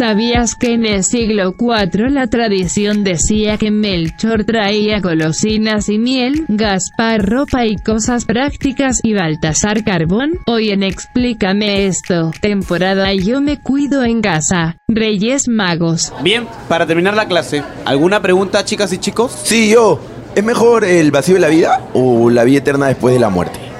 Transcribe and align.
¿Sabías 0.00 0.54
que 0.54 0.72
en 0.72 0.86
el 0.86 1.04
siglo 1.04 1.54
IV 1.58 2.08
la 2.08 2.26
tradición 2.26 3.04
decía 3.04 3.58
que 3.58 3.70
Melchor 3.70 4.44
traía 4.44 4.98
golosinas 4.98 5.90
y 5.90 5.98
miel, 5.98 6.46
Gaspar 6.48 7.28
ropa 7.28 7.66
y 7.66 7.76
cosas 7.76 8.24
prácticas 8.24 9.00
y 9.02 9.12
Baltasar 9.12 9.84
carbón? 9.84 10.38
Hoy 10.46 10.70
en 10.70 10.84
Explícame 10.84 11.84
esto, 11.84 12.30
temporada 12.40 13.12
Yo 13.12 13.42
me 13.42 13.60
cuido 13.60 14.02
en 14.02 14.22
casa, 14.22 14.78
Reyes 14.88 15.48
Magos. 15.48 16.14
Bien, 16.22 16.48
para 16.66 16.86
terminar 16.86 17.14
la 17.14 17.28
clase, 17.28 17.62
¿alguna 17.84 18.22
pregunta 18.22 18.64
chicas 18.64 18.94
y 18.94 18.96
chicos? 18.96 19.38
Sí, 19.42 19.68
yo. 19.68 20.00
¿Es 20.34 20.42
mejor 20.42 20.86
el 20.86 21.10
vacío 21.10 21.34
de 21.34 21.40
la 21.40 21.48
vida 21.48 21.88
o 21.92 22.30
la 22.30 22.44
vida 22.44 22.60
eterna 22.60 22.86
después 22.86 23.12
de 23.12 23.20
la 23.20 23.28
muerte? 23.28 23.69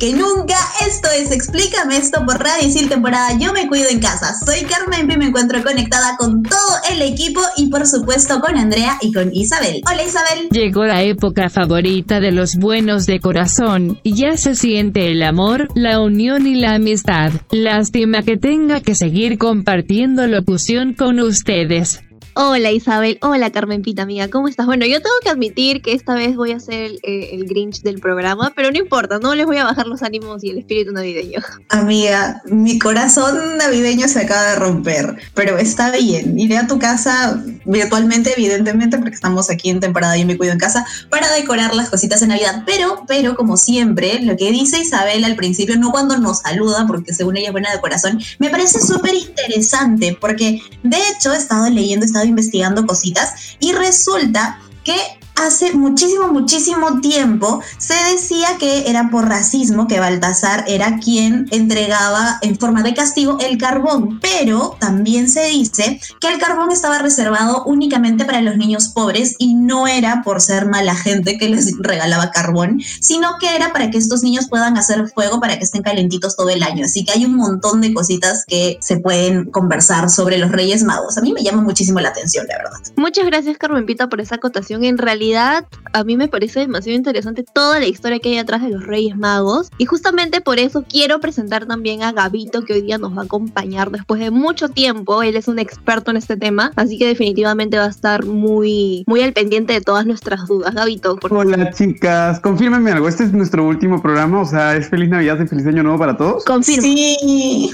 Que 0.00 0.14
nunca. 0.14 0.56
Esto 0.84 1.08
es 1.10 1.30
Explícame 1.30 1.98
esto 1.98 2.24
por 2.24 2.42
Radio 2.42 2.66
Isil 2.66 2.88
temporada 2.88 3.38
Yo 3.38 3.52
me 3.52 3.68
cuido 3.68 3.88
en 3.90 4.00
casa. 4.00 4.34
Soy 4.44 4.62
Carmen 4.62 5.08
y 5.10 5.16
me 5.18 5.26
encuentro 5.26 5.62
conectada 5.62 6.16
con 6.16 6.42
todo 6.42 6.76
el 6.90 7.02
equipo 7.02 7.40
y 7.56 7.68
por 7.68 7.86
supuesto 7.86 8.40
con 8.40 8.56
Andrea 8.56 8.96
y 9.02 9.12
con 9.12 9.32
Isabel. 9.32 9.82
Hola 9.86 10.02
Isabel. 10.02 10.48
Llegó 10.50 10.86
la 10.86 11.02
época 11.02 11.50
favorita 11.50 12.18
de 12.18 12.32
los 12.32 12.56
buenos 12.56 13.04
de 13.04 13.20
corazón, 13.20 14.00
y 14.02 14.14
ya 14.14 14.38
se 14.38 14.54
siente 14.54 15.12
el 15.12 15.22
amor, 15.22 15.68
la 15.74 16.00
unión 16.00 16.46
y 16.46 16.54
la 16.54 16.74
amistad. 16.74 17.32
Lástima 17.50 18.22
que 18.22 18.38
tenga 18.38 18.80
que 18.80 18.94
seguir 18.94 19.36
compartiendo 19.36 20.26
locución 20.26 20.94
con 20.94 21.20
ustedes. 21.20 22.00
Hola 22.34 22.70
Isabel, 22.70 23.18
hola 23.22 23.50
Carmen 23.50 23.82
Pita, 23.82 24.02
amiga, 24.02 24.28
¿cómo 24.28 24.46
estás? 24.46 24.66
Bueno, 24.66 24.86
yo 24.86 25.02
tengo 25.02 25.14
que 25.22 25.30
admitir 25.30 25.82
que 25.82 25.92
esta 25.94 26.14
vez 26.14 26.36
voy 26.36 26.52
a 26.52 26.60
ser 26.60 26.82
el, 26.82 27.00
eh, 27.02 27.30
el 27.32 27.44
Grinch 27.46 27.82
del 27.82 27.98
programa, 27.98 28.52
pero 28.54 28.70
no 28.70 28.78
importa, 28.78 29.18
no 29.18 29.34
les 29.34 29.46
voy 29.46 29.56
a 29.56 29.64
bajar 29.64 29.88
los 29.88 30.02
ánimos 30.02 30.44
y 30.44 30.50
el 30.50 30.58
espíritu 30.58 30.92
navideño. 30.92 31.40
Amiga, 31.70 32.40
mi 32.46 32.78
corazón 32.78 33.58
navideño 33.58 34.06
se 34.06 34.20
acaba 34.20 34.50
de 34.50 34.56
romper, 34.56 35.16
pero 35.34 35.58
está 35.58 35.90
bien. 35.90 36.38
Iré 36.38 36.56
a 36.56 36.68
tu 36.68 36.78
casa 36.78 37.42
virtualmente, 37.64 38.32
evidentemente, 38.36 38.98
porque 38.98 39.14
estamos 39.14 39.50
aquí 39.50 39.70
en 39.70 39.80
temporada 39.80 40.16
Yo 40.16 40.26
me 40.26 40.36
cuido 40.36 40.52
en 40.52 40.58
casa, 40.58 40.86
para 41.10 41.30
decorar 41.32 41.74
las 41.74 41.90
cositas 41.90 42.20
de 42.20 42.28
Navidad. 42.28 42.62
Pero, 42.64 43.04
pero, 43.06 43.36
como 43.36 43.56
siempre, 43.56 44.20
lo 44.22 44.36
que 44.36 44.50
dice 44.50 44.78
Isabel 44.78 45.24
al 45.24 45.36
principio, 45.36 45.76
no 45.76 45.90
cuando 45.90 46.16
nos 46.16 46.40
saluda, 46.40 46.86
porque 46.86 47.12
según 47.12 47.36
ella 47.36 47.48
es 47.48 47.52
buena 47.52 47.72
de 47.72 47.80
corazón, 47.80 48.20
me 48.38 48.50
parece 48.50 48.80
súper 48.80 49.14
interesante, 49.14 50.16
porque 50.20 50.62
de 50.82 50.96
hecho 50.96 51.32
he 51.32 51.36
estado 51.36 51.68
leyendo, 51.68 52.04
he 52.04 52.08
estado 52.20 52.28
investigando 52.28 52.86
cositas 52.86 53.56
y 53.58 53.72
resulta 53.72 54.60
que 54.84 55.19
hace 55.46 55.72
muchísimo, 55.72 56.28
muchísimo 56.28 57.00
tiempo 57.00 57.62
se 57.78 57.94
decía 58.12 58.48
que 58.58 58.90
era 58.90 59.10
por 59.10 59.28
racismo 59.28 59.86
que 59.86 60.00
Baltasar 60.00 60.64
era 60.68 60.98
quien 60.98 61.46
entregaba 61.50 62.38
en 62.42 62.58
forma 62.58 62.82
de 62.82 62.94
castigo 62.94 63.38
el 63.40 63.58
carbón, 63.58 64.20
pero 64.20 64.76
también 64.78 65.28
se 65.28 65.44
dice 65.46 66.00
que 66.20 66.28
el 66.28 66.38
carbón 66.38 66.72
estaba 66.72 66.98
reservado 66.98 67.64
únicamente 67.64 68.24
para 68.24 68.40
los 68.40 68.56
niños 68.56 68.88
pobres 68.88 69.36
y 69.38 69.54
no 69.54 69.86
era 69.86 70.22
por 70.22 70.40
ser 70.40 70.66
mala 70.66 70.94
gente 70.94 71.38
que 71.38 71.48
les 71.48 71.76
regalaba 71.78 72.30
carbón, 72.30 72.80
sino 73.00 73.30
que 73.40 73.54
era 73.54 73.72
para 73.72 73.90
que 73.90 73.98
estos 73.98 74.22
niños 74.22 74.48
puedan 74.48 74.76
hacer 74.76 75.08
fuego 75.08 75.40
para 75.40 75.58
que 75.58 75.64
estén 75.64 75.82
calentitos 75.82 76.36
todo 76.36 76.50
el 76.50 76.62
año. 76.62 76.84
Así 76.84 77.04
que 77.04 77.12
hay 77.12 77.24
un 77.24 77.36
montón 77.36 77.80
de 77.80 77.94
cositas 77.94 78.44
que 78.46 78.78
se 78.80 78.98
pueden 78.98 79.50
conversar 79.50 80.10
sobre 80.10 80.38
los 80.38 80.50
Reyes 80.50 80.82
Magos. 80.82 81.16
A 81.18 81.20
mí 81.20 81.32
me 81.32 81.42
llama 81.42 81.62
muchísimo 81.62 82.00
la 82.00 82.10
atención, 82.10 82.46
la 82.48 82.58
verdad. 82.58 82.78
Muchas 82.96 83.26
gracias 83.26 83.58
Carmen 83.58 83.86
Pita 83.86 84.08
por 84.08 84.20
esa 84.20 84.36
acotación. 84.36 84.84
En 84.84 84.98
realidad, 84.98 85.29
a 85.36 86.04
mí 86.04 86.16
me 86.16 86.28
parece 86.28 86.60
demasiado 86.60 86.96
interesante 86.96 87.44
toda 87.52 87.80
la 87.80 87.86
historia 87.86 88.18
que 88.18 88.30
hay 88.30 88.38
atrás 88.38 88.62
de 88.62 88.70
los 88.70 88.86
Reyes 88.86 89.16
Magos 89.16 89.70
y 89.78 89.86
justamente 89.86 90.40
por 90.40 90.58
eso 90.58 90.84
quiero 90.88 91.20
presentar 91.20 91.66
también 91.66 92.02
a 92.02 92.12
Gabito 92.12 92.62
que 92.64 92.74
hoy 92.74 92.82
día 92.82 92.98
nos 92.98 93.16
va 93.16 93.22
a 93.22 93.24
acompañar 93.24 93.90
después 93.90 94.20
de 94.20 94.30
mucho 94.30 94.68
tiempo. 94.68 95.22
Él 95.22 95.36
es 95.36 95.48
un 95.48 95.58
experto 95.58 96.10
en 96.10 96.16
este 96.16 96.36
tema, 96.36 96.72
así 96.76 96.98
que 96.98 97.06
definitivamente 97.06 97.76
va 97.78 97.86
a 97.86 97.90
estar 97.90 98.24
muy, 98.24 99.04
muy 99.06 99.20
al 99.22 99.32
pendiente 99.32 99.72
de 99.72 99.80
todas 99.80 100.06
nuestras 100.06 100.46
dudas. 100.46 100.74
Gabito, 100.74 101.16
por 101.16 101.30
favor. 101.30 101.46
Hola 101.46 101.70
chicas, 101.72 102.40
confírmenme 102.40 102.92
algo. 102.92 103.08
Este 103.08 103.24
es 103.24 103.32
nuestro 103.32 103.66
último 103.66 104.00
programa, 104.00 104.40
o 104.40 104.46
sea, 104.46 104.76
es 104.76 104.88
feliz 104.88 105.08
Navidad 105.08 105.40
y 105.40 105.46
feliz 105.46 105.66
Año 105.66 105.82
Nuevo 105.82 105.98
para 105.98 106.16
todos. 106.16 106.44
Confirmo. 106.44 106.82
Sí. 106.82 107.70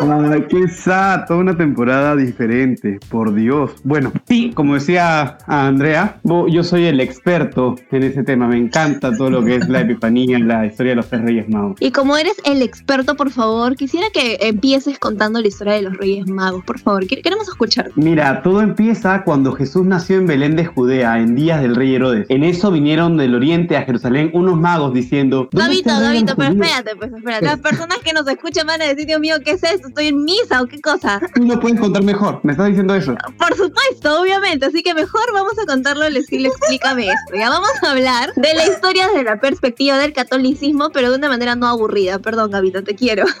Ay, 0.00 0.46
qué 0.48 0.68
sad, 0.68 1.26
toda 1.26 1.40
una 1.40 1.56
temporada 1.56 2.16
diferente, 2.16 2.98
por 3.08 3.34
Dios. 3.34 3.72
Bueno, 3.84 4.12
sí, 4.26 4.52
como 4.54 4.74
decía 4.74 5.38
a 5.46 5.66
Andrea, 5.66 6.20
yo 6.24 6.64
soy 6.64 6.86
el 6.86 6.99
experto 7.00 7.76
en 7.90 8.02
ese 8.02 8.22
tema. 8.22 8.46
Me 8.48 8.56
encanta 8.58 9.14
todo 9.16 9.30
lo 9.30 9.44
que 9.44 9.56
es 9.56 9.68
la 9.68 9.80
epifanía, 9.80 10.38
la 10.38 10.66
historia 10.66 10.90
de 10.92 10.96
los 10.96 11.08
tres 11.08 11.22
Reyes 11.22 11.48
Magos. 11.48 11.76
Y 11.80 11.90
como 11.92 12.16
eres 12.16 12.34
el 12.44 12.62
experto, 12.62 13.16
por 13.16 13.30
favor, 13.30 13.76
quisiera 13.76 14.06
que 14.12 14.38
empieces 14.40 14.98
contando 14.98 15.40
la 15.40 15.48
historia 15.48 15.74
de 15.74 15.82
los 15.82 15.96
Reyes 15.96 16.26
Magos, 16.28 16.64
por 16.64 16.78
favor. 16.78 17.04
Quer- 17.06 17.22
Queremos 17.22 17.48
escuchar. 17.48 17.90
Mira, 17.96 18.42
todo 18.42 18.60
empieza 18.62 19.22
cuando 19.24 19.52
Jesús 19.52 19.84
nació 19.84 20.16
en 20.18 20.26
Belén 20.26 20.56
de 20.56 20.64
Judea, 20.66 21.18
en 21.18 21.34
días 21.34 21.60
del 21.62 21.76
rey 21.76 21.94
Herodes. 21.94 22.26
En 22.28 22.44
eso 22.44 22.70
vinieron 22.70 23.16
del 23.16 23.34
oriente 23.34 23.76
a 23.76 23.82
Jerusalén 23.82 24.30
unos 24.34 24.58
magos 24.58 24.92
diciendo... 24.94 25.48
"¿Dónde 25.52 25.82
Gabito, 25.82 25.90
Gabito, 26.00 26.34
pero 26.36 26.50
judíos?". 26.50 26.66
espérate, 26.66 26.96
pues 26.96 27.12
espérate. 27.12 27.44
Las 27.44 27.58
personas 27.60 27.98
que 27.98 28.12
nos 28.12 28.26
escuchan 28.28 28.66
van 28.66 28.82
a 28.82 28.86
decir, 28.86 29.06
Dios 29.06 29.20
mío, 29.20 29.36
¿qué 29.44 29.52
es 29.52 29.62
esto? 29.62 29.88
¿Estoy 29.88 30.08
en 30.08 30.24
misa 30.24 30.62
o 30.62 30.66
qué 30.66 30.80
cosa? 30.80 31.20
Tú 31.34 31.44
lo 31.44 31.58
puedes 31.60 31.78
contar 31.80 32.02
mejor, 32.02 32.40
me 32.42 32.52
estás 32.52 32.66
diciendo 32.68 32.94
eso. 32.94 33.14
Por 33.38 33.54
supuesto, 33.56 34.20
obviamente. 34.20 34.66
Así 34.66 34.82
que 34.82 34.94
mejor 34.94 35.22
vamos 35.32 35.52
a 35.58 35.66
contarlo 35.66 36.04
al 36.04 36.16
estilo 36.16 36.50
Esto. 36.82 37.36
Ya 37.36 37.50
vamos 37.50 37.70
a 37.82 37.90
hablar 37.90 38.32
de 38.34 38.54
la 38.54 38.66
historia 38.66 39.08
desde 39.08 39.24
la 39.24 39.38
perspectiva 39.38 39.98
del 39.98 40.12
catolicismo, 40.12 40.90
pero 40.90 41.10
de 41.10 41.18
una 41.18 41.28
manera 41.28 41.54
no 41.54 41.66
aburrida. 41.66 42.18
Perdón, 42.18 42.50
Gabito, 42.50 42.82
te 42.82 42.94
quiero. 42.94 43.24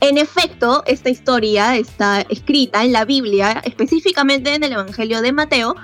En 0.00 0.18
efecto, 0.18 0.82
esta 0.86 1.08
historia 1.08 1.74
está 1.74 2.20
escrita 2.28 2.84
en 2.84 2.92
la 2.92 3.06
Biblia, 3.06 3.62
específicamente 3.64 4.54
en 4.54 4.62
el 4.62 4.72
Evangelio 4.72 5.22
de 5.22 5.32
Mateo, 5.32 5.74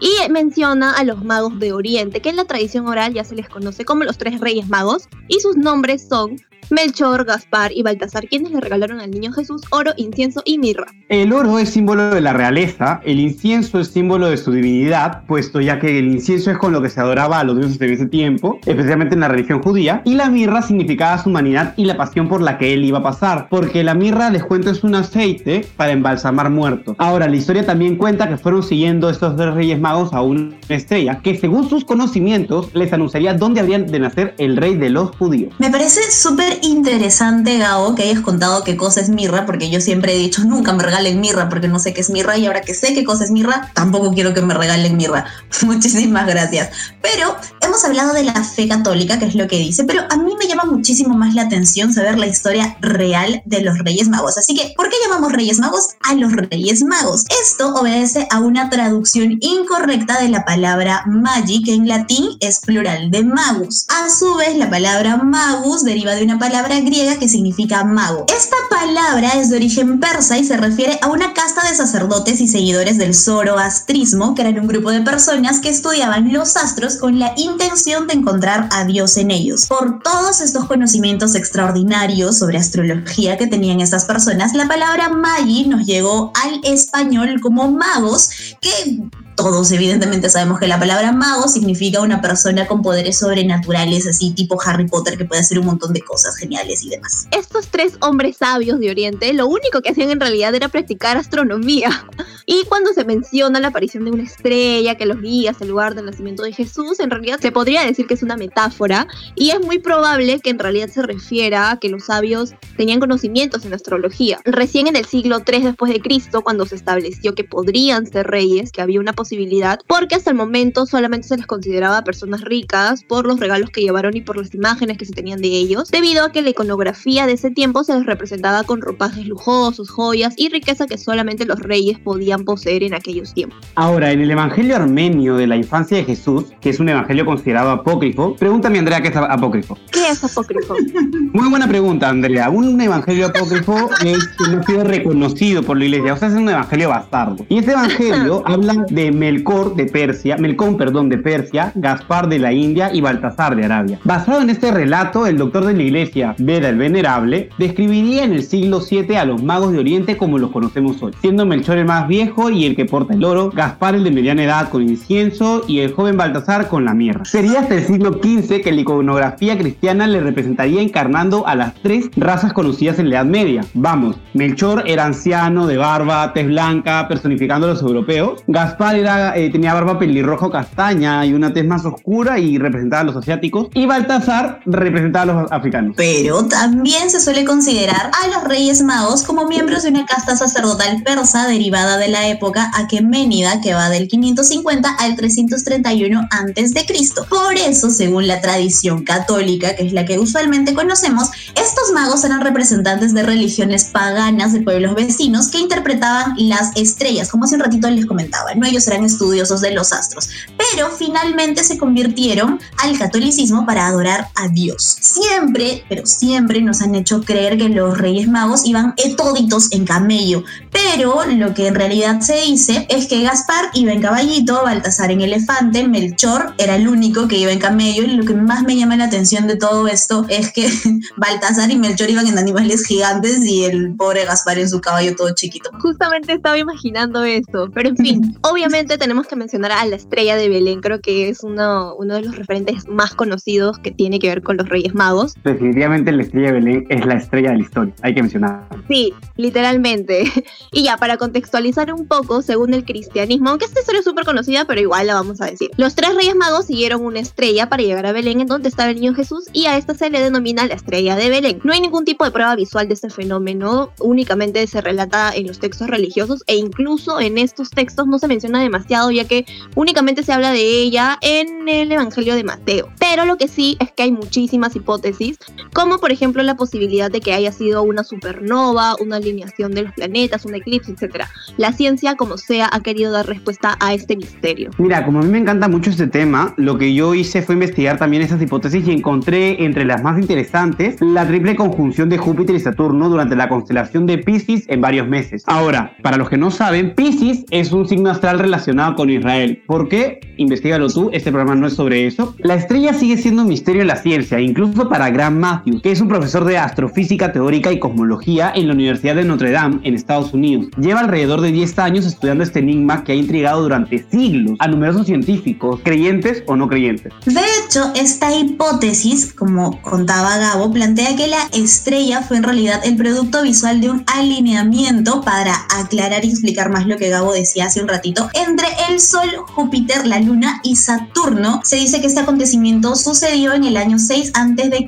y 0.00 0.28
menciona 0.28 0.92
a 0.92 1.04
los 1.04 1.24
magos 1.24 1.56
de 1.60 1.72
Oriente, 1.72 2.20
que 2.20 2.30
en 2.30 2.36
la 2.36 2.46
tradición 2.46 2.88
oral 2.88 3.14
ya 3.14 3.22
se 3.22 3.36
les 3.36 3.48
conoce 3.48 3.84
como 3.84 4.02
los 4.02 4.18
tres 4.18 4.40
reyes 4.40 4.68
magos, 4.68 5.08
y 5.28 5.38
sus 5.38 5.56
nombres 5.56 6.08
son 6.08 6.36
Melchor, 6.70 7.24
Gaspar 7.24 7.72
y 7.74 7.82
Baltasar, 7.82 8.28
quienes 8.28 8.52
le 8.52 8.60
regalaron 8.60 9.00
al 9.00 9.10
niño 9.10 9.32
Jesús 9.32 9.62
oro, 9.70 9.92
incienso 9.96 10.42
y 10.44 10.58
mirra. 10.58 10.86
El 11.08 11.32
oro 11.32 11.58
es 11.58 11.70
símbolo 11.70 12.10
de 12.10 12.20
la 12.20 12.32
realeza, 12.32 13.00
el 13.04 13.18
incienso 13.18 13.80
es 13.80 13.88
símbolo 13.88 14.28
de 14.28 14.36
su 14.36 14.52
divinidad, 14.52 15.24
puesto 15.26 15.60
ya 15.60 15.80
que 15.80 15.98
el 15.98 16.06
incienso 16.06 16.50
es 16.50 16.58
con 16.58 16.72
lo 16.72 16.82
que 16.82 16.88
se 16.88 17.00
adoraba 17.00 17.40
a 17.40 17.44
los 17.44 17.56
dioses 17.56 17.78
de 17.78 17.92
ese 17.92 18.06
tiempo, 18.06 18.58
especialmente 18.66 19.14
en 19.14 19.20
la 19.20 19.28
religión 19.28 19.62
judía, 19.62 20.02
y 20.04 20.14
la 20.14 20.30
mirra 20.30 20.62
significaba 20.62 21.22
su 21.22 21.30
humanidad 21.30 21.74
y 21.76 21.84
la 21.84 21.96
pasión 21.96 22.28
por 22.28 22.40
la 22.40 22.58
que 22.58 22.72
él 22.72 22.84
iba 22.84 22.98
a 22.98 23.02
pasar, 23.02 23.48
porque 23.50 23.82
la 23.82 23.94
mirra, 23.94 24.30
les 24.30 24.44
cuento, 24.44 24.70
es 24.70 24.84
un 24.84 24.94
aceite 24.94 25.66
para 25.76 25.92
embalsamar 25.92 26.50
muertos. 26.50 26.94
Ahora, 26.98 27.28
la 27.28 27.36
historia 27.36 27.66
también 27.66 27.96
cuenta 27.96 28.28
que 28.28 28.36
fueron 28.36 28.62
siguiendo 28.62 29.10
estos 29.10 29.36
tres 29.36 29.54
reyes 29.54 29.80
magos 29.80 30.12
a 30.12 30.22
una 30.22 30.56
estrella, 30.68 31.20
que 31.22 31.36
según 31.36 31.68
sus 31.68 31.84
conocimientos 31.84 32.74
les 32.74 32.92
anunciaría 32.92 33.34
dónde 33.34 33.60
habrían 33.60 33.86
de 33.86 33.98
nacer 33.98 34.34
el 34.38 34.56
rey 34.56 34.76
de 34.76 34.90
los 34.90 35.16
judíos. 35.16 35.54
Me 35.58 35.70
parece 35.70 36.10
súper 36.10 36.49
interesante, 36.62 37.58
Gabo, 37.58 37.94
que 37.94 38.04
hayas 38.04 38.20
contado 38.20 38.64
qué 38.64 38.76
cosa 38.76 39.00
es 39.00 39.08
mirra, 39.08 39.46
porque 39.46 39.70
yo 39.70 39.80
siempre 39.80 40.14
he 40.14 40.18
dicho, 40.18 40.44
nunca 40.44 40.72
me 40.72 40.82
regalen 40.82 41.20
mirra, 41.20 41.48
porque 41.48 41.68
no 41.68 41.78
sé 41.78 41.92
qué 41.92 42.00
es 42.00 42.10
mirra, 42.10 42.36
y 42.36 42.46
ahora 42.46 42.62
que 42.62 42.74
sé 42.74 42.94
qué 42.94 43.04
cosa 43.04 43.24
es 43.24 43.30
mirra, 43.30 43.70
tampoco 43.74 44.12
quiero 44.12 44.34
que 44.34 44.42
me 44.42 44.54
regalen 44.54 44.96
mirra. 44.96 45.26
Muchísimas 45.62 46.26
gracias. 46.26 46.70
Pero 47.02 47.36
hemos 47.60 47.84
hablado 47.84 48.12
de 48.12 48.24
la 48.24 48.44
fe 48.44 48.68
católica, 48.68 49.18
que 49.18 49.26
es 49.26 49.34
lo 49.34 49.48
que 49.48 49.58
dice, 49.58 49.84
pero 49.84 50.02
a 50.10 50.16
mí 50.16 50.34
me 50.38 50.46
llama 50.46 50.64
muchísimo 50.64 51.14
más 51.14 51.34
la 51.34 51.42
atención 51.42 51.92
saber 51.92 52.18
la 52.18 52.26
historia 52.26 52.76
real 52.80 53.42
de 53.44 53.60
los 53.60 53.78
Reyes 53.78 54.08
Magos. 54.08 54.38
Así 54.38 54.54
que, 54.54 54.72
¿por 54.76 54.88
qué 54.88 54.96
llamamos 55.04 55.32
Reyes 55.32 55.58
Magos 55.58 55.88
a 56.02 56.14
los 56.14 56.32
Reyes 56.32 56.82
Magos? 56.82 57.24
Esto 57.42 57.74
obedece 57.74 58.26
a 58.30 58.40
una 58.40 58.70
traducción 58.70 59.38
incorrecta 59.40 60.20
de 60.20 60.28
la 60.28 60.44
palabra 60.44 61.04
magi, 61.06 61.62
que 61.62 61.74
en 61.74 61.86
latín 61.86 62.30
es 62.40 62.60
plural 62.60 63.10
de 63.10 63.24
magus. 63.24 63.86
A 63.88 64.10
su 64.10 64.34
vez, 64.34 64.56
la 64.56 64.68
palabra 64.68 65.16
magus 65.16 65.84
deriva 65.84 66.14
de 66.14 66.24
una 66.24 66.38
palabra 66.40 66.80
griega 66.80 67.16
que 67.16 67.28
significa 67.28 67.84
mago. 67.84 68.24
Esta 68.36 68.56
palabra 68.68 69.28
es 69.36 69.50
de 69.50 69.56
origen 69.56 70.00
persa 70.00 70.38
y 70.38 70.44
se 70.44 70.56
refiere 70.56 70.98
a 71.02 71.08
una 71.08 71.32
casta 71.34 71.68
de 71.68 71.76
sacerdotes 71.76 72.40
y 72.40 72.48
seguidores 72.48 72.98
del 72.98 73.14
zoroastrismo, 73.14 74.34
que 74.34 74.42
eran 74.42 74.58
un 74.58 74.66
grupo 74.66 74.90
de 74.90 75.02
personas 75.02 75.60
que 75.60 75.68
estudiaban 75.68 76.32
los 76.32 76.56
astros 76.56 76.96
con 76.96 77.18
la 77.18 77.34
intención 77.36 78.08
de 78.08 78.14
encontrar 78.14 78.68
a 78.72 78.84
Dios 78.84 79.16
en 79.18 79.30
ellos. 79.30 79.66
Por 79.66 80.00
todos 80.02 80.40
estos 80.40 80.64
conocimientos 80.64 81.36
extraordinarios 81.36 82.38
sobre 82.38 82.58
astrología 82.58 83.36
que 83.36 83.46
tenían 83.46 83.80
estas 83.80 84.06
personas, 84.06 84.54
la 84.54 84.66
palabra 84.66 85.10
magi 85.10 85.66
nos 85.66 85.86
llegó 85.86 86.32
al 86.42 86.60
español 86.64 87.40
como 87.42 87.70
magos, 87.70 88.30
que 88.60 89.10
todos 89.36 89.70
evidentemente 89.72 90.28
sabemos 90.30 90.58
que 90.58 90.66
la 90.66 90.78
palabra 90.78 91.12
mago 91.12 91.48
significa 91.48 92.00
una 92.00 92.20
persona 92.20 92.66
con 92.66 92.82
poderes 92.82 93.18
sobrenaturales, 93.18 94.06
así 94.06 94.32
tipo 94.32 94.60
Harry 94.64 94.86
Potter, 94.86 95.16
que 95.16 95.24
puede 95.24 95.40
hacer 95.40 95.58
un 95.58 95.66
montón 95.66 95.92
de 95.92 96.02
cosas 96.02 96.36
geniales 96.36 96.82
y 96.84 96.90
demás. 96.90 97.26
Estos 97.30 97.68
tres 97.68 97.94
hombres 98.00 98.36
sabios 98.36 98.80
de 98.80 98.90
Oriente, 98.90 99.32
lo 99.32 99.46
único 99.46 99.80
que 99.82 99.90
hacían 99.90 100.10
en 100.10 100.20
realidad 100.20 100.54
era 100.54 100.68
practicar 100.68 101.16
astronomía. 101.16 102.06
Y 102.46 102.64
cuando 102.64 102.92
se 102.92 103.04
menciona 103.04 103.60
la 103.60 103.68
aparición 103.68 104.04
de 104.04 104.10
una 104.10 104.24
estrella 104.24 104.96
que 104.96 105.06
los 105.06 105.20
guía 105.20 105.52
hasta 105.52 105.62
el 105.62 105.70
lugar 105.70 105.94
del 105.94 106.06
nacimiento 106.06 106.42
de 106.42 106.52
Jesús, 106.52 106.98
en 106.98 107.08
realidad 107.08 107.38
se 107.40 107.52
podría 107.52 107.84
decir 107.84 108.08
que 108.08 108.14
es 108.14 108.24
una 108.24 108.36
metáfora 108.36 109.06
y 109.36 109.50
es 109.50 109.60
muy 109.64 109.78
probable 109.78 110.40
que 110.40 110.50
en 110.50 110.58
realidad 110.58 110.88
se 110.88 111.02
refiera 111.02 111.70
a 111.70 111.78
que 111.78 111.88
los 111.88 112.06
sabios 112.06 112.54
tenían 112.76 112.98
conocimientos 112.98 113.64
en 113.64 113.74
astrología. 113.74 114.40
Recién 114.44 114.88
en 114.88 114.96
el 114.96 115.04
siglo 115.04 115.42
III 115.46 115.62
después 115.62 115.92
de 115.92 116.00
Cristo, 116.00 116.42
cuando 116.42 116.66
se 116.66 116.74
estableció 116.74 117.36
que 117.36 117.44
podrían 117.44 118.06
ser 118.06 118.26
reyes, 118.26 118.72
que 118.72 118.82
había 118.82 118.98
una 118.98 119.12
posibilidad, 119.20 119.78
porque 119.86 120.14
hasta 120.14 120.30
el 120.30 120.36
momento 120.36 120.86
solamente 120.86 121.28
se 121.28 121.36
les 121.36 121.46
consideraba 121.46 122.02
personas 122.04 122.40
ricas 122.40 123.04
por 123.04 123.26
los 123.26 123.38
regalos 123.38 123.68
que 123.68 123.82
llevaron 123.82 124.16
y 124.16 124.22
por 124.22 124.38
las 124.38 124.54
imágenes 124.54 124.96
que 124.96 125.04
se 125.04 125.12
tenían 125.12 125.42
de 125.42 125.48
ellos, 125.48 125.90
debido 125.90 126.24
a 126.24 126.32
que 126.32 126.40
la 126.40 126.48
iconografía 126.48 127.26
de 127.26 127.34
ese 127.34 127.50
tiempo 127.50 127.84
se 127.84 127.94
les 127.94 128.06
representaba 128.06 128.62
con 128.62 128.80
ropajes 128.80 129.26
lujosos, 129.26 129.90
joyas 129.90 130.32
y 130.38 130.48
riqueza 130.48 130.86
que 130.86 130.96
solamente 130.96 131.44
los 131.44 131.58
reyes 131.58 131.98
podían 131.98 132.46
poseer 132.46 132.82
en 132.82 132.94
aquellos 132.94 133.34
tiempos. 133.34 133.58
Ahora, 133.74 134.10
en 134.10 134.22
el 134.22 134.30
Evangelio 134.30 134.74
armenio 134.76 135.36
de 135.36 135.46
la 135.46 135.56
infancia 135.56 135.98
de 135.98 136.04
Jesús, 136.04 136.46
que 136.62 136.70
es 136.70 136.80
un 136.80 136.88
evangelio 136.88 137.26
considerado 137.26 137.70
apócrifo, 137.70 138.34
pregúntame 138.36 138.78
Andrea 138.78 139.02
qué 139.02 139.08
es 139.08 139.16
apócrifo. 139.16 139.76
¿Qué 139.90 140.08
es 140.08 140.24
apócrifo? 140.24 140.74
Muy 141.32 141.50
buena 141.50 141.68
pregunta, 141.68 142.08
Andrea. 142.08 142.48
Un 142.48 142.80
evangelio 142.80 143.26
apócrifo 143.26 143.90
es 144.02 144.28
que 144.28 144.50
no 144.50 144.60
ha 144.60 144.62
sido 144.64 144.84
reconocido 144.84 145.62
por 145.62 145.76
la 145.76 145.84
iglesia, 145.84 146.14
o 146.14 146.16
sea, 146.16 146.28
es 146.28 146.34
un 146.34 146.48
evangelio 146.48 146.88
bastardo. 146.88 147.44
Y 147.48 147.58
este 147.58 147.72
evangelio 147.72 148.42
habla 148.46 148.86
de 148.88 149.09
Melkor 149.12 149.74
de 149.74 149.86
Persia, 149.86 150.36
Melcón, 150.36 150.76
perdón, 150.76 151.08
de 151.08 151.18
Persia, 151.18 151.72
Gaspar 151.74 152.28
de 152.28 152.38
la 152.38 152.52
India 152.52 152.90
y 152.92 153.00
Baltasar 153.00 153.56
de 153.56 153.64
Arabia. 153.64 153.98
Basado 154.04 154.42
en 154.42 154.50
este 154.50 154.70
relato, 154.70 155.26
el 155.26 155.38
doctor 155.38 155.64
de 155.64 155.74
la 155.74 155.82
iglesia, 155.82 156.34
Beda 156.38 156.68
el 156.68 156.76
Venerable, 156.76 157.50
describiría 157.58 158.24
en 158.24 158.32
el 158.32 158.42
siglo 158.42 158.80
VII 158.80 159.16
a 159.16 159.24
los 159.24 159.42
magos 159.42 159.72
de 159.72 159.78
Oriente 159.78 160.16
como 160.16 160.38
los 160.38 160.50
conocemos 160.50 161.02
hoy, 161.02 161.12
siendo 161.20 161.46
Melchor 161.46 161.78
el 161.78 161.86
más 161.86 162.08
viejo 162.08 162.50
y 162.50 162.66
el 162.66 162.76
que 162.76 162.84
porta 162.84 163.14
el 163.14 163.24
oro, 163.24 163.50
Gaspar 163.50 163.94
el 163.94 164.04
de 164.04 164.10
mediana 164.10 164.44
edad 164.44 164.68
con 164.68 164.82
incienso 164.82 165.64
y 165.66 165.80
el 165.80 165.92
joven 165.92 166.16
Baltasar 166.16 166.68
con 166.68 166.84
la 166.84 166.94
mirra. 166.94 167.24
Sería 167.24 167.60
hasta 167.60 167.74
el 167.74 167.84
siglo 167.84 168.12
XV 168.22 168.62
que 168.62 168.72
la 168.72 168.80
iconografía 168.80 169.58
cristiana 169.58 170.06
le 170.06 170.20
representaría 170.20 170.82
encarnando 170.82 171.46
a 171.46 171.54
las 171.54 171.74
tres 171.74 172.10
razas 172.16 172.52
conocidas 172.52 172.98
en 172.98 173.10
la 173.10 173.16
Edad 173.16 173.26
Media. 173.26 173.64
Vamos, 173.74 174.16
Melchor 174.34 174.84
era 174.86 175.06
anciano, 175.06 175.66
de 175.66 175.76
barba, 175.76 176.32
tez 176.32 176.46
blanca, 176.46 177.06
personificando 177.08 177.66
a 177.66 177.70
los 177.70 177.82
europeos. 177.82 178.42
Gaspar 178.46 178.96
era, 179.00 179.36
eh, 179.36 179.50
tenía 179.50 179.74
barba 179.74 179.98
pelirrojo 179.98 180.50
castaña 180.50 181.24
y 181.26 181.32
una 181.32 181.52
tez 181.52 181.66
más 181.66 181.84
oscura 181.84 182.38
y 182.38 182.58
representaba 182.58 183.02
a 183.02 183.04
los 183.04 183.16
asiáticos. 183.16 183.68
Y 183.74 183.86
Baltasar 183.86 184.60
representaba 184.66 185.22
a 185.22 185.42
los 185.42 185.52
africanos. 185.52 185.94
Pero 185.96 186.46
también 186.46 187.10
se 187.10 187.20
suele 187.20 187.44
considerar 187.44 188.10
a 188.22 188.28
los 188.28 188.44
reyes 188.44 188.82
magos 188.82 189.22
como 189.22 189.46
miembros 189.46 189.82
de 189.82 189.90
una 189.90 190.06
casta 190.06 190.36
sacerdotal 190.36 191.02
persa 191.02 191.46
derivada 191.46 191.96
de 191.98 192.08
la 192.08 192.28
época 192.28 192.70
aqueménida 192.74 193.60
que 193.60 193.74
va 193.74 193.88
del 193.88 194.08
550 194.08 194.88
al 194.98 195.16
331 195.16 196.20
a.C. 196.30 196.86
Por 197.28 197.54
eso, 197.54 197.90
según 197.90 198.26
la 198.26 198.40
tradición 198.40 199.04
católica, 199.04 199.74
que 199.74 199.86
es 199.86 199.92
la 199.92 200.04
que 200.04 200.18
usualmente 200.18 200.74
conocemos, 200.74 201.30
estos 201.48 201.92
magos 201.94 202.24
eran 202.24 202.40
representantes 202.40 203.14
de 203.14 203.22
religiones 203.22 203.84
paganas 203.84 204.52
de 204.52 204.60
pueblos 204.60 204.94
vecinos 204.94 205.48
que 205.48 205.58
interpretaban 205.58 206.34
las 206.36 206.76
estrellas, 206.76 207.30
como 207.30 207.44
hace 207.44 207.56
un 207.56 207.62
ratito 207.62 207.90
les 207.90 208.06
comentaba, 208.06 208.54
¿no? 208.54 208.66
Ellos 208.66 208.86
eran 208.90 209.04
estudiosos 209.04 209.60
de 209.60 209.72
los 209.72 209.92
astros, 209.92 210.28
pero 210.56 210.90
finalmente 210.90 211.64
se 211.64 211.78
convirtieron 211.78 212.60
al 212.78 212.98
catolicismo 212.98 213.64
para 213.66 213.86
adorar 213.86 214.28
a 214.34 214.48
Dios. 214.48 214.96
Siempre, 215.00 215.84
pero 215.88 216.06
siempre 216.06 216.60
nos 216.60 216.82
han 216.82 216.94
hecho 216.94 217.22
creer 217.22 217.56
que 217.58 217.68
los 217.68 217.98
reyes 217.98 218.28
magos 218.28 218.64
iban 218.64 218.94
etóditos 218.96 219.72
en 219.72 219.84
camello, 219.84 220.44
pero 220.70 221.24
lo 221.26 221.54
que 221.54 221.68
en 221.68 221.74
realidad 221.74 222.20
se 222.20 222.40
dice 222.42 222.86
es 222.88 223.06
que 223.06 223.22
Gaspar 223.22 223.70
iba 223.74 223.92
en 223.92 224.02
caballito, 224.02 224.62
Baltasar 224.62 225.10
en 225.10 225.20
elefante, 225.20 225.86
Melchor 225.86 226.54
era 226.58 226.76
el 226.76 226.88
único 226.88 227.28
que 227.28 227.38
iba 227.38 227.52
en 227.52 227.58
camello 227.58 228.02
y 228.02 228.08
lo 228.08 228.24
que 228.24 228.34
más 228.34 228.62
me 228.62 228.76
llama 228.76 228.96
la 228.96 229.04
atención 229.04 229.46
de 229.46 229.56
todo 229.56 229.88
esto 229.88 230.26
es 230.28 230.52
que 230.52 230.70
Baltasar 231.16 231.70
y 231.70 231.76
Melchor 231.76 232.10
iban 232.10 232.26
en 232.26 232.38
animales 232.38 232.84
gigantes 232.84 233.44
y 233.44 233.64
el 233.64 233.94
pobre 233.96 234.24
Gaspar 234.24 234.58
en 234.58 234.68
su 234.68 234.80
caballo 234.80 235.14
todo 235.16 235.34
chiquito. 235.34 235.70
Justamente 235.80 236.32
estaba 236.32 236.58
imaginando 236.58 237.22
eso, 237.24 237.68
pero 237.72 237.90
en 237.90 237.96
fin, 237.96 238.38
obviamente 238.42 238.79
tenemos 238.86 239.26
que 239.26 239.36
mencionar 239.36 239.72
a 239.72 239.84
la 239.84 239.96
estrella 239.96 240.36
de 240.36 240.48
Belén, 240.48 240.80
creo 240.80 241.00
que 241.00 241.28
es 241.28 241.42
uno, 241.42 241.94
uno 241.96 242.14
de 242.14 242.22
los 242.22 242.36
referentes 242.36 242.88
más 242.88 243.14
conocidos 243.14 243.78
que 243.78 243.90
tiene 243.90 244.18
que 244.18 244.28
ver 244.28 244.42
con 244.42 244.56
los 244.56 244.68
Reyes 244.68 244.94
Magos. 244.94 245.34
Definitivamente 245.44 246.12
la 246.12 246.22
estrella 246.22 246.46
de 246.48 246.52
Belén 246.52 246.86
es 246.88 247.04
la 247.04 247.14
estrella 247.14 247.50
de 247.50 247.56
la 247.56 247.62
historia, 247.62 247.94
hay 248.02 248.14
que 248.14 248.22
mencionarla. 248.22 248.68
Sí, 248.88 249.12
literalmente. 249.36 250.24
Y 250.72 250.84
ya, 250.84 250.96
para 250.96 251.16
contextualizar 251.16 251.92
un 251.92 252.06
poco, 252.06 252.42
según 252.42 252.74
el 252.74 252.84
cristianismo, 252.84 253.50
aunque 253.50 253.64
esta 253.64 253.80
historia 253.80 254.00
es 254.00 254.04
súper 254.04 254.24
conocida, 254.24 254.66
pero 254.66 254.80
igual 254.80 255.06
la 255.08 255.14
vamos 255.14 255.40
a 255.40 255.46
decir. 255.46 255.70
Los 255.76 255.96
tres 255.96 256.14
reyes 256.14 256.36
magos 256.36 256.66
siguieron 256.66 257.04
una 257.04 257.18
estrella 257.18 257.68
para 257.68 257.82
llegar 257.82 258.06
a 258.06 258.12
Belén, 258.12 258.40
en 258.40 258.46
donde 258.46 258.68
estaba 258.68 258.90
el 258.90 258.96
niño 258.96 259.14
Jesús, 259.14 259.46
y 259.52 259.66
a 259.66 259.76
esta 259.76 259.94
se 259.94 260.10
le 260.10 260.20
denomina 260.20 260.66
la 260.66 260.74
estrella 260.74 261.16
de 261.16 261.28
Belén. 261.28 261.60
No 261.64 261.72
hay 261.72 261.80
ningún 261.80 262.04
tipo 262.04 262.24
de 262.24 262.30
prueba 262.30 262.54
visual 262.54 262.86
de 262.86 262.94
este 262.94 263.10
fenómeno, 263.10 263.90
únicamente 263.98 264.64
se 264.66 264.80
relata 264.80 265.32
en 265.34 265.48
los 265.48 265.58
textos 265.58 265.88
religiosos, 265.88 266.44
e 266.46 266.56
incluso 266.56 267.20
en 267.20 267.38
estos 267.38 267.70
textos 267.70 268.06
no 268.06 268.18
se 268.18 268.28
menciona 268.28 268.60
ya 268.88 269.24
que 269.24 269.44
únicamente 269.74 270.22
se 270.22 270.32
habla 270.32 270.50
de 270.52 270.60
ella 270.60 271.18
en 271.20 271.68
el 271.68 271.90
Evangelio 271.90 272.34
de 272.34 272.44
Mateo. 272.44 272.88
Pero 272.98 273.24
lo 273.24 273.36
que 273.36 273.48
sí 273.48 273.76
es 273.80 273.90
que 273.92 274.04
hay 274.04 274.12
muchísimas 274.12 274.74
hipótesis, 274.76 275.38
como 275.72 275.98
por 275.98 276.12
ejemplo 276.12 276.42
la 276.42 276.56
posibilidad 276.56 277.10
de 277.10 277.20
que 277.20 277.32
haya 277.32 277.52
sido 277.52 277.82
una 277.82 278.04
supernova, 278.04 278.96
una 279.00 279.16
alineación 279.16 279.72
de 279.72 279.82
los 279.82 279.92
planetas, 279.92 280.44
un 280.44 280.54
eclipse, 280.54 280.92
etc. 280.92 281.24
La 281.56 281.72
ciencia, 281.72 282.16
como 282.16 282.36
sea, 282.36 282.68
ha 282.72 282.80
querido 282.80 283.12
dar 283.12 283.26
respuesta 283.26 283.76
a 283.80 283.94
este 283.94 284.16
misterio. 284.16 284.70
Mira, 284.78 285.04
como 285.04 285.20
a 285.20 285.22
mí 285.22 285.28
me 285.28 285.38
encanta 285.38 285.68
mucho 285.68 285.90
este 285.90 286.06
tema, 286.06 286.54
lo 286.56 286.78
que 286.78 286.94
yo 286.94 287.14
hice 287.14 287.42
fue 287.42 287.54
investigar 287.54 287.98
también 287.98 288.22
esas 288.22 288.40
hipótesis 288.40 288.86
y 288.86 288.92
encontré 288.92 289.64
entre 289.64 289.84
las 289.84 290.02
más 290.02 290.18
interesantes 290.18 290.96
la 291.00 291.26
triple 291.26 291.56
conjunción 291.56 292.08
de 292.08 292.18
Júpiter 292.18 292.56
y 292.56 292.60
Saturno 292.60 293.08
durante 293.08 293.36
la 293.36 293.48
constelación 293.48 294.06
de 294.06 294.18
Pisces 294.18 294.64
en 294.68 294.80
varios 294.80 295.08
meses. 295.08 295.42
Ahora, 295.46 295.96
para 296.02 296.16
los 296.16 296.28
que 296.28 296.36
no 296.36 296.50
saben, 296.50 296.94
Pisces 296.94 297.44
es 297.50 297.72
un 297.72 297.88
signo 297.88 298.10
astral 298.10 298.38
relacionado 298.38 298.59
con 298.96 299.10
Israel. 299.10 299.62
¿Por 299.66 299.88
qué? 299.88 300.20
Investígalo 300.36 300.88
tú, 300.88 301.10
este 301.12 301.30
programa 301.30 301.54
no 301.54 301.66
es 301.66 301.74
sobre 301.74 302.06
eso. 302.06 302.34
La 302.38 302.54
estrella 302.54 302.94
sigue 302.94 303.16
siendo 303.16 303.42
un 303.42 303.48
misterio 303.48 303.82
en 303.82 303.88
la 303.88 303.96
ciencia, 303.96 304.40
incluso 304.40 304.88
para 304.88 305.10
Graham 305.10 305.38
Matthews, 305.38 305.82
que 305.82 305.92
es 305.92 306.00
un 306.00 306.08
profesor 306.08 306.44
de 306.44 306.58
astrofísica 306.58 307.32
teórica 307.32 307.72
y 307.72 307.78
cosmología 307.78 308.52
en 308.54 308.68
la 308.68 308.74
Universidad 308.74 309.16
de 309.16 309.24
Notre 309.24 309.50
Dame 309.50 309.80
en 309.82 309.94
Estados 309.94 310.32
Unidos. 310.32 310.68
Lleva 310.78 311.00
alrededor 311.00 311.40
de 311.40 311.52
10 311.52 311.78
años 311.78 312.06
estudiando 312.06 312.44
este 312.44 312.60
enigma 312.60 313.04
que 313.04 313.12
ha 313.12 313.14
intrigado 313.14 313.62
durante 313.62 314.04
siglos 314.10 314.56
a 314.58 314.68
numerosos 314.68 315.06
científicos, 315.06 315.80
creyentes 315.82 316.42
o 316.46 316.56
no 316.56 316.68
creyentes. 316.68 317.12
De 317.26 317.40
hecho, 317.40 317.92
esta 317.94 318.34
hipótesis, 318.34 319.32
como 319.32 319.80
contaba 319.82 320.38
Gabo, 320.38 320.70
plantea 320.72 321.16
que 321.16 321.26
la 321.26 321.48
estrella 321.52 322.22
fue 322.22 322.38
en 322.38 322.44
realidad 322.44 322.80
el 322.84 322.96
producto 322.96 323.42
visual 323.42 323.80
de 323.80 323.90
un 323.90 324.04
alineamiento 324.06 325.20
para 325.22 325.54
aclarar 325.78 326.24
y 326.24 326.30
explicar 326.30 326.70
más 326.70 326.86
lo 326.86 326.96
que 326.96 327.08
Gabo 327.08 327.32
decía 327.32 327.66
hace 327.66 327.82
un 327.82 327.88
ratito. 327.88 328.28
Entre 328.50 328.66
el 328.88 328.98
Sol, 328.98 329.30
Júpiter, 329.54 330.08
la 330.08 330.18
Luna 330.18 330.60
y 330.64 330.74
Saturno, 330.74 331.60
se 331.62 331.76
dice 331.76 332.00
que 332.00 332.08
este 332.08 332.18
acontecimiento 332.18 332.96
sucedió 332.96 333.52
en 333.52 333.62
el 333.62 333.76
año 333.76 333.96
6 333.96 334.32
a.C. 334.34 334.86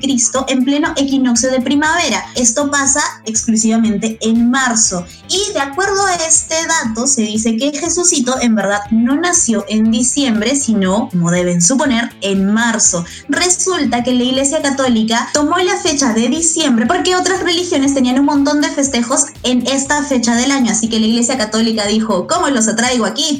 en 0.49 0.65
pleno 0.65 0.91
equinoccio 0.97 1.49
de 1.49 1.61
primavera. 1.61 2.25
Esto 2.35 2.69
pasa 2.69 2.99
exclusivamente 3.25 4.17
en 4.19 4.51
marzo. 4.51 5.05
Y 5.29 5.53
de 5.53 5.61
acuerdo 5.61 6.05
a 6.05 6.15
este 6.15 6.55
dato, 6.67 7.07
se 7.07 7.21
dice 7.21 7.55
que 7.55 7.71
Jesucito 7.71 8.35
en 8.41 8.53
verdad 8.53 8.81
no 8.91 9.15
nació 9.15 9.63
en 9.69 9.91
diciembre, 9.91 10.57
sino, 10.57 11.07
como 11.09 11.31
deben 11.31 11.61
suponer, 11.61 12.13
en 12.19 12.53
marzo. 12.53 13.05
Resulta 13.29 14.03
que 14.03 14.13
la 14.13 14.23
Iglesia 14.23 14.61
Católica 14.61 15.29
tomó 15.33 15.57
la 15.59 15.77
fecha 15.77 16.11
de 16.11 16.27
diciembre 16.27 16.85
porque 16.85 17.15
otras 17.15 17.41
religiones 17.41 17.93
tenían 17.93 18.19
un 18.19 18.25
montón 18.25 18.59
de 18.59 18.67
festejos 18.67 19.27
en 19.43 19.65
esta 19.67 20.03
fecha 20.03 20.35
del 20.35 20.51
año. 20.51 20.71
Así 20.71 20.89
que 20.89 20.99
la 20.99 21.07
Iglesia 21.07 21.37
Católica 21.37 21.87
dijo, 21.87 22.27
¿cómo 22.27 22.49
los 22.49 22.67
atraigo 22.67 23.05
aquí? 23.05 23.39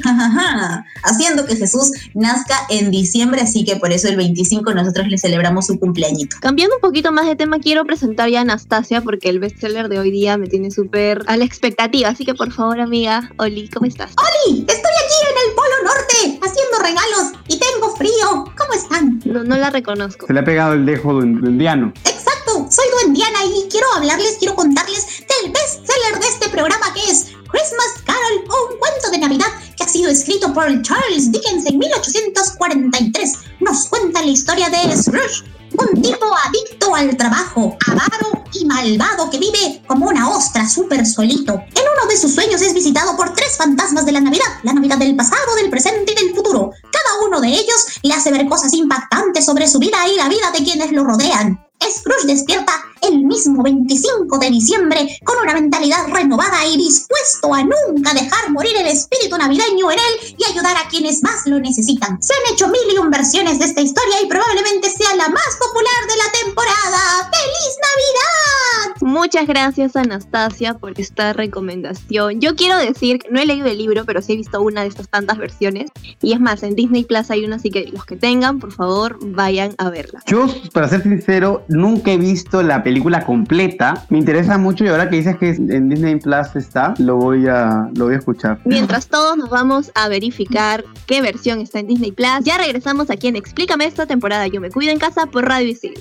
Haciendo 1.02 1.46
que 1.46 1.56
Jesús 1.56 1.90
nazca 2.14 2.54
en 2.70 2.90
diciembre, 2.90 3.40
así 3.40 3.64
que 3.64 3.76
por 3.76 3.92
eso 3.92 4.08
el 4.08 4.16
25 4.16 4.72
nosotros 4.74 5.08
le 5.08 5.18
celebramos 5.18 5.66
su 5.66 5.78
cumpleañito. 5.78 6.36
Cambiando 6.40 6.76
un 6.76 6.80
poquito 6.80 7.12
más 7.12 7.26
de 7.26 7.36
tema, 7.36 7.58
quiero 7.58 7.84
presentar 7.84 8.28
ya 8.30 8.40
a 8.40 8.42
Anastasia 8.42 9.00
porque 9.00 9.28
el 9.28 9.38
bestseller 9.38 9.88
de 9.88 9.98
hoy 9.98 10.10
día 10.10 10.36
me 10.36 10.46
tiene 10.46 10.70
súper 10.70 11.22
a 11.26 11.36
la 11.36 11.44
expectativa. 11.44 12.08
Así 12.08 12.24
que 12.24 12.34
por 12.34 12.52
favor, 12.52 12.80
amiga, 12.80 13.30
Oli, 13.38 13.68
¿cómo 13.68 13.86
estás? 13.86 14.12
¡Oli! 14.18 14.60
Estoy 14.60 14.74
aquí 14.76 15.18
en 15.30 15.48
el 15.48 15.54
Polo 15.54 15.74
Norte 15.84 16.40
haciendo 16.42 16.78
regalos 16.80 17.32
y 17.48 17.58
tengo 17.58 17.94
frío. 17.96 18.44
¿Cómo 18.56 18.72
están? 18.74 19.20
No, 19.24 19.44
no 19.44 19.56
la 19.56 19.70
reconozco. 19.70 20.26
Se 20.26 20.32
le 20.32 20.40
ha 20.40 20.44
pegado 20.44 20.74
el 20.74 20.86
dejo 20.86 21.12
duendiano. 21.12 21.92
Exacto, 22.04 22.66
soy 22.70 22.86
duendiana 23.00 23.38
y 23.44 23.68
quiero 23.70 23.86
hablarles, 23.96 24.36
quiero 24.38 24.54
contarles 24.54 25.06
del 25.18 25.52
bestseller 25.52 26.20
de 26.20 26.28
este 26.28 26.48
programa 26.48 26.92
que 26.94 27.10
es 27.10 27.32
Christmas 27.50 28.02
Carol 28.04 28.44
o 28.48 28.72
un 28.72 28.78
cuento 28.78 29.10
de 29.10 29.18
Navidad 29.18 29.46
sido 29.94 30.10
escrito 30.10 30.52
por 30.52 30.66
Charles 30.82 31.30
Dickens 31.30 31.66
en 31.66 31.78
1843. 31.78 33.32
Nos 33.60 33.86
cuenta 33.86 34.22
la 34.22 34.26
historia 34.26 34.68
de 34.68 34.96
Scrooge, 34.96 35.44
un 35.78 36.02
tipo 36.02 36.26
adicto 36.46 36.96
al 36.96 37.16
trabajo, 37.16 37.76
avaro 37.86 38.42
y 38.54 38.64
malvado 38.64 39.30
que 39.30 39.38
vive 39.38 39.84
como 39.86 40.08
una 40.08 40.30
ostra 40.30 40.68
súper 40.68 41.06
solito. 41.06 41.52
En 41.52 41.84
uno 41.94 42.08
de 42.08 42.16
sus 42.16 42.34
sueños 42.34 42.60
es 42.60 42.74
visitado 42.74 43.16
por 43.16 43.34
tres 43.34 43.56
fantasmas 43.56 44.04
de 44.04 44.10
la 44.10 44.20
Navidad, 44.20 44.58
la 44.64 44.72
Navidad 44.72 44.98
del 44.98 45.14
pasado, 45.14 45.54
del 45.54 45.70
presente 45.70 46.10
y 46.10 46.16
del 46.16 46.34
futuro. 46.34 46.72
Cada 46.90 47.28
uno 47.28 47.40
de 47.40 47.50
ellos 47.50 47.86
le 48.02 48.14
hace 48.14 48.32
ver 48.32 48.48
cosas 48.48 48.72
impactantes 48.72 49.44
sobre 49.44 49.68
su 49.68 49.78
vida 49.78 49.98
y 50.08 50.16
la 50.16 50.28
vida 50.28 50.50
de 50.50 50.64
quienes 50.64 50.90
lo 50.90 51.04
rodean. 51.04 51.64
Scrooge 51.80 52.26
despierta 52.26 52.72
el 53.08 53.24
mismo 53.24 53.62
25 53.62 54.38
de 54.38 54.50
diciembre 54.50 55.18
con 55.24 55.36
una 55.42 55.54
mentalidad 55.54 56.06
renovada 56.08 56.66
y 56.66 56.76
dispuesto 56.76 57.52
a 57.52 57.62
nunca 57.62 58.14
dejar 58.14 58.50
morir 58.50 58.72
el 58.76 58.86
espíritu 58.86 59.36
navideño 59.36 59.90
en 59.90 59.98
él 59.98 60.34
y 60.38 60.50
ayudar 60.50 60.76
a 60.76 60.88
quienes 60.88 61.22
más 61.22 61.46
lo 61.46 61.58
necesitan. 61.60 62.22
Se 62.22 62.32
han 62.34 62.54
hecho 62.54 62.68
mil 62.68 62.80
y 62.94 62.98
un 62.98 63.10
versiones 63.10 63.58
de 63.58 63.66
esta 63.66 63.80
historia 63.80 64.22
y 64.22 64.26
probablemente 64.26 64.90
sea 64.90 65.14
la 65.16 65.28
más 65.28 65.56
popular 65.58 66.00
de 66.08 66.16
la 66.16 66.44
temporada. 66.44 67.30
¡Feliz 67.30 67.76
Navidad! 67.82 68.96
Muchas 69.00 69.46
gracias 69.46 69.96
Anastasia 69.96 70.74
por 70.74 70.98
esta 70.98 71.32
recomendación. 71.32 72.40
Yo 72.40 72.56
quiero 72.56 72.78
decir 72.78 73.18
que 73.18 73.30
no 73.30 73.40
he 73.40 73.46
leído 73.46 73.66
el 73.66 73.78
libro, 73.78 74.04
pero 74.04 74.22
sí 74.22 74.32
he 74.32 74.36
visto 74.36 74.62
una 74.62 74.82
de 74.82 74.88
estas 74.88 75.08
tantas 75.08 75.38
versiones. 75.38 75.90
Y 76.22 76.32
es 76.32 76.40
más, 76.40 76.62
en 76.62 76.74
Disney 76.74 77.04
Plus 77.04 77.30
hay 77.30 77.44
una, 77.44 77.56
así 77.56 77.70
que 77.70 77.86
los 77.92 78.04
que 78.06 78.16
tengan, 78.16 78.58
por 78.60 78.72
favor, 78.72 79.18
vayan 79.20 79.74
a 79.78 79.90
verla. 79.90 80.22
Yo, 80.26 80.46
para 80.72 80.88
ser 80.88 81.02
sincero, 81.02 81.64
nunca 81.68 82.12
he 82.12 82.18
visto 82.18 82.62
la 82.62 82.82
película 82.82 82.93
película 82.94 83.26
completa. 83.26 84.06
Me 84.08 84.18
interesa 84.18 84.56
mucho 84.56 84.84
y 84.84 84.88
ahora 84.88 85.10
que 85.10 85.16
dices 85.16 85.36
que 85.36 85.48
en 85.48 85.88
Disney 85.88 86.14
Plus 86.20 86.54
está, 86.54 86.94
lo 86.98 87.16
voy 87.16 87.48
a, 87.48 87.88
lo 87.96 88.04
voy 88.04 88.14
a 88.14 88.18
escuchar. 88.18 88.60
Mientras 88.64 89.08
todos 89.08 89.36
nos 89.36 89.50
vamos 89.50 89.90
a 89.96 90.08
verificar 90.08 90.84
qué 91.06 91.20
versión 91.20 91.60
está 91.60 91.80
en 91.80 91.88
Disney 91.88 92.12
Plus, 92.12 92.44
ya 92.44 92.56
regresamos 92.56 93.10
aquí 93.10 93.26
en 93.26 93.34
Explícame 93.34 93.86
esta 93.86 94.06
temporada. 94.06 94.46
Yo 94.46 94.60
me 94.60 94.70
cuido 94.70 94.92
en 94.92 95.00
casa 95.00 95.26
por 95.26 95.44
Radio 95.44 95.70
Isil. 95.70 95.94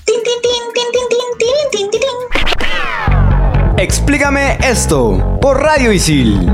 Explícame 3.77 4.59
esto 4.61 5.39
por 5.41 5.59
Radio 5.63 5.91
Isil. 5.91 6.47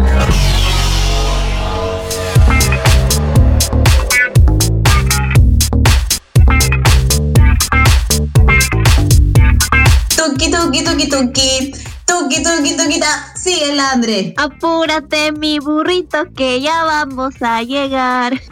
gitu 10.67 10.91
gitu 10.91 10.91
gitu, 10.99 11.17
gitu. 11.31 11.88
Tuki, 12.09 12.41
tuki, 12.41 12.75
tuquita. 12.75 13.33
Sigue 13.35 13.71
el 13.71 13.79
Andre. 13.79 14.33
Apúrate, 14.35 15.31
mi 15.31 15.59
burrito, 15.59 16.25
que 16.35 16.59
ya 16.59 16.83
vamos 16.83 17.35
a 17.41 17.61
llegar. 17.61 18.33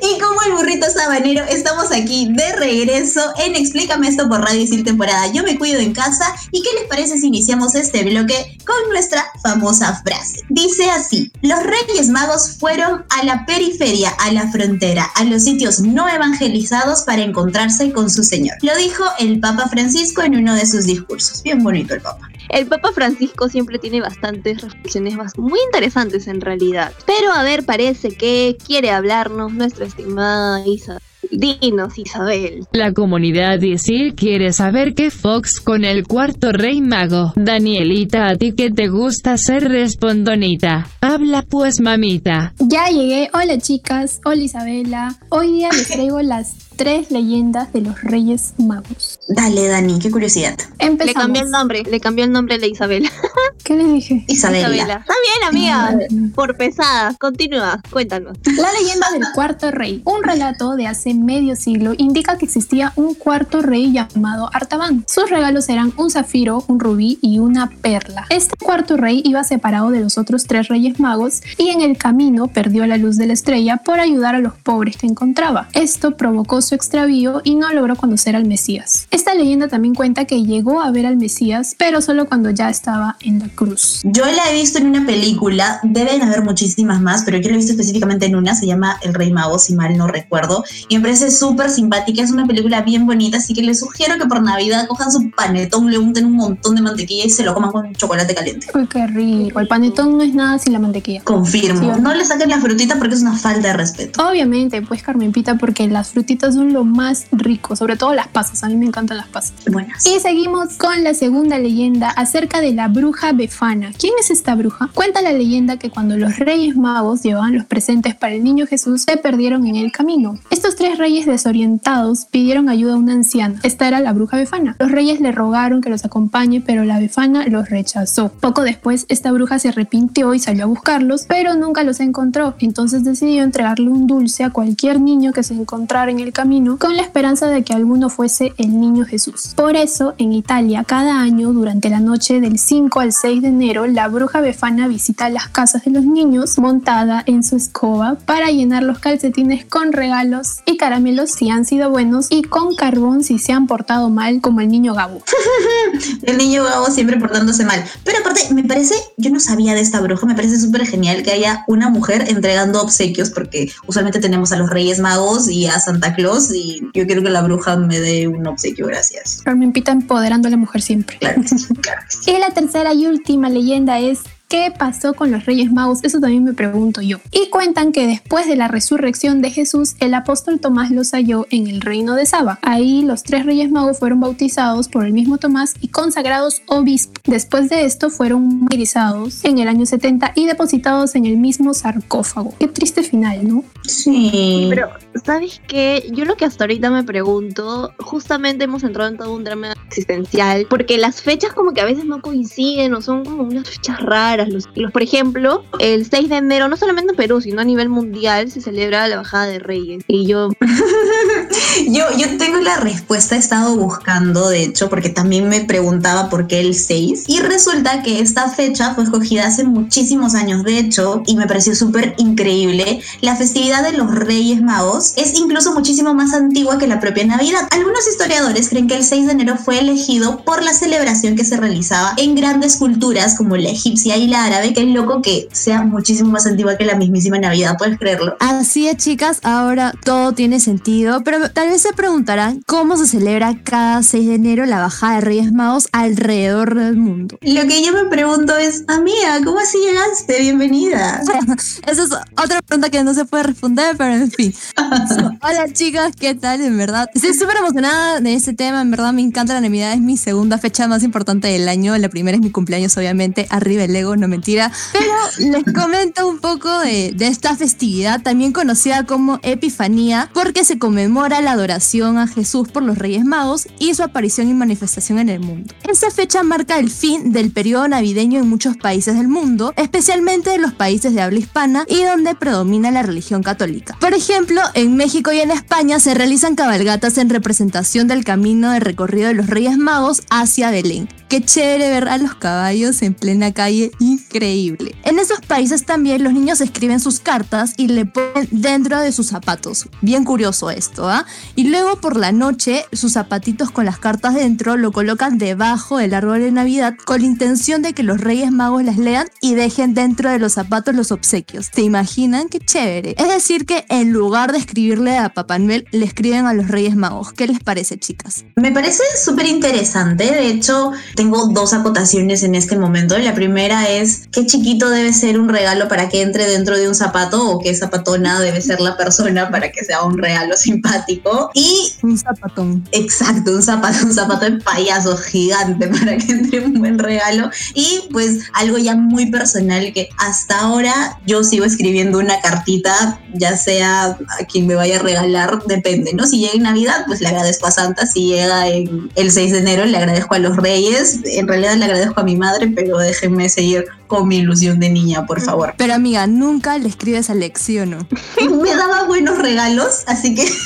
Y 0.00 0.18
como 0.20 0.40
el 0.42 0.52
burrito 0.52 0.86
sabanero, 0.90 1.44
estamos 1.44 1.90
aquí 1.92 2.28
de 2.30 2.56
regreso 2.56 3.20
en 3.38 3.54
Explícame 3.54 4.08
esto 4.08 4.28
por 4.28 4.40
Radio 4.40 4.60
Isil 4.60 4.84
temporada. 4.84 5.26
Yo 5.32 5.42
me 5.42 5.58
cuido 5.58 5.80
en 5.80 5.92
casa. 5.92 6.34
¿Y 6.50 6.62
qué 6.62 6.68
les 6.78 6.88
parece 6.88 7.18
si 7.18 7.28
iniciamos 7.28 7.74
este 7.74 8.04
bloque 8.04 8.58
con 8.66 8.90
nuestra 8.90 9.24
famosa 9.42 10.00
frase? 10.04 10.42
Dice 10.48 10.90
así: 10.90 11.32
Los 11.42 11.60
Reyes 11.62 12.08
Magos 12.08 12.56
fueron 12.58 13.04
a 13.08 13.24
la 13.24 13.46
periferia, 13.46 14.10
a 14.18 14.32
la 14.32 14.50
frontera, 14.50 15.04
a 15.14 15.24
los 15.24 15.44
sitios 15.44 15.80
no 15.80 16.08
evangelizados 16.08 17.02
para 17.02 17.22
encontrarse 17.22 17.92
con 17.92 18.10
su 18.10 18.22
Señor. 18.22 18.56
Lo 18.62 18.76
dijo 18.76 19.04
el 19.18 19.40
Papa 19.40 19.68
Francisco 19.68 20.22
en 20.22 20.36
uno 20.36 20.54
de 20.54 20.66
sus 20.66 20.84
discursos. 20.84 21.42
Bien 21.42 21.62
bonito 21.62 21.94
el 21.94 22.00
Papa. 22.00 22.28
El 22.48 22.66
Papa 22.66 22.92
Francisco 22.92 23.48
siempre 23.48 23.78
tiene 23.78 24.00
bastantes 24.00 24.62
reflexiones 24.62 25.16
más 25.16 25.36
muy 25.38 25.58
interesantes 25.66 26.26
en 26.28 26.40
realidad. 26.40 26.92
Pero 27.06 27.32
a 27.32 27.42
ver, 27.42 27.64
parece 27.64 28.10
que 28.10 28.56
quiere 28.64 28.90
hablarnos 28.90 29.52
nuestra 29.52 29.86
estimada 29.86 30.66
Isabel. 30.66 31.02
Dinos, 31.30 31.98
Isabel. 31.98 32.66
La 32.72 32.92
comunidad 32.92 33.60
Isil 33.60 34.14
quiere 34.14 34.52
saber 34.52 34.94
qué 34.94 35.10
Fox 35.10 35.60
con 35.60 35.84
el 35.84 36.06
cuarto 36.06 36.52
rey 36.52 36.80
mago. 36.80 37.32
Danielita, 37.36 38.28
a 38.28 38.36
ti 38.36 38.52
que 38.52 38.70
te 38.70 38.88
gusta 38.88 39.36
ser 39.36 39.68
respondonita. 39.68 40.88
Habla 41.00 41.42
pues, 41.42 41.80
mamita. 41.80 42.54
Ya 42.58 42.88
llegué. 42.88 43.30
Hola 43.34 43.58
chicas. 43.58 44.20
Hola 44.24 44.42
Isabela. 44.42 45.16
Hoy 45.28 45.52
día 45.52 45.68
les 45.70 45.88
traigo 45.92 46.22
las 46.22 46.67
tres 46.78 47.10
leyendas 47.10 47.72
de 47.72 47.80
los 47.80 48.00
Reyes 48.02 48.54
Magos. 48.56 49.18
Dale, 49.26 49.66
Dani, 49.66 49.98
qué 49.98 50.12
curiosidad. 50.12 50.56
Empezamos. 50.78 51.06
Le 51.06 51.12
cambió 51.12 51.42
el 51.42 51.50
nombre, 51.50 51.82
le 51.82 52.00
cambió 52.00 52.24
el 52.24 52.30
nombre 52.30 52.58
de 52.60 52.68
Isabel. 52.68 53.10
¿Qué 53.64 53.74
le 53.74 53.84
dije? 53.84 54.24
Isabela. 54.28 54.68
Isabela. 54.68 54.94
Está 55.00 55.14
bien, 55.24 55.48
amiga. 55.48 55.98
Por 56.36 56.56
pesada. 56.56 57.14
Continúa, 57.18 57.82
cuéntanos. 57.90 58.38
La 58.56 58.72
leyenda 58.72 59.10
del 59.12 59.24
cuarto 59.34 59.72
rey. 59.72 60.02
Un 60.04 60.22
relato 60.22 60.76
de 60.76 60.86
hace 60.86 61.14
medio 61.14 61.56
siglo 61.56 61.94
indica 61.98 62.38
que 62.38 62.44
existía 62.44 62.92
un 62.94 63.14
cuarto 63.14 63.60
rey 63.60 63.92
llamado 63.92 64.48
Artaban. 64.52 65.04
Sus 65.08 65.28
regalos 65.30 65.68
eran 65.68 65.92
un 65.96 66.10
zafiro, 66.10 66.64
un 66.68 66.78
rubí 66.78 67.18
y 67.20 67.40
una 67.40 67.68
perla. 67.68 68.26
Este 68.30 68.56
cuarto 68.56 68.96
rey 68.96 69.20
iba 69.24 69.42
separado 69.42 69.90
de 69.90 70.00
los 70.00 70.16
otros 70.16 70.44
tres 70.44 70.68
reyes 70.68 71.00
magos 71.00 71.42
y 71.58 71.70
en 71.70 71.80
el 71.80 71.98
camino 71.98 72.46
perdió 72.46 72.86
la 72.86 72.96
luz 72.96 73.16
de 73.16 73.26
la 73.26 73.32
estrella 73.32 73.78
por 73.78 73.98
ayudar 73.98 74.36
a 74.36 74.38
los 74.38 74.54
pobres 74.54 74.96
que 74.96 75.08
encontraba. 75.08 75.68
Esto 75.74 76.16
provocó 76.16 76.62
su 76.68 76.74
extravío 76.74 77.40
y 77.44 77.54
no 77.54 77.72
logró 77.72 77.96
conocer 77.96 78.36
al 78.36 78.44
Mesías. 78.46 79.06
Esta 79.10 79.34
leyenda 79.34 79.68
también 79.68 79.94
cuenta 79.94 80.24
que 80.26 80.42
llegó 80.44 80.80
a 80.82 80.90
ver 80.90 81.06
al 81.06 81.16
Mesías, 81.16 81.74
pero 81.78 82.00
solo 82.00 82.26
cuando 82.26 82.50
ya 82.50 82.68
estaba 82.70 83.16
en 83.20 83.38
la 83.38 83.48
cruz. 83.48 84.00
Yo 84.04 84.24
la 84.26 84.50
he 84.50 84.54
visto 84.54 84.78
en 84.78 84.86
una 84.86 85.04
película, 85.06 85.80
deben 85.82 86.22
haber 86.22 86.42
muchísimas 86.42 87.00
más, 87.00 87.22
pero 87.24 87.38
yo 87.38 87.48
la 87.48 87.54
he 87.54 87.58
visto 87.58 87.72
específicamente 87.72 88.26
en 88.26 88.36
una, 88.36 88.54
se 88.54 88.66
llama 88.66 88.98
El 89.02 89.14
Rey 89.14 89.32
Mago, 89.32 89.58
si 89.58 89.74
mal 89.74 89.96
no 89.96 90.06
recuerdo, 90.06 90.64
y 90.88 90.96
me 90.96 91.02
parece 91.02 91.30
súper 91.30 91.70
simpática, 91.70 92.22
es 92.22 92.30
una 92.30 92.46
película 92.46 92.82
bien 92.82 93.06
bonita, 93.06 93.38
así 93.38 93.54
que 93.54 93.62
les 93.62 93.80
sugiero 93.80 94.16
que 94.18 94.26
por 94.26 94.42
Navidad 94.42 94.86
cojan 94.88 95.10
su 95.10 95.30
panetón, 95.30 95.90
le 95.90 95.98
unten 95.98 96.26
un 96.26 96.32
montón 96.34 96.74
de 96.74 96.82
mantequilla 96.82 97.24
y 97.24 97.30
se 97.30 97.42
lo 97.44 97.54
coman 97.54 97.70
con 97.72 97.92
chocolate 97.94 98.34
caliente. 98.34 98.66
Uy, 98.74 98.86
qué 98.86 99.06
rico. 99.06 99.60
El 99.60 99.68
panetón 99.68 100.18
no 100.18 100.22
es 100.22 100.34
nada 100.34 100.58
sin 100.58 100.72
la 100.74 100.78
mantequilla. 100.78 101.22
Confirmo, 101.24 101.80
Sí, 101.80 101.86
¿o 101.86 101.96
no? 101.98 102.12
le 102.14 102.24
saquen 102.24 102.50
la 102.50 102.60
frutita 102.60 102.96
porque 102.98 103.14
es 103.14 103.22
una 103.22 103.36
falta 103.36 103.68
de 103.68 103.72
respeto. 103.74 104.28
Obviamente, 104.28 104.82
pues 104.82 105.02
Carmen 105.02 105.32
Pita, 105.32 105.56
porque 105.56 105.86
las 105.88 106.10
frutitas 106.10 106.56
son 106.58 106.72
lo 106.72 106.84
más 106.84 107.26
rico, 107.30 107.76
sobre 107.76 107.96
todo 107.96 108.14
las 108.14 108.28
pasas. 108.28 108.64
A 108.64 108.68
mí 108.68 108.76
me 108.76 108.86
encantan 108.86 109.16
las 109.16 109.28
pasas. 109.28 109.54
Buenas. 109.70 110.04
Y 110.06 110.18
seguimos 110.20 110.74
con 110.74 111.04
la 111.04 111.14
segunda 111.14 111.58
leyenda 111.58 112.10
acerca 112.10 112.60
de 112.60 112.72
la 112.72 112.88
bruja 112.88 113.32
Befana. 113.32 113.92
¿Quién 113.96 114.14
es 114.18 114.30
esta 114.30 114.54
bruja? 114.56 114.90
Cuenta 114.92 115.22
la 115.22 115.32
leyenda 115.32 115.76
que 115.76 115.90
cuando 115.90 116.16
los 116.16 116.38
reyes 116.38 116.76
magos 116.76 117.22
llevaban 117.22 117.54
los 117.54 117.64
presentes 117.64 118.16
para 118.16 118.34
el 118.34 118.42
niño 118.42 118.66
Jesús, 118.66 119.02
se 119.02 119.16
perdieron 119.16 119.66
en 119.66 119.76
el 119.76 119.92
camino. 119.92 120.38
Estos 120.50 120.74
tres 120.74 120.98
reyes 120.98 121.26
desorientados 121.26 122.24
pidieron 122.24 122.68
ayuda 122.68 122.94
a 122.94 122.96
una 122.96 123.12
anciana. 123.12 123.60
Esta 123.62 123.86
era 123.86 124.00
la 124.00 124.12
bruja 124.12 124.36
Befana. 124.36 124.74
Los 124.80 124.90
reyes 124.90 125.20
le 125.20 125.30
rogaron 125.30 125.80
que 125.80 125.90
los 125.90 126.04
acompañe, 126.04 126.60
pero 126.60 126.84
la 126.84 126.98
Befana 126.98 127.46
los 127.46 127.70
rechazó. 127.70 128.30
Poco 128.40 128.62
después, 128.62 129.06
esta 129.08 129.30
bruja 129.30 129.60
se 129.60 129.68
arrepintió 129.68 130.34
y 130.34 130.40
salió 130.40 130.64
a 130.64 130.66
buscarlos, 130.66 131.26
pero 131.28 131.54
nunca 131.54 131.84
los 131.84 132.00
encontró. 132.00 132.54
Entonces 132.58 133.04
decidió 133.04 133.44
entregarle 133.44 133.88
un 133.88 134.08
dulce 134.08 134.42
a 134.42 134.50
cualquier 134.50 135.00
niño 135.00 135.32
que 135.32 135.44
se 135.44 135.54
encontrara 135.54 136.10
en 136.10 136.18
el 136.18 136.32
camino 136.32 136.47
con 136.78 136.96
la 136.96 137.02
esperanza 137.02 137.46
de 137.48 137.62
que 137.62 137.74
alguno 137.74 138.08
fuese 138.08 138.54
el 138.56 138.80
niño 138.80 139.04
Jesús. 139.04 139.52
Por 139.54 139.76
eso, 139.76 140.14
en 140.16 140.32
Italia, 140.32 140.82
cada 140.82 141.20
año, 141.20 141.52
durante 141.52 141.90
la 141.90 142.00
noche 142.00 142.40
del 142.40 142.58
5 142.58 143.00
al 143.00 143.12
6 143.12 143.42
de 143.42 143.48
enero, 143.48 143.86
la 143.86 144.08
bruja 144.08 144.40
Befana 144.40 144.88
visita 144.88 145.28
las 145.28 145.48
casas 145.48 145.84
de 145.84 145.90
los 145.90 146.04
niños 146.04 146.58
montada 146.58 147.22
en 147.26 147.44
su 147.44 147.56
escoba 147.56 148.16
para 148.24 148.50
llenar 148.50 148.82
los 148.82 148.98
calcetines 148.98 149.66
con 149.66 149.92
regalos 149.92 150.60
y 150.64 150.78
caramelos 150.78 151.32
si 151.32 151.50
han 151.50 151.66
sido 151.66 151.90
buenos 151.90 152.28
y 152.30 152.42
con 152.42 152.74
carbón 152.74 153.24
si 153.24 153.38
se 153.38 153.52
han 153.52 153.66
portado 153.66 154.08
mal, 154.08 154.40
como 154.40 154.62
el 154.62 154.68
niño 154.68 154.94
Gabo. 154.94 155.22
El 156.22 156.38
niño 156.38 156.64
Gabo 156.64 156.86
siempre 156.86 157.18
portándose 157.18 157.64
mal. 157.64 157.84
Pero 158.04 158.18
aparte, 158.20 158.54
me 158.54 158.64
parece, 158.64 158.94
yo 159.18 159.30
no 159.30 159.40
sabía 159.40 159.74
de 159.74 159.80
esta 159.80 160.00
bruja, 160.00 160.26
me 160.26 160.34
parece 160.34 160.58
súper 160.58 160.86
genial 160.86 161.22
que 161.22 161.32
haya 161.32 161.64
una 161.66 161.90
mujer 161.90 162.24
entregando 162.28 162.80
obsequios, 162.80 163.30
porque 163.30 163.70
usualmente 163.86 164.18
tenemos 164.18 164.52
a 164.52 164.56
los 164.56 164.70
Reyes 164.70 164.98
Magos 164.98 165.48
y 165.48 165.66
a 165.66 165.78
Santa 165.80 166.14
Claus, 166.14 166.37
y 166.52 166.80
yo 166.94 167.06
quiero 167.06 167.22
que 167.22 167.30
la 167.30 167.42
bruja 167.42 167.76
me 167.76 167.98
dé 167.98 168.28
un 168.28 168.46
obsequio, 168.46 168.86
gracias. 168.86 169.42
Carmen 169.44 169.72
Pita 169.72 169.92
empoderando 169.92 170.48
a 170.48 170.50
la 170.50 170.56
mujer 170.56 170.82
siempre. 170.82 171.18
Claro 171.18 171.42
que 171.42 171.48
sí, 171.48 171.74
claro 171.74 172.00
que 172.04 172.16
sí. 172.16 172.30
Y 172.30 172.38
la 172.38 172.50
tercera 172.50 172.94
y 172.94 173.06
última 173.06 173.48
leyenda 173.48 173.98
es 173.98 174.20
¿qué 174.48 174.72
pasó 174.76 175.12
con 175.12 175.30
los 175.30 175.44
Reyes 175.44 175.70
Magos? 175.70 176.02
Eso 176.02 176.20
también 176.20 176.42
me 176.42 176.54
pregunto 176.54 177.02
yo. 177.02 177.18
Y 177.32 177.50
cuentan 177.50 177.92
que 177.92 178.06
después 178.06 178.48
de 178.48 178.56
la 178.56 178.66
resurrección 178.66 179.42
de 179.42 179.50
Jesús, 179.50 179.94
el 180.00 180.14
apóstol 180.14 180.58
Tomás 180.58 180.90
los 180.90 181.10
halló 181.10 181.46
en 181.50 181.66
el 181.66 181.82
reino 181.82 182.14
de 182.14 182.24
Saba. 182.24 182.58
Ahí 182.62 183.02
los 183.02 183.22
tres 183.22 183.44
Reyes 183.44 183.70
Magos 183.70 183.98
fueron 183.98 184.20
bautizados 184.20 184.88
por 184.88 185.04
el 185.04 185.12
mismo 185.12 185.36
Tomás 185.36 185.74
y 185.82 185.88
consagrados 185.88 186.62
obispos. 186.66 187.22
Después 187.26 187.68
de 187.68 187.84
esto 187.84 188.08
fueron 188.08 188.60
martirizados 188.60 189.44
en 189.44 189.58
el 189.58 189.68
año 189.68 189.84
70 189.84 190.32
y 190.34 190.46
depositados 190.46 191.14
en 191.14 191.26
el 191.26 191.36
mismo 191.36 191.74
sarcófago. 191.74 192.54
Qué 192.58 192.68
triste 192.68 193.02
final, 193.02 193.46
¿no? 193.46 193.64
Sí. 193.84 194.66
Pero, 194.70 194.88
¿sabes 195.26 195.60
qué? 195.68 196.08
Yo 196.12 196.24
lo 196.24 196.36
que 196.36 196.46
hasta 196.46 196.64
ahorita 196.64 196.88
me 196.88 197.04
pregunto, 197.04 197.92
justamente 197.98 198.64
hemos 198.64 198.82
entrado 198.82 199.10
en 199.10 199.18
todo 199.18 199.34
un 199.34 199.44
drama 199.44 199.74
existencial, 199.88 200.66
porque 200.70 200.96
las 200.96 201.20
fechas 201.20 201.52
como 201.52 201.74
que 201.74 201.82
a 201.82 201.84
veces 201.84 202.06
no 202.06 202.22
coinciden 202.22 202.94
o 202.94 203.02
son 203.02 203.26
como 203.26 203.42
unas 203.42 203.68
fechas 203.68 204.00
raras. 204.00 204.37
Los, 204.46 204.64
los, 204.74 204.92
por 204.92 205.02
ejemplo, 205.02 205.64
el 205.78 206.08
6 206.08 206.28
de 206.28 206.36
enero, 206.36 206.68
no 206.68 206.76
solamente 206.76 207.10
en 207.10 207.16
Perú, 207.16 207.40
sino 207.40 207.60
a 207.60 207.64
nivel 207.64 207.88
mundial, 207.88 208.50
se 208.50 208.60
celebra 208.60 209.08
la 209.08 209.16
bajada 209.16 209.46
de 209.46 209.58
Reyes. 209.58 210.04
Y 210.06 210.26
yo... 210.26 210.50
yo, 211.88 212.04
yo 212.16 212.36
tengo 212.38 212.58
la 212.58 212.76
respuesta, 212.76 213.36
he 213.36 213.38
estado 213.38 213.76
buscando, 213.76 214.48
de 214.48 214.62
hecho, 214.62 214.88
porque 214.88 215.08
también 215.08 215.48
me 215.48 215.60
preguntaba 215.64 216.28
por 216.28 216.46
qué 216.46 216.60
el 216.60 216.74
6. 216.74 217.24
Y 217.28 217.40
resulta 217.40 218.02
que 218.02 218.20
esta 218.20 218.48
fecha 218.50 218.94
fue 218.94 219.04
escogida 219.04 219.46
hace 219.46 219.64
muchísimos 219.64 220.34
años, 220.34 220.64
de 220.64 220.78
hecho, 220.78 221.22
y 221.26 221.36
me 221.36 221.46
pareció 221.46 221.74
súper 221.74 222.14
increíble. 222.18 223.00
La 223.20 223.36
festividad 223.36 223.82
de 223.82 223.96
los 223.96 224.14
Reyes 224.14 224.62
Magos 224.62 225.12
es 225.16 225.34
incluso 225.34 225.72
muchísimo 225.72 226.14
más 226.14 226.32
antigua 226.34 226.78
que 226.78 226.86
la 226.86 227.00
propia 227.00 227.26
Navidad. 227.26 227.68
Algunos 227.70 228.06
historiadores 228.08 228.68
creen 228.68 228.88
que 228.88 228.96
el 228.96 229.04
6 229.04 229.26
de 229.26 229.32
enero 229.32 229.56
fue 229.56 229.78
elegido 229.78 230.42
por 230.44 230.62
la 230.62 230.72
celebración 230.72 231.36
que 231.36 231.44
se 231.44 231.56
realizaba 231.56 232.14
en 232.16 232.34
grandes 232.34 232.76
culturas 232.76 233.36
como 233.36 233.56
la 233.56 233.70
egipcia 233.70 234.16
y 234.16 234.27
la 234.28 234.44
árabe, 234.44 234.72
que 234.72 234.82
es 234.82 234.88
loco 234.88 235.22
que 235.22 235.48
sea 235.52 235.82
muchísimo 235.82 236.30
más 236.30 236.46
antigua 236.46 236.76
que 236.76 236.84
la 236.84 236.94
mismísima 236.94 237.38
Navidad, 237.38 237.76
¿puedes 237.78 237.98
creerlo? 237.98 238.36
Así 238.40 238.88
es, 238.88 238.96
chicas, 238.96 239.40
ahora 239.42 239.92
todo 240.04 240.32
tiene 240.32 240.60
sentido, 240.60 241.22
pero 241.24 241.50
tal 241.50 241.68
vez 241.68 241.82
se 241.82 241.92
preguntarán 241.92 242.62
cómo 242.66 242.96
se 242.96 243.06
celebra 243.06 243.58
cada 243.62 244.02
6 244.02 244.28
de 244.28 244.34
enero 244.34 244.66
la 244.66 244.80
bajada 244.80 245.16
de 245.16 245.20
Reyes 245.22 245.52
Magos 245.52 245.88
alrededor 245.92 246.74
del 246.74 246.96
mundo. 246.96 247.38
Lo 247.40 247.62
que 247.62 247.82
yo 247.82 247.92
me 247.92 248.04
pregunto 248.04 248.56
es, 248.56 248.84
amiga, 248.88 249.40
¿cómo 249.44 249.58
así 249.58 249.78
llegaste? 249.78 250.40
Bienvenida. 250.40 251.22
Esa 251.86 252.02
es 252.02 252.10
otra 252.10 252.62
pregunta 252.62 252.90
que 252.90 253.02
no 253.02 253.14
se 253.14 253.24
puede 253.24 253.44
responder, 253.44 253.96
pero 253.96 254.14
en 254.14 254.30
fin. 254.30 254.54
Hola 255.42 255.72
chicas, 255.72 256.14
¿qué 256.18 256.34
tal? 256.34 256.60
En 256.60 256.76
verdad, 256.76 257.08
estoy 257.14 257.34
súper 257.34 257.56
emocionada 257.56 258.20
de 258.20 258.34
este 258.34 258.52
tema, 258.52 258.82
en 258.82 258.90
verdad 258.90 259.12
me 259.12 259.22
encanta 259.22 259.54
la 259.54 259.60
Navidad, 259.60 259.92
es 259.92 260.00
mi 260.00 260.16
segunda 260.16 260.58
fecha 260.58 260.88
más 260.88 261.02
importante 261.02 261.48
del 261.48 261.68
año, 261.68 261.96
la 261.96 262.08
primera 262.08 262.36
es 262.36 262.42
mi 262.42 262.50
cumpleaños 262.50 262.96
obviamente, 262.96 263.46
arriba 263.50 263.84
el 263.84 263.96
ego, 263.96 264.16
no 264.18 264.28
mentira, 264.28 264.72
pero 264.92 265.50
les 265.50 265.64
comento 265.72 266.28
un 266.28 266.38
poco 266.38 266.78
de, 266.80 267.14
esta 267.20 267.56
festividad, 267.56 268.22
también 268.22 268.52
conocida 268.52 269.04
como 269.04 269.38
Epifanía, 269.42 270.30
porque 270.32 270.64
se 270.64 270.78
conmemora 270.78 271.40
la 271.40 271.52
adoración 271.52 272.18
a 272.18 272.26
Jesús 272.26 272.68
por 272.68 272.82
los 272.82 272.98
Reyes 272.98 273.24
Magos 273.24 273.68
y 273.78 273.94
su 273.94 274.02
aparición 274.02 274.48
y 274.48 274.54
manifestación 274.54 275.18
en 275.18 275.28
el 275.28 275.40
mundo. 275.40 275.74
Esta 275.88 276.10
fecha 276.10 276.42
marca 276.42 276.78
el 276.78 276.90
fin 276.90 277.32
del 277.32 277.52
periodo 277.52 277.88
navideño 277.88 278.40
en 278.40 278.48
muchos 278.48 278.76
países 278.76 279.16
del 279.16 279.28
mundo, 279.28 279.72
especialmente 279.76 280.54
en 280.54 280.62
los 280.62 280.72
países 280.72 281.14
de 281.14 281.20
habla 281.20 281.38
hispana 281.38 281.84
y 281.88 282.02
donde 282.04 282.34
predomina 282.34 282.90
la 282.90 283.02
religión 283.02 283.42
católica. 283.42 283.96
Por 284.00 284.14
ejemplo, 284.14 284.60
en 284.74 284.96
México 284.96 285.32
y 285.32 285.40
en 285.40 285.50
España 285.50 286.00
se 286.00 286.14
realizan 286.14 286.54
cabalgatas 286.54 287.18
en 287.18 287.30
representación 287.30 288.08
del 288.08 288.24
camino 288.24 288.70
de 288.70 288.80
recorrido 288.80 289.28
de 289.28 289.34
los 289.34 289.46
Reyes 289.46 289.78
Magos 289.78 290.22
hacia 290.30 290.70
Belén. 290.70 291.08
Qué 291.28 291.42
chévere 291.42 291.90
ver 291.90 292.08
a 292.08 292.16
los 292.16 292.34
caballos 292.34 293.02
en 293.02 293.12
plena 293.12 293.52
calle, 293.52 293.90
Merci. 294.08 294.27
Increíble. 294.28 294.94
En 295.04 295.18
esos 295.18 295.40
países 295.40 295.84
también 295.84 296.22
los 296.22 296.32
niños 296.32 296.60
escriben 296.60 297.00
sus 297.00 297.20
cartas 297.20 297.72
y 297.76 297.88
le 297.88 298.04
ponen 298.04 298.48
dentro 298.50 299.00
de 299.00 299.12
sus 299.12 299.28
zapatos. 299.28 299.88
Bien 300.02 300.24
curioso 300.24 300.70
esto, 300.70 301.08
¿ah? 301.08 301.26
Y 301.54 301.64
luego 301.64 302.00
por 302.00 302.16
la 302.16 302.32
noche 302.32 302.84
sus 302.92 303.12
zapatitos 303.12 303.70
con 303.70 303.86
las 303.86 303.98
cartas 303.98 304.34
dentro 304.34 304.76
lo 304.76 304.92
colocan 304.92 305.38
debajo 305.38 305.98
del 305.98 306.14
árbol 306.14 306.40
de 306.40 306.52
Navidad 306.52 306.94
con 307.04 307.20
la 307.20 307.26
intención 307.26 307.82
de 307.82 307.94
que 307.94 308.02
los 308.02 308.20
Reyes 308.20 308.52
Magos 308.52 308.84
las 308.84 308.98
lean 308.98 309.28
y 309.40 309.54
dejen 309.54 309.94
dentro 309.94 310.30
de 310.30 310.38
los 310.38 310.52
zapatos 310.52 310.94
los 310.94 311.10
obsequios. 311.10 311.70
¿Se 311.72 311.82
imaginan? 311.82 312.48
Qué 312.48 312.58
chévere. 312.58 313.14
Es 313.18 313.28
decir 313.28 313.64
que 313.64 313.86
en 313.88 314.12
lugar 314.12 314.52
de 314.52 314.58
escribirle 314.58 315.16
a 315.16 315.30
Papá 315.30 315.58
Noel, 315.58 315.86
le 315.92 316.04
escriben 316.04 316.46
a 316.46 316.54
los 316.54 316.68
Reyes 316.68 316.96
Magos. 316.96 317.32
¿Qué 317.32 317.46
les 317.46 317.60
parece, 317.60 317.98
chicas? 317.98 318.44
Me 318.56 318.72
parece 318.72 319.02
súper 319.22 319.46
interesante. 319.46 320.24
De 320.24 320.48
hecho, 320.48 320.92
tengo 321.14 321.46
dos 321.48 321.72
acotaciones 321.72 322.42
en 322.42 322.54
este 322.54 322.76
momento. 322.76 323.16
La 323.18 323.34
primera 323.34 323.88
es 323.88 324.17
qué 324.32 324.46
chiquito 324.46 324.90
debe 324.90 325.12
ser 325.12 325.38
un 325.38 325.48
regalo 325.48 325.88
para 325.88 326.08
que 326.08 326.22
entre 326.22 326.46
dentro 326.46 326.76
de 326.76 326.88
un 326.88 326.94
zapato 326.94 327.50
o 327.50 327.58
qué 327.58 327.74
zapatona 327.74 328.40
debe 328.40 328.60
ser 328.60 328.80
la 328.80 328.96
persona 328.96 329.50
para 329.50 329.70
que 329.70 329.84
sea 329.84 330.02
un 330.02 330.18
regalo 330.18 330.56
simpático. 330.56 331.50
Y 331.54 331.92
un 332.02 332.18
zapatón. 332.18 332.86
Exacto, 332.92 333.52
un 333.52 333.62
zapato, 333.62 334.06
un 334.06 334.14
zapato 334.14 334.44
de 334.50 334.58
payaso 334.60 335.16
gigante 335.16 335.88
para 336.00 336.16
que 336.16 336.32
entre 336.32 336.60
un 336.60 336.74
buen 336.74 336.98
regalo. 336.98 337.50
Y 337.74 338.08
pues 338.12 338.44
algo 338.54 338.78
ya 338.78 338.94
muy 338.94 339.30
personal 339.30 339.92
que 339.92 340.08
hasta 340.18 340.60
ahora 340.60 341.18
yo 341.26 341.44
sigo 341.44 341.64
escribiendo 341.64 342.18
una 342.18 342.40
cartita, 342.40 343.20
ya 343.34 343.56
sea 343.56 344.04
a 344.04 344.44
quien 344.50 344.66
me 344.66 344.74
vaya 344.74 344.96
a 344.96 345.02
regalar, 345.02 345.62
depende, 345.66 346.12
¿no? 346.14 346.26
Si 346.26 346.38
llega 346.38 346.54
en 346.54 346.62
Navidad, 346.62 347.04
pues 347.06 347.20
le 347.20 347.28
agradezco 347.28 347.66
a 347.66 347.70
Santa. 347.70 348.06
Si 348.06 348.26
llega 348.26 348.68
en 348.68 349.10
el 349.14 349.30
6 349.30 349.52
de 349.52 349.58
enero, 349.58 349.84
le 349.84 349.96
agradezco 349.96 350.34
a 350.34 350.38
los 350.38 350.56
Reyes. 350.56 351.20
En 351.24 351.48
realidad 351.48 351.76
le 351.76 351.84
agradezco 351.84 352.20
a 352.20 352.24
mi 352.24 352.36
madre, 352.36 352.68
pero 352.68 352.98
déjenme 352.98 353.48
seguir 353.48 353.86
con 354.08 354.26
mi 354.26 354.38
ilusión 354.38 354.80
de 354.80 354.90
niña, 354.90 355.26
por 355.26 355.40
favor. 355.40 355.74
Pero 355.76 355.94
amiga, 355.94 356.26
nunca 356.26 356.76
le 356.78 356.88
escribes 356.88 357.30
a 357.30 357.34
Lexi, 357.34 357.78
¿o 357.78 357.86
no? 357.86 358.08
me 358.62 358.74
daba 358.74 359.04
buenos 359.04 359.38
regalos, 359.38 360.02
así 360.08 360.34
que... 360.34 360.50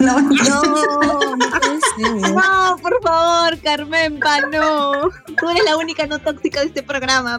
No, 0.00 0.18
no, 0.18 0.30
no, 0.30 0.62
no, 2.32 2.76
por 2.78 3.02
favor, 3.02 3.60
Carmenpa, 3.60 4.40
no. 4.50 5.10
Tú 5.38 5.50
eres 5.50 5.62
la 5.66 5.76
única 5.76 6.06
no 6.06 6.18
tóxica 6.18 6.60
de 6.60 6.68
este 6.68 6.82
programa. 6.82 7.38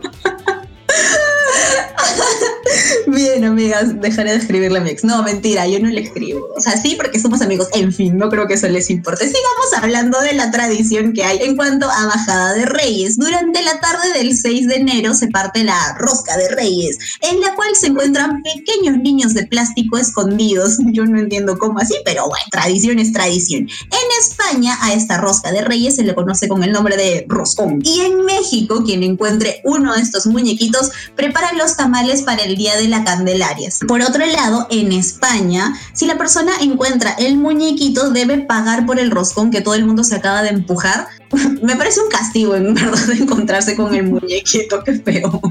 Bien, 3.08 3.44
amigas, 3.44 4.00
dejaré 4.00 4.32
de 4.32 4.38
escribirle 4.38 4.80
a 4.80 4.82
mi. 4.82 4.92
No, 5.04 5.24
mentira, 5.24 5.68
yo 5.68 5.80
no 5.80 5.90
le 5.90 6.02
escribo. 6.02 6.50
O 6.56 6.62
sea, 6.62 6.78
sí, 6.78 6.96
porque 6.96 7.20
somos 7.20 7.42
amigos. 7.42 7.68
En 7.74 7.94
fin, 7.94 8.18
no 8.18 8.30
creo 8.30 8.48
que 8.48 8.56
eso 8.56 8.68
les 8.68 8.90
importe. 8.90 9.26
Sigamos 9.26 9.74
hablando 9.78 10.20
de 10.22 10.34
la 10.34 10.52
tradición 10.52 11.14
que 11.14 11.24
hay 11.24 11.40
en 11.42 11.56
cuanto 11.56 11.90
a 11.90 12.06
bajada 12.06 12.54
de 12.54 12.66
reyes. 12.66 13.18
Durante 13.18 13.62
la 13.64 13.80
tarde 13.80 14.14
del 14.14 14.36
6 14.36 14.68
de 14.68 14.76
enero 14.76 15.14
se 15.14 15.28
parte 15.28 15.64
la 15.64 15.96
rosca 15.98 16.38
de 16.38 16.50
reyes, 16.50 16.98
en 17.22 17.40
la 17.42 17.56
cual 17.56 17.70
se 17.76 17.88
encuentran 17.88 18.42
pequeños 18.44 18.98
niños 18.98 19.34
de 19.34 19.46
plástico 19.48 19.98
escondidos. 19.98 20.78
Yo 20.92 21.06
no 21.06 21.20
entiendo 21.20 21.58
cómo 21.58 21.80
así, 21.80 21.96
pero 22.06 22.28
bueno, 22.28 22.46
tradición 22.52 23.00
es 23.00 23.12
tradición. 23.12 23.62
En 23.62 24.20
España 24.20 24.78
a 24.82 24.94
esta 24.94 25.18
rosca 25.18 25.52
de 25.52 25.62
reyes 25.62 25.96
se 25.96 26.04
le 26.04 26.16
conoce 26.16 26.48
con 26.48 26.64
el 26.64 26.72
nombre 26.72 26.98
de 26.98 27.26
roscón. 27.28 27.82
Y 27.84 28.02
en 28.02 28.26
México, 28.26 28.84
quien 28.86 29.04
encuentre 29.04 29.62
uno 29.64 29.96
de 29.96 30.02
estos 30.02 30.26
muñequitos 30.26 30.92
prepara 31.16 31.54
los 31.54 31.76
tamales 31.76 32.22
para 32.22 32.44
el 32.44 32.51
día 32.58 32.76
de 32.76 32.88
la 32.88 33.04
Candelaria. 33.04 33.70
Por 33.88 34.02
otro 34.02 34.26
lado, 34.26 34.68
en 34.70 34.92
España, 34.92 35.74
si 35.94 36.06
la 36.06 36.18
persona 36.18 36.52
encuentra 36.62 37.12
el 37.14 37.38
muñequito, 37.38 38.12
debe 38.12 38.40
pagar 38.40 38.86
por 38.86 39.00
el 39.00 39.12
roscón 39.12 39.52
que 39.52 39.62
todo 39.62 39.76
el 39.76 39.86
mundo 39.86 40.04
se 40.04 40.16
acaba 40.16 40.44
de 40.44 40.50
empujar. 40.50 41.08
Me 41.62 41.76
parece 41.76 42.02
un 42.02 42.10
castigo, 42.10 42.56
en 42.56 42.74
verdad, 42.74 43.12
encontrarse 43.12 43.76
con 43.76 43.94
el 43.94 44.04
muñequito, 44.04 44.84
qué 44.84 44.94
feo. 44.94 45.42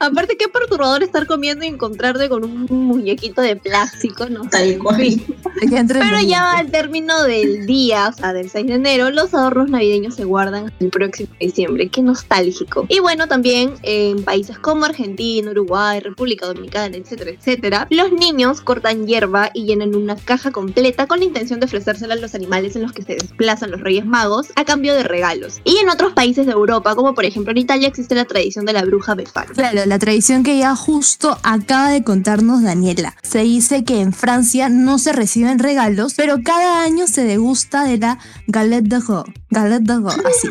Aparte, 0.00 0.36
qué 0.36 0.48
perturbador 0.48 1.02
estar 1.02 1.26
comiendo 1.26 1.64
y 1.64 1.68
encontrarte 1.68 2.28
con 2.28 2.44
un 2.44 2.66
muñequito 2.66 3.40
de 3.40 3.56
plástico, 3.56 4.28
¿no? 4.28 4.48
Tal 4.48 4.78
cual. 4.78 5.20
Pero 5.60 6.20
ya 6.20 6.58
al 6.58 6.70
término 6.70 7.24
del 7.24 7.66
día, 7.66 8.08
o 8.08 8.12
sea, 8.12 8.32
del 8.32 8.50
6 8.50 8.66
de 8.66 8.74
enero, 8.74 9.10
los 9.10 9.34
ahorros 9.34 9.68
navideños 9.70 10.14
se 10.14 10.24
guardan 10.24 10.72
el 10.78 10.90
próximo 10.90 11.28
diciembre. 11.40 11.88
Qué 11.88 12.02
nostálgico. 12.02 12.86
Y 12.88 13.00
bueno, 13.00 13.26
también 13.26 13.74
en 13.82 14.22
países 14.22 14.58
como 14.58 14.84
Argentina, 14.84 15.50
Uruguay, 15.50 16.00
República 16.00 16.46
Dominicana, 16.46 16.96
etcétera, 16.96 17.30
etcétera, 17.32 17.86
los 17.90 18.12
niños 18.12 18.60
cortan 18.60 19.06
hierba 19.06 19.50
y 19.54 19.64
llenan 19.64 19.94
una 19.94 20.16
caja 20.16 20.50
completa 20.50 21.06
con 21.06 21.18
la 21.18 21.24
intención 21.24 21.60
de 21.60 21.66
ofrecérsela 21.66 22.14
a 22.14 22.18
los 22.18 22.34
animales 22.34 22.76
en 22.76 22.82
los 22.82 22.92
que 22.92 23.02
se 23.02 23.14
desplazan 23.14 23.70
los 23.70 23.80
Reyes 23.80 24.06
Magos 24.06 24.48
a 24.56 24.64
cambio 24.64 24.94
de 24.94 25.02
regalos. 25.08 25.60
Y 25.64 25.78
en 25.78 25.88
otros 25.88 26.12
países 26.12 26.46
de 26.46 26.52
Europa, 26.52 26.94
como 26.94 27.14
por 27.14 27.24
ejemplo 27.24 27.50
en 27.50 27.58
Italia, 27.58 27.88
existe 27.88 28.14
la 28.14 28.24
tradición 28.24 28.64
de 28.64 28.72
la 28.72 28.84
bruja 28.84 29.14
befana. 29.14 29.50
Claro, 29.52 29.80
la 29.86 29.98
tradición 29.98 30.42
que 30.42 30.58
ya 30.58 30.76
justo 30.76 31.38
acaba 31.42 31.90
de 31.90 32.04
contarnos 32.04 32.62
Daniela. 32.62 33.16
Se 33.22 33.40
dice 33.40 33.84
que 33.84 34.00
en 34.00 34.12
Francia 34.12 34.68
no 34.68 34.98
se 34.98 35.12
reciben 35.12 35.58
regalos, 35.58 36.14
pero 36.14 36.42
cada 36.42 36.82
año 36.82 37.06
se 37.06 37.24
degusta 37.24 37.84
de 37.84 37.98
la 37.98 38.18
galette 38.46 38.86
de 38.86 39.00
roi. 39.00 39.24
Galette 39.50 39.84
de 39.84 39.96
roi, 39.98 40.14
así. 40.26 40.48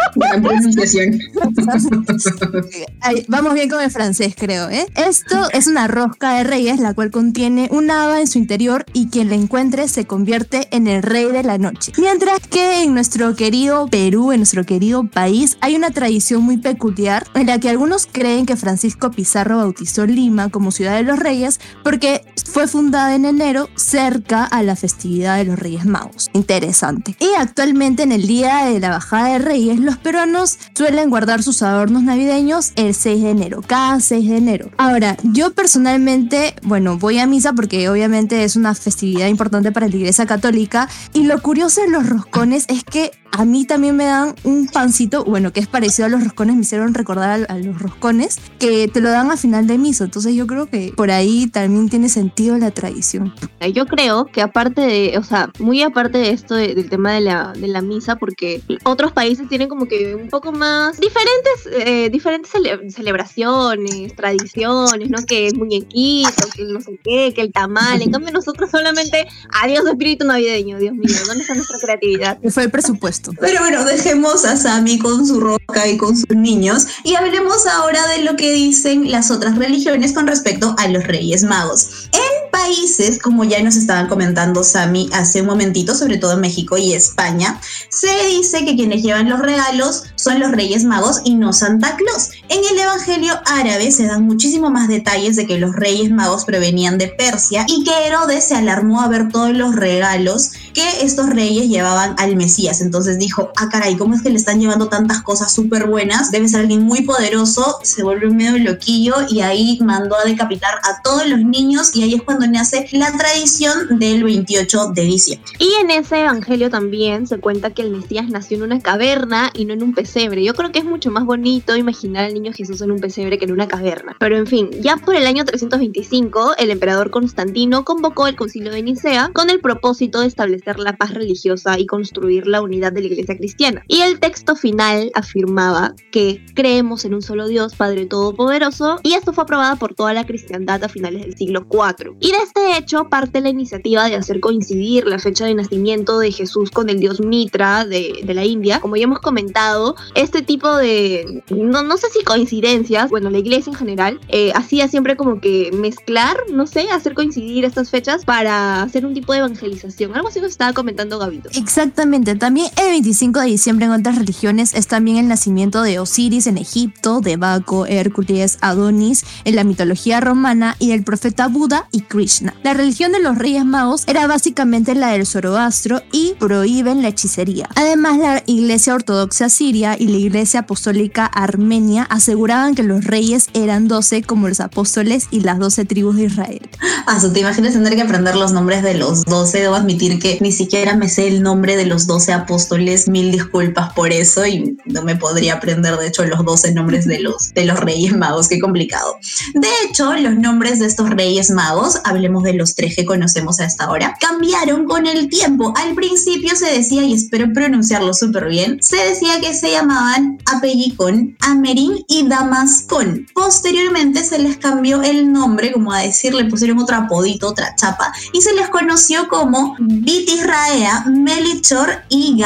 Pronunciación. 0.42 1.18
Ay, 3.00 3.24
vamos 3.28 3.54
bien 3.54 3.68
con 3.68 3.80
el 3.80 3.90
francés, 3.90 4.34
creo, 4.36 4.68
¿eh? 4.68 4.86
Esto 4.94 5.48
es 5.52 5.66
una 5.66 5.88
rosca 5.88 6.34
de 6.34 6.44
reyes, 6.44 6.80
la 6.80 6.94
cual 6.94 7.10
contiene 7.10 7.68
un 7.70 7.90
haba 7.90 8.20
en 8.20 8.26
su 8.26 8.38
interior 8.38 8.84
y 8.92 9.08
quien 9.08 9.28
la 9.28 9.34
encuentre 9.34 9.88
se 9.88 10.06
convierte 10.06 10.68
en 10.70 10.86
el 10.86 11.02
rey 11.02 11.26
de 11.26 11.42
la 11.42 11.58
noche. 11.58 11.92
Mientras 11.98 12.40
que 12.40 12.82
en 12.82 12.94
nuestro 12.94 13.34
querido 13.36 13.88
Perú, 13.88 14.32
en 14.32 14.40
nuestro 14.40 14.64
querido 14.64 15.04
país, 15.04 15.56
hay 15.60 15.76
una 15.76 15.90
tradición 15.90 16.42
muy 16.42 16.58
peculiar 16.58 17.26
en 17.34 17.46
la 17.46 17.58
que 17.58 17.70
algunos 17.70 18.06
creen 18.10 18.46
que 18.46 18.56
Francisco 18.56 19.10
Pizarro 19.10 19.58
bautizó 19.58 20.06
Lima 20.06 20.48
como 20.50 20.70
ciudad 20.70 20.96
de 20.96 21.02
los 21.02 21.18
reyes 21.18 21.60
porque 21.82 22.24
fue 22.44 22.66
fundada 22.66 23.14
en 23.14 23.24
enero 23.24 23.68
cerca 23.76 24.44
a 24.44 24.62
la 24.62 24.76
festividad 24.76 25.36
de 25.38 25.44
los 25.44 25.58
Reyes 25.58 25.86
Magos. 25.86 26.30
Interesante. 26.32 27.16
Y 27.18 27.28
actualmente 27.38 28.02
en 28.02 28.12
el 28.12 28.26
día 28.26 28.64
de 28.64 28.80
la 28.80 28.90
bajada 28.90 29.32
de 29.32 29.38
Reyes, 29.38 29.80
los 29.90 29.98
peruanos 29.98 30.56
suelen 30.72 31.10
guardar 31.10 31.42
sus 31.42 31.64
adornos 31.64 32.04
navideños 32.04 32.70
el 32.76 32.94
6 32.94 33.24
de 33.24 33.30
enero, 33.30 33.60
cada 33.66 33.98
6 33.98 34.28
de 34.28 34.36
enero. 34.36 34.70
Ahora, 34.76 35.16
yo 35.24 35.52
personalmente, 35.52 36.54
bueno, 36.62 36.96
voy 36.96 37.18
a 37.18 37.26
misa 37.26 37.54
porque 37.54 37.88
obviamente 37.88 38.44
es 38.44 38.54
una 38.54 38.76
festividad 38.76 39.26
importante 39.26 39.72
para 39.72 39.88
la 39.88 39.96
Iglesia 39.96 40.26
Católica 40.26 40.88
y 41.12 41.24
lo 41.24 41.42
curioso 41.42 41.80
de 41.80 41.88
los 41.88 42.08
roscones 42.08 42.66
es 42.68 42.84
que 42.84 43.10
a 43.32 43.44
mí 43.44 43.64
también 43.64 43.96
me 43.96 44.04
dan 44.04 44.34
un 44.44 44.66
pancito, 44.66 45.24
bueno, 45.24 45.52
que 45.52 45.60
es 45.60 45.66
parecido 45.68 46.06
a 46.06 46.08
los 46.08 46.22
roscones, 46.24 46.56
me 46.56 46.62
hicieron 46.62 46.94
recordar 46.94 47.46
a, 47.48 47.52
a 47.54 47.58
los 47.58 47.78
roscones, 47.80 48.38
que 48.58 48.88
te 48.88 49.00
lo 49.00 49.10
dan 49.10 49.30
a 49.30 49.36
final 49.36 49.66
de 49.66 49.78
misa. 49.78 50.04
Entonces 50.04 50.34
yo 50.34 50.46
creo 50.46 50.66
que 50.66 50.92
por 50.96 51.10
ahí 51.10 51.46
también 51.46 51.88
tiene 51.88 52.08
sentido 52.08 52.58
la 52.58 52.70
tradición. 52.70 53.32
Yo 53.72 53.86
creo 53.86 54.26
que 54.26 54.42
aparte 54.42 54.80
de, 54.80 55.16
o 55.18 55.22
sea, 55.22 55.50
muy 55.58 55.82
aparte 55.82 56.18
de 56.18 56.30
esto 56.30 56.54
de- 56.54 56.74
del 56.74 56.88
tema 56.90 57.12
de 57.12 57.20
la, 57.20 57.52
de 57.52 57.68
la 57.68 57.82
misa, 57.82 58.16
porque 58.16 58.62
otros 58.84 59.12
países 59.12 59.48
tienen 59.48 59.68
como 59.68 59.86
que 59.86 60.14
un 60.14 60.28
poco 60.28 60.52
más 60.52 60.98
diferentes, 60.98 61.86
eh, 61.86 62.10
diferentes 62.10 62.52
cele- 62.52 62.90
celebraciones, 62.90 64.14
tradiciones, 64.16 65.08
¿no? 65.10 65.18
Que 65.26 65.46
el 65.48 65.56
muñequito, 65.56 66.30
que 66.54 66.62
el 66.62 66.72
no 66.72 66.80
sé 66.80 66.98
qué, 67.04 67.32
que 67.34 67.42
el 67.42 67.52
tamal. 67.52 68.02
En 68.02 68.10
cambio 68.10 68.32
nosotros 68.32 68.70
solamente, 68.70 69.26
adiós 69.62 69.86
espíritu 69.86 70.24
navideño, 70.26 70.78
Dios 70.78 70.94
mío, 70.94 71.14
¿dónde 71.26 71.42
está 71.42 71.54
nuestra 71.54 71.78
creatividad? 71.78 72.38
Fue 72.50 72.64
el 72.64 72.70
presupuesto. 72.70 73.19
Pero 73.40 73.60
bueno, 73.60 73.84
dejemos 73.84 74.44
a 74.44 74.56
Sammy 74.56 74.98
con 74.98 75.26
su 75.26 75.40
roca 75.40 75.86
y 75.86 75.96
con 75.96 76.16
sus 76.16 76.36
niños 76.36 76.86
y 77.04 77.14
hablemos 77.14 77.66
ahora 77.66 78.06
de 78.08 78.22
lo 78.22 78.36
que 78.36 78.52
dicen 78.52 79.10
las 79.10 79.30
otras 79.30 79.56
religiones 79.56 80.12
con 80.12 80.26
respecto 80.26 80.74
a 80.78 80.88
los 80.88 81.04
Reyes 81.04 81.42
Magos. 81.42 82.08
En 82.12 82.50
países, 82.50 83.18
como 83.18 83.44
ya 83.44 83.62
nos 83.62 83.76
estaban 83.76 84.08
comentando 84.08 84.62
Sammy 84.64 85.08
hace 85.12 85.40
un 85.40 85.46
momentito, 85.46 85.94
sobre 85.94 86.18
todo 86.18 86.34
en 86.34 86.40
México 86.40 86.76
y 86.76 86.92
España, 86.92 87.60
se 87.88 88.10
dice 88.28 88.64
que 88.64 88.76
quienes 88.76 89.02
llevan 89.02 89.28
los 89.28 89.40
regalos 89.40 90.04
son 90.16 90.40
los 90.40 90.50
Reyes 90.50 90.84
Magos 90.84 91.20
y 91.24 91.34
no 91.34 91.52
Santa 91.52 91.96
Claus. 91.96 92.30
En 92.48 92.60
el 92.70 92.78
Evangelio 92.78 93.34
árabe 93.46 93.90
se 93.90 94.06
dan 94.06 94.24
muchísimo 94.24 94.70
más 94.70 94.88
detalles 94.88 95.36
de 95.36 95.46
que 95.46 95.58
los 95.58 95.74
Reyes 95.74 96.10
Magos 96.10 96.44
provenían 96.44 96.98
de 96.98 97.08
Persia 97.08 97.64
y 97.68 97.84
que 97.84 98.06
Herodes 98.06 98.44
se 98.44 98.56
alarmó 98.56 99.00
a 99.00 99.08
ver 99.08 99.28
todos 99.30 99.52
los 99.52 99.74
regalos 99.76 100.50
que 100.74 101.02
estos 101.02 101.30
reyes 101.30 101.68
llevaban 101.68 102.14
al 102.18 102.36
Mesías. 102.36 102.80
Entonces 102.80 103.09
dijo, 103.18 103.50
ah 103.56 103.68
caray, 103.70 103.96
¿cómo 103.96 104.14
es 104.14 104.22
que 104.22 104.30
le 104.30 104.36
están 104.36 104.60
llevando 104.60 104.88
tantas 104.88 105.22
cosas 105.22 105.52
súper 105.52 105.86
buenas? 105.86 106.30
Debe 106.30 106.48
ser 106.48 106.60
alguien 106.60 106.82
muy 106.82 107.02
poderoso, 107.02 107.78
se 107.82 108.04
un 108.04 108.36
medio 108.36 108.58
loquillo 108.58 109.14
y 109.28 109.40
ahí 109.40 109.78
mandó 109.82 110.16
a 110.16 110.24
decapitar 110.24 110.74
a 110.82 111.02
todos 111.02 111.28
los 111.28 111.40
niños 111.40 111.94
y 111.94 112.02
ahí 112.02 112.14
es 112.14 112.22
cuando 112.22 112.46
nace 112.46 112.88
la 112.92 113.16
tradición 113.16 113.98
del 113.98 114.24
28 114.24 114.88
de 114.94 115.02
diciembre. 115.02 115.50
Y 115.58 115.72
en 115.80 115.90
ese 115.90 116.22
evangelio 116.22 116.70
también 116.70 117.26
se 117.26 117.38
cuenta 117.38 117.70
que 117.70 117.82
el 117.82 117.90
Mesías 117.90 118.28
nació 118.28 118.56
en 118.58 118.64
una 118.64 118.80
caverna 118.80 119.50
y 119.54 119.64
no 119.64 119.74
en 119.74 119.82
un 119.82 119.94
pesebre. 119.94 120.44
Yo 120.44 120.54
creo 120.54 120.72
que 120.72 120.80
es 120.80 120.84
mucho 120.84 121.10
más 121.10 121.24
bonito 121.24 121.76
imaginar 121.76 122.24
al 122.24 122.34
niño 122.34 122.52
Jesús 122.52 122.80
en 122.80 122.90
un 122.90 123.00
pesebre 123.00 123.38
que 123.38 123.44
en 123.44 123.52
una 123.52 123.68
caverna. 123.68 124.16
Pero 124.18 124.36
en 124.36 124.46
fin, 124.46 124.70
ya 124.80 124.96
por 124.96 125.14
el 125.14 125.26
año 125.26 125.44
325, 125.44 126.54
el 126.58 126.70
emperador 126.70 127.10
Constantino 127.10 127.84
convocó 127.84 128.26
el 128.26 128.36
concilio 128.36 128.72
de 128.72 128.82
Nicea 128.82 129.30
con 129.32 129.50
el 129.50 129.60
propósito 129.60 130.20
de 130.20 130.26
establecer 130.26 130.78
la 130.78 130.96
paz 130.96 131.14
religiosa 131.14 131.78
y 131.78 131.86
construir 131.86 132.46
la 132.46 132.62
unidad 132.62 132.92
de 132.92 132.99
la 133.00 133.06
iglesia 133.08 133.36
cristiana. 133.36 133.84
Y 133.88 134.00
el 134.00 134.20
texto 134.20 134.56
final 134.56 135.10
afirmaba 135.14 135.94
que 136.10 136.44
creemos 136.54 137.04
en 137.04 137.14
un 137.14 137.22
solo 137.22 137.48
Dios, 137.48 137.74
Padre 137.74 138.06
Todopoderoso, 138.06 138.98
y 139.02 139.14
esto 139.14 139.32
fue 139.32 139.44
aprobado 139.44 139.76
por 139.76 139.94
toda 139.94 140.14
la 140.14 140.26
cristiandad 140.26 140.82
a 140.84 140.88
finales 140.88 141.22
del 141.22 141.36
siglo 141.36 141.66
IV. 141.70 142.16
Y 142.20 142.32
de 142.32 142.38
este 142.38 142.78
hecho 142.78 143.08
parte 143.08 143.40
la 143.40 143.48
iniciativa 143.48 144.08
de 144.08 144.16
hacer 144.16 144.40
coincidir 144.40 145.06
la 145.06 145.18
fecha 145.18 145.44
de 145.44 145.54
nacimiento 145.54 146.18
de 146.18 146.32
Jesús 146.32 146.70
con 146.70 146.88
el 146.90 147.00
dios 147.00 147.20
Mitra 147.20 147.84
de, 147.84 148.20
de 148.24 148.34
la 148.34 148.44
India. 148.44 148.80
Como 148.80 148.96
ya 148.96 149.04
hemos 149.04 149.20
comentado, 149.20 149.96
este 150.14 150.42
tipo 150.42 150.76
de, 150.76 151.42
no, 151.50 151.82
no 151.82 151.96
sé 151.96 152.08
si 152.10 152.24
coincidencias, 152.24 153.10
bueno, 153.10 153.30
la 153.30 153.38
iglesia 153.38 153.70
en 153.70 153.76
general, 153.76 154.20
eh, 154.28 154.52
hacía 154.54 154.88
siempre 154.88 155.16
como 155.16 155.40
que 155.40 155.70
mezclar, 155.72 156.36
no 156.52 156.66
sé, 156.66 156.88
hacer 156.90 157.14
coincidir 157.14 157.64
estas 157.64 157.90
fechas 157.90 158.24
para 158.24 158.82
hacer 158.82 159.06
un 159.06 159.14
tipo 159.14 159.32
de 159.32 159.40
evangelización. 159.40 160.14
Algo 160.14 160.28
así 160.28 160.40
nos 160.40 160.50
estaba 160.50 160.72
comentando 160.72 161.18
Gabito. 161.18 161.50
Exactamente, 161.54 162.34
también 162.34 162.68
el 162.90 162.94
25 162.94 163.38
de 163.38 163.46
diciembre 163.46 163.86
en 163.86 163.92
otras 163.92 164.16
religiones 164.16 164.74
es 164.74 164.88
también 164.88 165.16
el 165.16 165.28
nacimiento 165.28 165.82
de 165.82 166.00
Osiris 166.00 166.48
en 166.48 166.58
Egipto, 166.58 167.20
de 167.20 167.36
Baco, 167.36 167.86
Hércules, 167.86 168.58
Adonis 168.62 169.24
en 169.44 169.54
la 169.54 169.62
mitología 169.62 170.20
romana 170.20 170.74
y 170.80 170.88
del 170.88 171.04
profeta 171.04 171.46
Buda 171.46 171.88
y 171.92 172.00
Krishna. 172.00 172.52
La 172.64 172.74
religión 172.74 173.12
de 173.12 173.20
los 173.20 173.38
Reyes 173.38 173.64
Magos 173.64 174.02
era 174.08 174.26
básicamente 174.26 174.96
la 174.96 175.12
del 175.12 175.24
Zoroastro 175.24 176.02
y 176.10 176.34
prohíben 176.40 177.00
la 177.00 177.08
hechicería. 177.08 177.68
Además, 177.76 178.18
la 178.18 178.42
Iglesia 178.46 178.94
Ortodoxa 178.96 179.48
Siria 179.48 179.96
y 179.96 180.08
la 180.08 180.16
Iglesia 180.16 180.60
Apostólica 180.60 181.26
Armenia 181.26 182.02
aseguraban 182.10 182.74
que 182.74 182.82
los 182.82 183.04
reyes 183.04 183.50
eran 183.54 183.86
12 183.86 184.24
como 184.24 184.48
los 184.48 184.58
apóstoles 184.58 185.28
y 185.30 185.40
las 185.40 185.60
12 185.60 185.84
tribus 185.84 186.16
de 186.16 186.24
Israel. 186.24 186.68
Ah, 187.06 187.20
¿te 187.32 187.40
imaginas 187.40 187.72
tener 187.72 187.94
que 187.94 188.02
aprender 188.02 188.34
los 188.34 188.52
nombres 188.52 188.82
de 188.82 188.94
los 188.94 189.24
12? 189.26 189.60
Debo 189.60 189.76
admitir 189.76 190.18
que 190.18 190.38
ni 190.40 190.50
siquiera 190.50 190.96
me 190.96 191.08
sé 191.08 191.28
el 191.28 191.42
nombre 191.42 191.76
de 191.76 191.86
los 191.86 192.08
12 192.08 192.32
apóstoles. 192.32 192.79
Mil 193.08 193.30
disculpas 193.30 193.92
por 193.92 194.12
eso 194.12 194.46
y 194.46 194.76
no 194.86 195.02
me 195.02 195.16
podría 195.16 195.54
aprender, 195.54 195.96
de 195.96 196.08
hecho, 196.08 196.24
los 196.24 196.44
12 196.44 196.72
nombres 196.72 197.06
de 197.06 197.20
los, 197.20 197.52
de 197.52 197.64
los 197.64 197.78
reyes 197.78 198.16
magos. 198.16 198.48
Qué 198.48 198.58
complicado. 198.58 199.16
De 199.54 199.68
hecho, 199.84 200.14
los 200.14 200.34
nombres 200.36 200.78
de 200.78 200.86
estos 200.86 201.10
reyes 201.10 201.50
magos, 201.50 202.00
hablemos 202.04 202.42
de 202.42 202.54
los 202.54 202.74
tres 202.74 202.96
que 202.96 203.04
conocemos 203.04 203.60
hasta 203.60 203.84
ahora, 203.84 204.16
cambiaron 204.20 204.86
con 204.86 205.06
el 205.06 205.28
tiempo. 205.28 205.72
Al 205.76 205.94
principio 205.94 206.56
se 206.56 206.72
decía, 206.72 207.02
y 207.02 207.14
espero 207.14 207.52
pronunciarlo 207.52 208.14
súper 208.14 208.48
bien, 208.48 208.78
se 208.80 208.96
decía 208.96 209.40
que 209.40 209.54
se 209.54 209.70
llamaban 209.72 210.38
Apellicón, 210.46 211.36
Amerin 211.40 212.04
y 212.08 212.26
Damascón. 212.26 213.26
Posteriormente 213.34 214.24
se 214.24 214.38
les 214.38 214.56
cambió 214.56 215.02
el 215.02 215.32
nombre, 215.32 215.72
como 215.72 215.92
a 215.92 216.00
decir, 216.00 216.34
le 216.34 216.46
pusieron 216.46 216.78
otro 216.78 216.96
apodito, 216.96 217.48
otra 217.48 217.74
chapa, 217.76 218.12
y 218.32 218.40
se 218.40 218.54
les 218.54 218.68
conoció 218.68 219.28
como 219.28 219.76
Vitisraea, 219.78 221.04
Melichor 221.06 222.02
y 222.08 222.36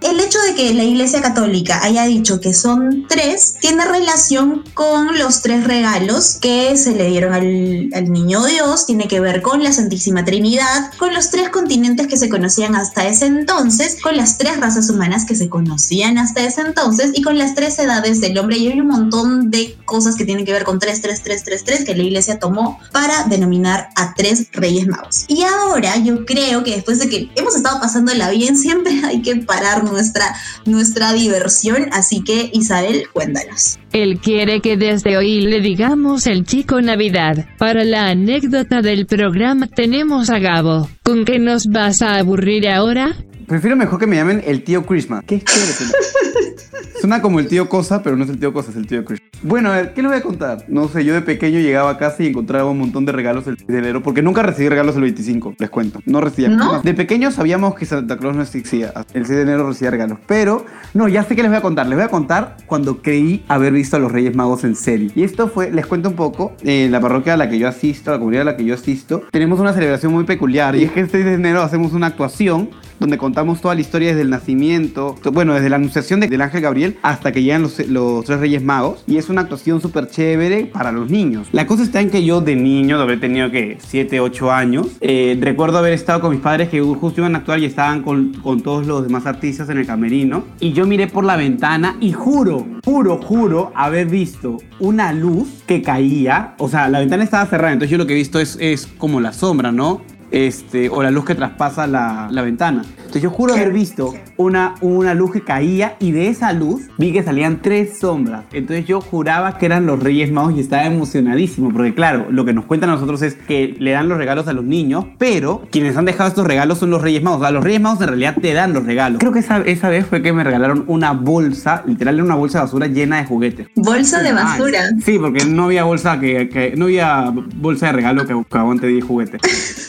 El 0.00 0.20
hecho 0.20 0.38
de 0.40 0.54
que 0.54 0.74
la 0.74 0.84
Iglesia 0.84 1.22
Católica 1.22 1.80
haya 1.82 2.04
dicho 2.04 2.40
que 2.40 2.54
son 2.54 3.06
tres 3.08 3.56
tiene 3.60 3.84
relación 3.84 4.64
con 4.74 5.18
los 5.18 5.42
tres 5.42 5.64
regalos 5.64 6.38
que 6.40 6.76
se 6.76 6.94
le 6.94 7.08
dieron 7.08 7.32
al, 7.32 7.90
al 7.94 8.12
niño 8.12 8.44
Dios, 8.44 8.86
tiene 8.86 9.08
que 9.08 9.20
ver 9.20 9.42
con 9.42 9.62
la 9.62 9.72
Santísima 9.72 10.24
Trinidad, 10.24 10.92
con 10.98 11.14
los 11.14 11.30
tres 11.30 11.48
continentes 11.50 12.06
que 12.06 12.16
se 12.16 12.28
conocían 12.28 12.74
hasta 12.74 13.06
ese 13.06 13.26
entonces, 13.26 13.98
con 14.02 14.16
las 14.16 14.38
tres 14.38 14.58
razas 14.58 14.90
humanas 14.90 15.24
que 15.24 15.34
se 15.34 15.48
conocían 15.48 16.18
hasta 16.18 16.44
ese 16.44 16.62
entonces 16.62 17.10
y 17.14 17.22
con 17.22 17.38
las 17.38 17.54
tres 17.54 17.78
edades 17.78 18.20
del 18.20 18.38
hombre. 18.38 18.58
Y 18.58 18.68
hay 18.68 18.80
un 18.80 18.88
montón 18.88 19.50
de 19.50 19.76
cosas 19.84 20.16
que 20.16 20.24
tienen 20.24 20.44
que 20.44 20.52
ver 20.52 20.64
con 20.64 20.78
3, 20.78 21.00
3, 21.00 21.22
3, 21.22 21.44
3, 21.44 21.64
3 21.64 21.84
que 21.84 21.94
la 21.94 22.02
iglesia 22.02 22.38
tomó 22.38 22.78
para 22.92 23.24
denominar 23.24 23.88
a 23.96 24.14
tres 24.14 24.46
reyes 24.52 24.86
magos. 24.86 25.24
Y 25.28 25.42
ahora 25.42 25.96
yo 25.98 26.24
creo 26.24 26.64
que 26.64 26.72
después 26.72 26.98
de 26.98 27.08
que 27.08 27.30
hemos 27.36 27.56
estado 27.56 27.80
pasándola 27.80 28.30
bien, 28.30 28.56
siempre 28.66 29.00
hay 29.04 29.22
parar 29.34 29.84
nuestra, 29.84 30.34
nuestra 30.64 31.12
diversión. 31.12 31.88
Así 31.92 32.22
que 32.22 32.50
Isabel, 32.52 33.08
cuéntanos. 33.12 33.78
Él 33.92 34.20
quiere 34.20 34.60
que 34.60 34.76
desde 34.76 35.16
hoy 35.16 35.40
le 35.40 35.60
digamos 35.60 36.26
el 36.26 36.44
chico 36.44 36.80
Navidad. 36.80 37.46
Para 37.58 37.84
la 37.84 38.08
anécdota 38.08 38.82
del 38.82 39.06
programa 39.06 39.66
tenemos 39.66 40.30
a 40.30 40.38
Gabo. 40.38 40.88
¿Con 41.02 41.24
qué 41.24 41.38
nos 41.38 41.66
vas 41.66 42.02
a 42.02 42.16
aburrir 42.16 42.68
ahora? 42.68 43.16
Prefiero 43.46 43.76
mejor 43.76 44.00
que 44.00 44.08
me 44.08 44.16
llamen 44.16 44.42
el 44.44 44.64
tío 44.64 44.84
Christmas. 44.84 45.22
¿Qué 45.24 45.40
chévere 45.40 45.72
suena. 45.72 45.92
Suena 47.00 47.22
como 47.22 47.38
el 47.38 47.46
tío 47.46 47.68
Cosa, 47.68 48.02
pero 48.02 48.16
no 48.16 48.24
es 48.24 48.30
el 48.30 48.38
tío 48.38 48.52
Cosa, 48.52 48.70
es 48.70 48.76
el 48.76 48.86
tío 48.86 49.04
Christmas. 49.04 49.30
Bueno, 49.42 49.70
a 49.70 49.76
ver, 49.76 49.94
¿qué 49.94 50.02
les 50.02 50.10
voy 50.10 50.18
a 50.18 50.22
contar? 50.22 50.64
No 50.66 50.88
sé, 50.88 51.04
yo 51.04 51.14
de 51.14 51.20
pequeño 51.20 51.60
llegaba 51.60 51.90
a 51.90 51.98
casa 51.98 52.22
y 52.22 52.26
encontraba 52.26 52.70
un 52.70 52.78
montón 52.78 53.04
de 53.04 53.12
regalos 53.12 53.46
el 53.46 53.56
6 53.56 53.68
de 53.68 53.78
enero, 53.78 54.02
porque 54.02 54.22
nunca 54.22 54.42
recibí 54.42 54.68
regalos 54.68 54.96
el 54.96 55.02
25, 55.02 55.54
les 55.58 55.70
cuento. 55.70 56.00
No 56.06 56.20
recibía. 56.20 56.48
¿No? 56.48 56.80
De 56.80 56.94
pequeño 56.94 57.30
sabíamos 57.30 57.74
que 57.74 57.84
Santa 57.84 58.16
Claus 58.16 58.34
no 58.34 58.42
existía. 58.42 58.92
El 59.12 59.26
6 59.26 59.28
de 59.28 59.42
enero 59.42 59.68
recibía 59.68 59.90
regalos. 59.90 60.18
Pero, 60.26 60.64
no, 60.94 61.06
ya 61.06 61.22
sé 61.22 61.36
que 61.36 61.42
les 61.42 61.50
voy 61.50 61.58
a 61.58 61.62
contar. 61.62 61.86
Les 61.86 61.96
voy 61.96 62.04
a 62.04 62.08
contar 62.08 62.56
cuando 62.66 63.02
creí 63.02 63.44
haber 63.46 63.74
visto 63.74 63.96
a 63.96 63.98
los 64.00 64.10
Reyes 64.10 64.34
Magos 64.34 64.64
en 64.64 64.74
serio. 64.74 65.10
Y 65.14 65.22
esto 65.22 65.48
fue, 65.48 65.70
les 65.70 65.86
cuento 65.86 66.08
un 66.08 66.16
poco, 66.16 66.56
en 66.62 66.90
la 66.90 67.00
parroquia 67.00 67.34
a 67.34 67.36
la 67.36 67.48
que 67.48 67.58
yo 67.58 67.68
asisto, 67.68 68.10
la 68.10 68.18
comunidad 68.18 68.42
a 68.42 68.52
la 68.52 68.56
que 68.56 68.64
yo 68.64 68.74
asisto, 68.74 69.22
tenemos 69.30 69.60
una 69.60 69.72
celebración 69.74 70.12
muy 70.12 70.24
peculiar. 70.24 70.74
Y 70.74 70.84
es 70.84 70.92
que 70.92 71.00
el 71.00 71.10
6 71.10 71.24
de 71.24 71.34
enero 71.34 71.62
hacemos 71.62 71.92
una 71.92 72.08
actuación 72.08 72.70
donde 72.98 73.18
contamos 73.18 73.35
toda 73.44 73.74
la 73.74 73.80
historia 73.82 74.08
desde 74.08 74.22
el 74.22 74.30
nacimiento, 74.30 75.14
to- 75.22 75.30
bueno, 75.30 75.54
desde 75.54 75.68
la 75.68 75.76
anunciación 75.76 76.20
de- 76.20 76.28
del 76.28 76.40
ángel 76.40 76.62
Gabriel 76.62 76.96
hasta 77.02 77.32
que 77.32 77.42
llegan 77.42 77.62
los, 77.62 77.78
los 77.88 78.24
tres 78.24 78.40
reyes 78.40 78.62
magos. 78.62 79.04
Y 79.06 79.18
es 79.18 79.28
una 79.28 79.42
actuación 79.42 79.80
súper 79.80 80.08
chévere 80.08 80.64
para 80.66 80.90
los 80.92 81.10
niños. 81.10 81.48
La 81.52 81.66
cosa 81.66 81.82
está 81.82 82.00
en 82.00 82.10
que 82.10 82.24
yo 82.24 82.40
de 82.40 82.56
niño, 82.56 82.96
de 82.96 83.02
haber 83.02 83.20
tenido 83.20 83.50
que 83.50 83.78
7, 83.80 84.20
8 84.20 84.50
años, 84.52 84.88
eh, 85.00 85.36
recuerdo 85.40 85.78
haber 85.78 85.92
estado 85.92 86.20
con 86.20 86.30
mis 86.32 86.40
padres 86.40 86.68
que 86.70 86.80
justo 86.80 87.20
iban 87.20 87.34
a 87.34 87.38
actuar 87.38 87.58
y 87.60 87.66
estaban 87.66 88.02
con, 88.02 88.32
con 88.42 88.62
todos 88.62 88.86
los 88.86 89.02
demás 89.02 89.26
artistas 89.26 89.68
en 89.68 89.78
el 89.78 89.86
camerino. 89.86 90.44
Y 90.60 90.72
yo 90.72 90.86
miré 90.86 91.06
por 91.06 91.24
la 91.24 91.36
ventana 91.36 91.96
y 92.00 92.12
juro, 92.12 92.66
juro, 92.84 93.18
juro 93.22 93.72
haber 93.74 94.06
visto 94.06 94.58
una 94.80 95.12
luz 95.12 95.48
que 95.66 95.82
caía. 95.82 96.54
O 96.58 96.68
sea, 96.68 96.88
la 96.88 97.00
ventana 97.00 97.22
estaba 97.24 97.46
cerrada, 97.46 97.72
entonces 97.72 97.90
yo 97.90 97.98
lo 97.98 98.06
que 98.06 98.14
he 98.14 98.16
visto 98.16 98.40
es, 98.40 98.56
es 98.60 98.86
como 98.98 99.20
la 99.20 99.32
sombra, 99.32 99.72
¿no? 99.72 100.00
Este, 100.30 100.88
o 100.88 101.02
la 101.02 101.10
luz 101.10 101.24
que 101.24 101.34
traspasa 101.34 101.86
la, 101.86 102.28
la 102.30 102.42
ventana. 102.42 102.82
Entonces 102.98 103.22
yo 103.22 103.30
juro 103.30 103.54
haber 103.54 103.72
visto 103.72 104.14
una, 104.36 104.74
una 104.80 105.14
luz 105.14 105.32
que 105.32 105.40
caía 105.42 105.96
y 106.00 106.10
de 106.12 106.28
esa 106.28 106.52
luz 106.52 106.82
vi 106.98 107.12
que 107.12 107.22
salían 107.22 107.60
tres 107.62 107.98
sombras. 108.00 108.44
Entonces 108.52 108.84
yo 108.86 109.00
juraba 109.00 109.56
que 109.58 109.66
eran 109.66 109.86
los 109.86 110.02
Reyes 110.02 110.32
Magos 110.32 110.54
y 110.56 110.60
estaba 110.60 110.84
emocionadísimo 110.84 111.70
porque 111.72 111.94
claro, 111.94 112.26
lo 112.30 112.44
que 112.44 112.52
nos 112.52 112.64
cuentan 112.64 112.90
a 112.90 112.94
nosotros 112.94 113.22
es 113.22 113.34
que 113.34 113.76
le 113.78 113.92
dan 113.92 114.08
los 114.08 114.18
regalos 114.18 114.48
a 114.48 114.52
los 114.52 114.64
niños, 114.64 115.06
pero 115.18 115.62
quienes 115.70 115.96
han 115.96 116.04
dejado 116.04 116.28
estos 116.28 116.46
regalos 116.46 116.78
son 116.78 116.90
los 116.90 117.00
Reyes 117.00 117.22
Magos. 117.22 117.38
O 117.40 117.42
sea, 117.44 117.52
los 117.52 117.62
Reyes 117.64 117.80
Magos 117.80 118.00
en 118.02 118.08
realidad 118.08 118.36
te 118.40 118.52
dan 118.52 118.72
los 118.72 118.84
regalos. 118.84 119.18
Creo 119.20 119.32
que 119.32 119.38
esa, 119.38 119.58
esa 119.62 119.88
vez 119.88 120.06
fue 120.06 120.22
que 120.22 120.32
me 120.32 120.42
regalaron 120.44 120.84
una 120.88 121.12
bolsa, 121.12 121.82
literal 121.86 122.16
era 122.16 122.24
una 122.24 122.34
bolsa 122.34 122.58
de 122.58 122.64
basura 122.64 122.86
llena 122.88 123.18
de 123.18 123.24
juguetes. 123.26 123.68
Bolsa 123.76 124.22
de 124.22 124.32
basura. 124.32 124.90
Sí, 125.04 125.18
porque 125.18 125.44
no 125.46 125.64
había 125.64 125.84
bolsa 125.84 126.18
que, 126.20 126.48
que- 126.48 126.74
no 126.76 126.86
había 126.86 127.32
bolsa 127.56 127.86
de 127.86 127.92
regalo 127.92 128.26
que, 128.26 128.34
que 128.50 128.58
aguante 128.58 128.86
10 128.88 129.04
juguetes. 129.04 129.40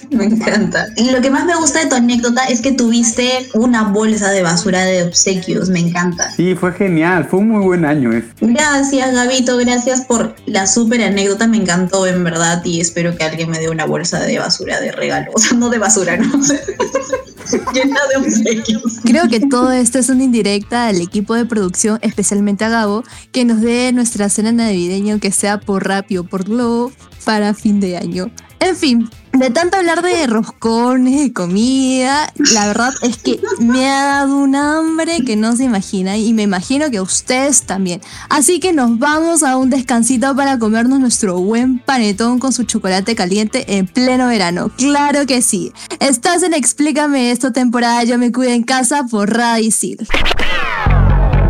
Me 0.11 0.26
encanta. 0.27 0.87
Y 0.95 1.11
lo 1.11 1.21
que 1.21 1.29
más 1.29 1.45
me 1.45 1.55
gusta 1.55 1.79
de 1.79 1.87
tu 1.87 1.95
anécdota 1.95 2.43
es 2.45 2.61
que 2.61 2.71
tuviste 2.71 3.49
una 3.53 3.83
bolsa 3.83 4.31
de 4.31 4.43
basura 4.43 4.83
de 4.85 5.03
obsequios. 5.03 5.69
Me 5.69 5.79
encanta. 5.79 6.31
Sí, 6.35 6.55
fue 6.55 6.73
genial, 6.73 7.25
fue 7.29 7.39
un 7.39 7.49
muy 7.49 7.63
buen 7.63 7.85
año 7.85 8.11
ese. 8.11 8.27
Gracias, 8.41 9.13
Gabito. 9.13 9.57
Gracias 9.57 10.01
por 10.01 10.35
la 10.45 10.67
súper 10.67 11.03
anécdota. 11.03 11.47
Me 11.47 11.57
encantó, 11.57 12.05
en 12.07 12.23
verdad. 12.23 12.63
Y 12.63 12.81
espero 12.81 13.15
que 13.15 13.23
alguien 13.23 13.49
me 13.49 13.59
dé 13.59 13.69
una 13.69 13.85
bolsa 13.85 14.19
de 14.19 14.39
basura 14.39 14.79
de 14.79 14.91
regalo. 14.91 15.31
O 15.37 15.39
sea, 15.39 15.55
no 15.55 15.69
de 15.69 15.77
basura, 15.77 16.17
¿no? 16.17 16.25
Llena 17.73 17.99
de 18.09 18.17
obsequios. 18.17 18.99
Creo 19.03 19.27
que 19.29 19.39
todo 19.39 19.71
esto 19.71 19.99
es 19.99 20.09
una 20.09 20.23
indirecta 20.23 20.87
al 20.87 20.99
equipo 20.99 21.35
de 21.35 21.45
producción, 21.45 21.99
especialmente 22.01 22.65
a 22.65 22.69
Gabo, 22.69 23.03
que 23.31 23.45
nos 23.45 23.61
dé 23.61 23.91
nuestra 23.93 24.29
cena 24.29 24.51
navideña, 24.51 25.13
aunque 25.13 25.31
sea 25.31 25.59
por 25.59 25.87
Rappi 25.87 26.17
o 26.17 26.23
por 26.23 26.43
Globo, 26.45 26.91
para 27.23 27.53
fin 27.53 27.79
de 27.79 27.97
año. 27.97 28.31
En 28.59 28.75
fin, 28.75 29.09
de 29.33 29.49
tanto 29.49 29.77
hablar 29.77 30.01
de 30.01 30.27
roscones, 30.27 31.21
de 31.21 31.33
comida, 31.33 32.31
la 32.53 32.67
verdad 32.67 32.93
es 33.01 33.17
que 33.17 33.39
me 33.59 33.87
ha 33.87 34.05
dado 34.05 34.37
un 34.37 34.55
hambre 34.55 35.23
que 35.25 35.35
no 35.35 35.55
se 35.55 35.65
imagina 35.65 36.17
y 36.17 36.33
me 36.33 36.43
imagino 36.43 36.89
que 36.89 37.01
ustedes 37.01 37.63
también. 37.63 38.01
Así 38.29 38.59
que 38.59 38.73
nos 38.73 38.97
vamos 38.99 39.43
a 39.43 39.57
un 39.57 39.69
descansito 39.69 40.35
para 40.35 40.57
comernos 40.57 40.99
nuestro 40.99 41.39
buen 41.39 41.79
panetón 41.79 42.39
con 42.39 42.53
su 42.53 42.63
chocolate 42.63 43.15
caliente 43.15 43.77
en 43.77 43.87
pleno 43.87 44.27
verano. 44.27 44.71
Claro 44.77 45.25
que 45.25 45.41
sí. 45.41 45.71
Estás 45.99 46.43
en 46.43 46.53
Explícame 46.53 47.31
esto 47.31 47.51
temporada 47.51 48.03
Yo 48.03 48.17
me 48.17 48.31
cuido 48.31 48.51
en 48.51 48.63
casa 48.63 49.03
por 49.09 49.33
Radio 49.33 49.65
Isil. 49.65 50.07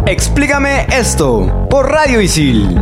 Explícame 0.06 0.88
esto 0.92 1.68
por 1.70 1.90
Radio 1.90 2.22
Isil. 2.22 2.78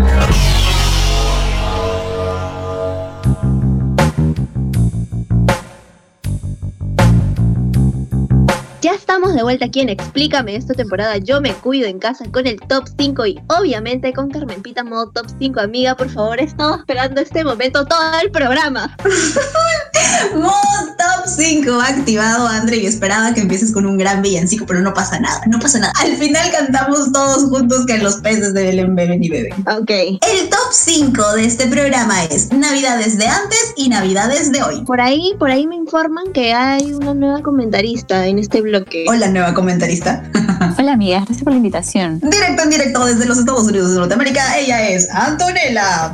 Ya 8.86 8.94
estamos 8.94 9.34
de 9.34 9.42
vuelta 9.42 9.66
aquí 9.66 9.80
en 9.80 9.90
Explícame 9.90 10.56
esta 10.56 10.76
temporada. 10.76 11.18
Yo 11.18 11.42
me 11.42 11.56
cuido 11.56 11.88
en 11.88 11.98
casa 11.98 12.24
con 12.32 12.46
el 12.46 12.60
top 12.68 12.84
5 13.00 13.26
y 13.26 13.42
obviamente 13.48 14.14
con 14.14 14.30
Carmen 14.30 14.62
Pita 14.62 14.84
modo 14.84 15.10
top 15.10 15.26
5. 15.40 15.60
Amiga, 15.60 15.98
por 15.98 16.08
favor, 16.08 16.40
he 16.40 16.44
estado 16.44 16.76
esperando 16.76 17.20
este 17.20 17.44
momento 17.44 17.84
todo 17.84 18.20
el 18.22 18.30
programa. 18.30 18.96
top 21.26 21.34
5 21.38 21.82
activado, 21.82 22.48
Andre, 22.48 22.78
y 22.78 22.86
esperaba 22.86 23.34
que 23.34 23.42
empieces 23.42 23.72
con 23.72 23.86
un 23.86 23.98
gran 23.98 24.22
villancico, 24.22 24.66
pero 24.66 24.82
no 24.82 24.94
pasa 24.94 25.20
nada, 25.20 25.42
no 25.48 25.60
pasa 25.60 25.80
nada. 25.80 25.94
Al 26.00 26.16
final 26.18 26.52
cantamos 26.52 27.12
todos 27.12 27.46
juntos 27.50 27.86
que 27.86 27.98
los 27.98 28.16
peces 28.18 28.54
de 28.54 28.64
Belén 28.64 28.96
beben 28.96 29.24
y 29.24 29.30
beben. 29.30 29.54
Ok. 29.68 29.90
El 29.90 30.50
top 30.50 30.72
5 30.72 31.34
de 31.34 31.46
este 31.46 31.68
programa 31.68 32.24
es 32.26 32.52
Navidades 32.52 33.18
de 33.18 33.28
antes 33.28 33.74
y 33.76 33.90
Navidades 33.90 34.52
de 34.52 34.62
hoy. 34.62 34.84
Por 34.86 35.02
ahí, 35.02 35.34
por 35.40 35.50
ahí 35.50 35.66
me 35.66 35.76
informan 35.76 36.32
que 36.32 36.54
hay 36.54 36.94
una 36.94 37.14
nueva 37.14 37.42
comentarista 37.42 38.28
en 38.28 38.38
este 38.38 38.62
bloque. 38.62 39.06
Hola, 39.08 39.28
nueva 39.30 39.54
comentarista. 39.54 40.24
Hola 40.78 40.94
amigas, 40.94 41.26
gracias 41.26 41.44
por 41.44 41.54
la 41.54 41.58
invitación. 41.58 42.20
Directo 42.20 42.64
en 42.64 42.70
directo 42.70 43.06
desde 43.06 43.26
los 43.26 43.40
Estados 43.40 43.68
Unidos 43.68 43.92
de 43.92 44.00
Norteamérica, 44.00 44.58
ella 44.60 44.88
es 44.88 45.10
Antonella. 45.10 46.14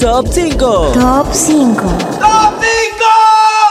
Top 0.00 0.26
5. 0.28 0.92
Top 0.94 1.28
5. 1.32 1.82
¡Top 2.20 2.54
5! 2.60 3.63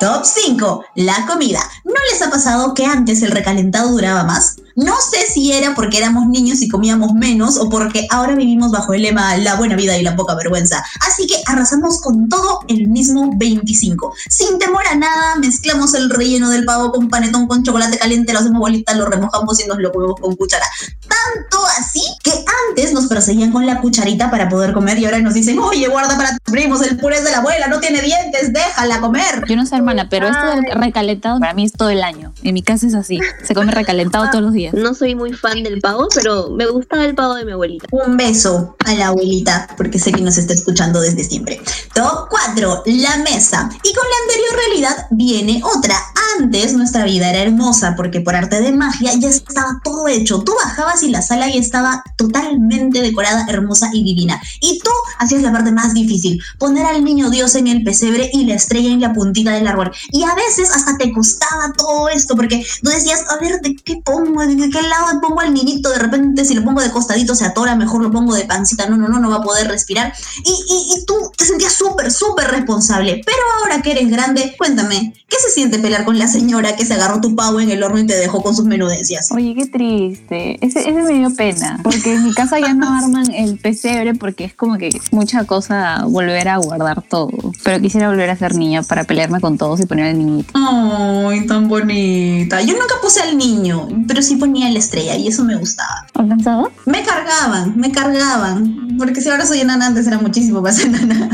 Top 0.00 0.24
5. 0.24 0.84
La 0.94 1.26
comida. 1.26 1.60
¿No 1.84 1.94
les 2.12 2.22
ha 2.22 2.30
pasado 2.30 2.72
que 2.72 2.84
antes 2.84 3.20
el 3.22 3.32
recalentado 3.32 3.90
duraba 3.90 4.22
más? 4.22 4.56
No 4.76 4.94
sé 5.00 5.26
si 5.26 5.52
era 5.52 5.74
porque 5.74 5.98
éramos 5.98 6.28
niños 6.28 6.62
y 6.62 6.68
comíamos 6.68 7.12
menos 7.12 7.56
o 7.58 7.68
porque 7.68 8.06
ahora 8.10 8.36
vivimos 8.36 8.70
bajo 8.70 8.94
el 8.94 9.02
lema 9.02 9.36
la 9.38 9.56
buena 9.56 9.74
vida 9.74 9.98
y 9.98 10.04
la 10.04 10.14
poca 10.14 10.36
vergüenza. 10.36 10.84
Así 11.00 11.26
que 11.26 11.34
arrasamos 11.46 12.00
con 12.00 12.28
todo 12.28 12.60
el 12.68 12.86
mismo 12.86 13.32
25. 13.34 14.14
Sin 14.30 14.60
temor 14.60 14.86
a 14.86 14.94
nada, 14.94 15.34
mezclamos 15.34 15.94
el 15.94 16.08
relleno 16.08 16.48
del 16.50 16.64
pavo 16.64 16.92
con 16.92 17.08
panetón 17.08 17.48
con 17.48 17.64
chocolate 17.64 17.98
caliente, 17.98 18.32
lo 18.32 18.38
hacemos 18.38 18.60
bolita, 18.60 18.94
lo 18.94 19.06
remojamos 19.06 19.58
y 19.58 19.66
nos 19.66 19.78
lo 19.78 19.90
comemos 19.90 20.20
con 20.20 20.36
cuchara. 20.36 20.66
Tanto 21.08 21.58
así 21.78 22.02
que 22.22 22.32
antes 22.70 22.92
nos 22.92 23.06
perseguían 23.06 23.52
con 23.52 23.66
la 23.66 23.80
cucharita 23.80 24.30
para 24.30 24.48
poder 24.48 24.72
comer 24.72 24.98
y 24.98 25.04
ahora 25.04 25.18
nos 25.20 25.34
dicen, 25.34 25.58
oye, 25.58 25.88
guarda 25.88 26.16
para 26.16 26.30
tus 26.30 26.52
primos, 26.52 26.82
el 26.82 26.98
puré 26.98 27.22
de 27.22 27.30
la 27.30 27.38
abuela, 27.38 27.66
no 27.68 27.80
tiene 27.80 28.00
dientes, 28.00 28.52
déjala 28.52 29.00
comer. 29.00 29.44
Yo 29.48 29.56
no 29.56 29.66
sé, 29.66 29.76
hermana, 29.76 30.08
pero 30.08 30.28
esto 30.28 30.46
del 30.46 30.64
recalentado 30.72 31.38
para 31.40 31.54
mí 31.54 31.64
es 31.64 31.72
todo 31.72 31.90
el 31.90 32.02
año. 32.02 32.32
En 32.42 32.54
mi 32.54 32.62
casa 32.62 32.86
es 32.86 32.94
así. 32.94 33.20
Se 33.44 33.54
come 33.54 33.72
recalentado 33.72 34.28
todos 34.30 34.42
los 34.42 34.52
días. 34.52 34.74
No 34.74 34.94
soy 34.94 35.14
muy 35.14 35.32
fan 35.32 35.62
del 35.62 35.80
pavo, 35.80 36.08
pero 36.14 36.50
me 36.50 36.66
gustaba 36.66 37.04
el 37.04 37.14
pavo 37.14 37.34
de 37.34 37.44
mi 37.44 37.52
abuelita. 37.52 37.86
Un 37.90 38.16
beso 38.16 38.76
a 38.84 38.94
la 38.94 39.08
abuelita, 39.08 39.68
porque 39.76 39.98
sé 39.98 40.12
que 40.12 40.20
nos 40.20 40.38
está 40.38 40.54
escuchando 40.54 41.00
desde 41.00 41.24
siempre. 41.24 41.60
Top 41.94 42.28
4, 42.30 42.82
la 42.86 43.16
mesa. 43.18 43.68
Y 43.82 43.92
con 43.94 44.04
la 44.04 44.16
anterior 44.22 44.56
realidad 44.66 45.06
viene 45.10 45.62
otra. 45.64 45.96
Antes 46.38 46.74
nuestra 46.74 47.04
vida 47.04 47.30
era 47.30 47.40
hermosa, 47.40 47.94
porque 47.96 48.20
por 48.20 48.34
arte 48.34 48.60
de 48.60 48.72
magia 48.72 49.12
ya 49.14 49.28
estaba 49.28 49.80
todo 49.82 50.08
hecho. 50.08 50.42
Tú 50.42 50.54
bajabas 50.64 50.97
y 51.02 51.10
la 51.10 51.22
sala 51.22 51.48
ya 51.48 51.60
estaba 51.60 52.02
totalmente 52.16 53.00
decorada, 53.00 53.46
hermosa 53.48 53.90
y 53.92 54.02
divina. 54.02 54.40
Y 54.60 54.78
tú 54.78 54.90
hacías 55.18 55.42
la 55.42 55.52
parte 55.52 55.72
más 55.72 55.94
difícil, 55.94 56.40
poner 56.58 56.86
al 56.86 57.04
niño 57.04 57.30
Dios 57.30 57.54
en 57.54 57.66
el 57.66 57.82
pesebre 57.82 58.30
y 58.32 58.44
la 58.44 58.54
estrella 58.54 58.90
en 58.90 59.00
la 59.00 59.12
puntita 59.12 59.52
del 59.52 59.66
árbol. 59.66 59.90
Y 60.10 60.22
a 60.24 60.34
veces 60.34 60.70
hasta 60.70 60.96
te 60.96 61.12
costaba 61.12 61.72
todo 61.76 62.08
esto, 62.08 62.36
porque 62.36 62.64
tú 62.82 62.90
decías, 62.90 63.24
a 63.30 63.36
ver, 63.38 63.60
¿de 63.60 63.76
qué 63.76 64.00
pongo? 64.04 64.46
¿De 64.46 64.56
qué 64.70 64.82
lado 64.82 65.20
pongo 65.20 65.40
al 65.40 65.54
niñito? 65.54 65.90
De 65.90 65.98
repente, 65.98 66.44
si 66.44 66.54
lo 66.54 66.64
pongo 66.64 66.80
de 66.80 66.90
costadito 66.90 67.34
se 67.34 67.44
atora, 67.44 67.76
mejor 67.76 68.02
lo 68.02 68.10
pongo 68.10 68.34
de 68.34 68.44
pancita. 68.44 68.88
No, 68.88 68.96
no, 68.96 69.08
no, 69.08 69.18
no 69.18 69.30
va 69.30 69.36
a 69.36 69.42
poder 69.42 69.68
respirar. 69.68 70.12
Y, 70.44 70.50
y, 70.50 71.04
tú 71.06 71.14
te 71.36 71.44
sentías 71.44 71.72
súper, 71.72 72.10
súper 72.10 72.48
responsable. 72.48 73.20
Pero 73.24 73.38
ahora 73.60 73.82
que 73.82 73.92
eres 73.92 74.10
grande, 74.10 74.54
cuéntame, 74.58 75.14
¿qué 75.28 75.36
se 75.38 75.50
siente 75.50 75.78
pelear 75.78 76.04
con 76.04 76.18
la 76.18 76.28
señora 76.28 76.76
que 76.76 76.84
se 76.84 76.94
agarró 76.94 77.20
tu 77.20 77.34
pavo 77.34 77.60
en 77.60 77.70
el 77.70 77.82
horno 77.82 77.98
y 77.98 78.06
te 78.06 78.16
dejó 78.16 78.42
con 78.42 78.54
sus 78.54 78.64
menudencias? 78.64 79.30
Oye, 79.32 79.54
qué 79.54 79.66
triste. 79.66 80.64
Ese, 80.64 80.87
ese 80.88 81.02
me 81.02 81.18
dio 81.18 81.34
pena. 81.34 81.80
Porque 81.82 82.14
en 82.14 82.24
mi 82.24 82.34
casa 82.34 82.58
ya 82.58 82.74
no 82.74 82.92
arman 82.98 83.30
el 83.32 83.58
pesebre 83.58 84.14
porque 84.14 84.44
es 84.44 84.54
como 84.54 84.78
que 84.78 84.90
mucha 85.10 85.44
cosa 85.44 86.04
volver 86.06 86.48
a 86.48 86.56
guardar 86.56 87.02
todo. 87.02 87.30
Pero 87.62 87.80
quisiera 87.80 88.08
volver 88.08 88.30
a 88.30 88.36
ser 88.36 88.54
niña 88.56 88.82
para 88.82 89.04
pelearme 89.04 89.40
con 89.40 89.58
todos 89.58 89.80
y 89.80 89.86
poner 89.86 90.06
al 90.06 90.18
niñito. 90.18 90.52
Ay, 90.54 91.46
tan 91.46 91.68
bonita. 91.68 92.62
Yo 92.62 92.72
nunca 92.72 92.94
puse 93.02 93.20
al 93.20 93.36
niño, 93.36 93.88
pero 94.06 94.22
sí 94.22 94.36
ponía 94.36 94.70
la 94.70 94.78
estrella 94.78 95.16
y 95.16 95.28
eso 95.28 95.44
me 95.44 95.56
gustaba. 95.56 96.06
¿Alcanzado? 96.14 96.72
Me 96.86 97.02
cargaban, 97.02 97.76
me 97.76 97.92
cargaban. 97.92 98.96
Porque 98.98 99.20
si 99.20 99.28
ahora 99.28 99.46
soy 99.46 99.60
enana, 99.60 99.86
antes 99.86 100.06
era 100.06 100.18
muchísimo 100.18 100.60
más 100.60 100.78
enana. 100.84 101.28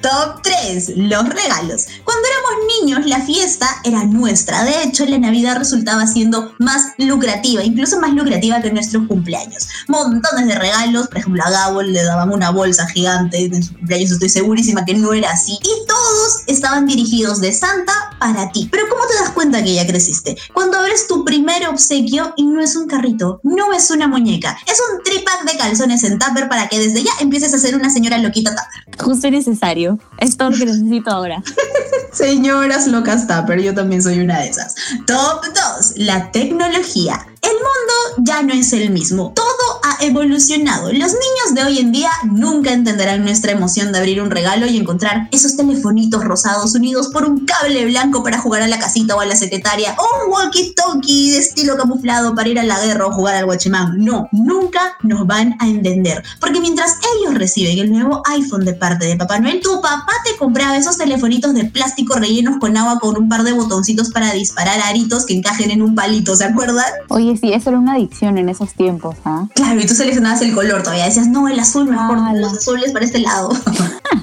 Top 0.00 0.42
3, 0.42 0.92
los 0.96 1.28
regalos. 1.28 1.86
Cuando 2.04 2.22
éramos 2.28 2.39
niños, 2.80 3.06
la 3.06 3.20
fiesta 3.20 3.66
era 3.84 4.04
nuestra. 4.04 4.64
De 4.64 4.82
hecho, 4.84 5.04
la 5.06 5.18
Navidad 5.18 5.56
resultaba 5.56 6.06
siendo 6.06 6.52
más 6.58 6.92
lucrativa, 6.98 7.62
incluso 7.62 8.00
más 8.00 8.12
lucrativa 8.12 8.60
que 8.60 8.70
nuestros 8.70 9.06
cumpleaños. 9.06 9.68
Montones 9.88 10.46
de 10.46 10.54
regalos, 10.54 11.08
por 11.08 11.18
ejemplo, 11.18 11.42
a 11.44 11.50
Gabo 11.50 11.82
le 11.82 12.02
daban 12.02 12.32
una 12.32 12.50
bolsa 12.50 12.86
gigante 12.88 13.44
en 13.44 13.62
su 13.62 13.74
cumpleaños, 13.74 14.12
estoy 14.12 14.28
segurísima 14.28 14.84
que 14.84 14.94
no 14.94 15.12
era 15.12 15.30
así. 15.30 15.52
Y 15.52 15.86
todos 15.86 16.42
estaban 16.46 16.86
dirigidos 16.86 17.40
de 17.40 17.52
Santa 17.52 17.92
para 18.18 18.50
ti. 18.52 18.68
Pero 18.70 18.84
¿cómo 18.88 19.02
te 19.06 19.14
das 19.14 19.30
cuenta 19.30 19.62
que 19.62 19.74
ya 19.74 19.86
creciste? 19.86 20.36
Cuando 20.52 20.78
abres 20.78 21.06
tu 21.06 21.24
primer 21.24 21.68
obsequio 21.68 22.34
y 22.36 22.44
no 22.44 22.60
es 22.60 22.76
un 22.76 22.86
carrito, 22.86 23.40
no 23.42 23.72
es 23.72 23.90
una 23.90 24.08
muñeca, 24.08 24.56
es 24.66 24.80
un 24.90 25.02
tripack 25.02 25.44
de 25.50 25.58
calzones 25.58 26.04
en 26.04 26.18
tupper 26.18 26.48
para 26.48 26.68
que 26.68 26.78
desde 26.78 27.02
ya 27.02 27.12
empieces 27.20 27.52
a 27.54 27.58
ser 27.58 27.74
una 27.74 27.90
señora 27.90 28.18
loquita 28.18 28.50
tupper. 28.50 29.04
Justo 29.04 29.28
y 29.28 29.30
necesario. 29.30 29.98
Es 30.18 30.36
todo 30.36 30.50
lo 30.50 30.56
que 30.56 30.66
necesito 30.66 31.10
ahora. 31.10 31.42
Señoras 32.40 32.86
locas 32.86 33.26
pero 33.46 33.60
yo 33.60 33.74
también 33.74 34.02
soy 34.02 34.18
una 34.20 34.40
de 34.40 34.48
esas. 34.48 34.74
Top 35.06 35.44
2. 35.44 35.92
La 35.96 36.32
tecnología. 36.32 37.26
El 37.42 37.52
mundo 37.52 38.24
ya 38.24 38.40
no 38.40 38.54
es 38.54 38.72
el 38.72 38.88
mismo. 38.88 39.34
Todo 39.36 39.59
evolucionado. 40.00 40.92
Los 40.92 41.12
niños 41.12 41.54
de 41.54 41.64
hoy 41.64 41.78
en 41.78 41.92
día 41.92 42.10
nunca 42.24 42.72
entenderán 42.72 43.22
nuestra 43.22 43.52
emoción 43.52 43.92
de 43.92 43.98
abrir 43.98 44.22
un 44.22 44.30
regalo 44.30 44.66
y 44.66 44.76
encontrar 44.76 45.28
esos 45.30 45.56
telefonitos 45.56 46.24
rosados 46.24 46.74
unidos 46.74 47.08
por 47.08 47.24
un 47.24 47.44
cable 47.46 47.86
blanco 47.86 48.22
para 48.22 48.38
jugar 48.38 48.62
a 48.62 48.68
la 48.68 48.78
casita 48.78 49.14
o 49.14 49.20
a 49.20 49.26
la 49.26 49.36
secretaria 49.36 49.96
o 49.98 50.26
un 50.26 50.32
walkie-talkie 50.32 51.32
de 51.32 51.38
estilo 51.38 51.76
camuflado 51.76 52.34
para 52.34 52.48
ir 52.48 52.58
a 52.58 52.64
la 52.64 52.80
guerra 52.84 53.06
o 53.06 53.12
jugar 53.12 53.36
al 53.36 53.46
guachimán. 53.46 53.98
No, 53.98 54.28
nunca 54.32 54.96
nos 55.02 55.26
van 55.26 55.56
a 55.60 55.68
entender. 55.68 56.22
Porque 56.40 56.60
mientras 56.60 56.96
ellos 57.18 57.34
reciben 57.34 57.78
el 57.78 57.90
nuevo 57.90 58.22
iPhone 58.26 58.64
de 58.64 58.74
parte 58.74 59.06
de 59.06 59.16
Papá 59.16 59.38
Noel, 59.38 59.60
tu 59.60 59.80
papá 59.80 60.12
te 60.24 60.36
compraba 60.36 60.76
esos 60.76 60.96
telefonitos 60.96 61.54
de 61.54 61.64
plástico 61.64 62.14
rellenos 62.16 62.58
con 62.58 62.76
agua 62.76 62.98
con 63.00 63.16
un 63.16 63.28
par 63.28 63.42
de 63.42 63.52
botoncitos 63.52 64.10
para 64.10 64.32
disparar 64.32 64.80
aritos 64.80 65.26
que 65.26 65.34
encajen 65.34 65.70
en 65.70 65.82
un 65.82 65.94
palito, 65.94 66.36
¿se 66.36 66.44
acuerdan? 66.44 66.84
Oye, 67.08 67.36
sí, 67.36 67.52
eso 67.52 67.70
era 67.70 67.78
una 67.78 67.94
adicción 67.94 68.38
en 68.38 68.48
esos 68.48 68.74
tiempos, 68.74 69.16
¿ah? 69.24 69.46
Claro, 69.54 69.80
y 69.80 69.86
tú 69.90 69.96
seleccionabas 69.96 70.40
el 70.42 70.54
color 70.54 70.84
todavía. 70.84 71.06
Decías, 71.06 71.26
no, 71.26 71.48
el 71.48 71.58
azul 71.58 71.86
mejor, 71.86 72.16
los 72.36 72.52
azules 72.52 72.92
para 72.92 73.04
este 73.04 73.18
lado. 73.18 73.50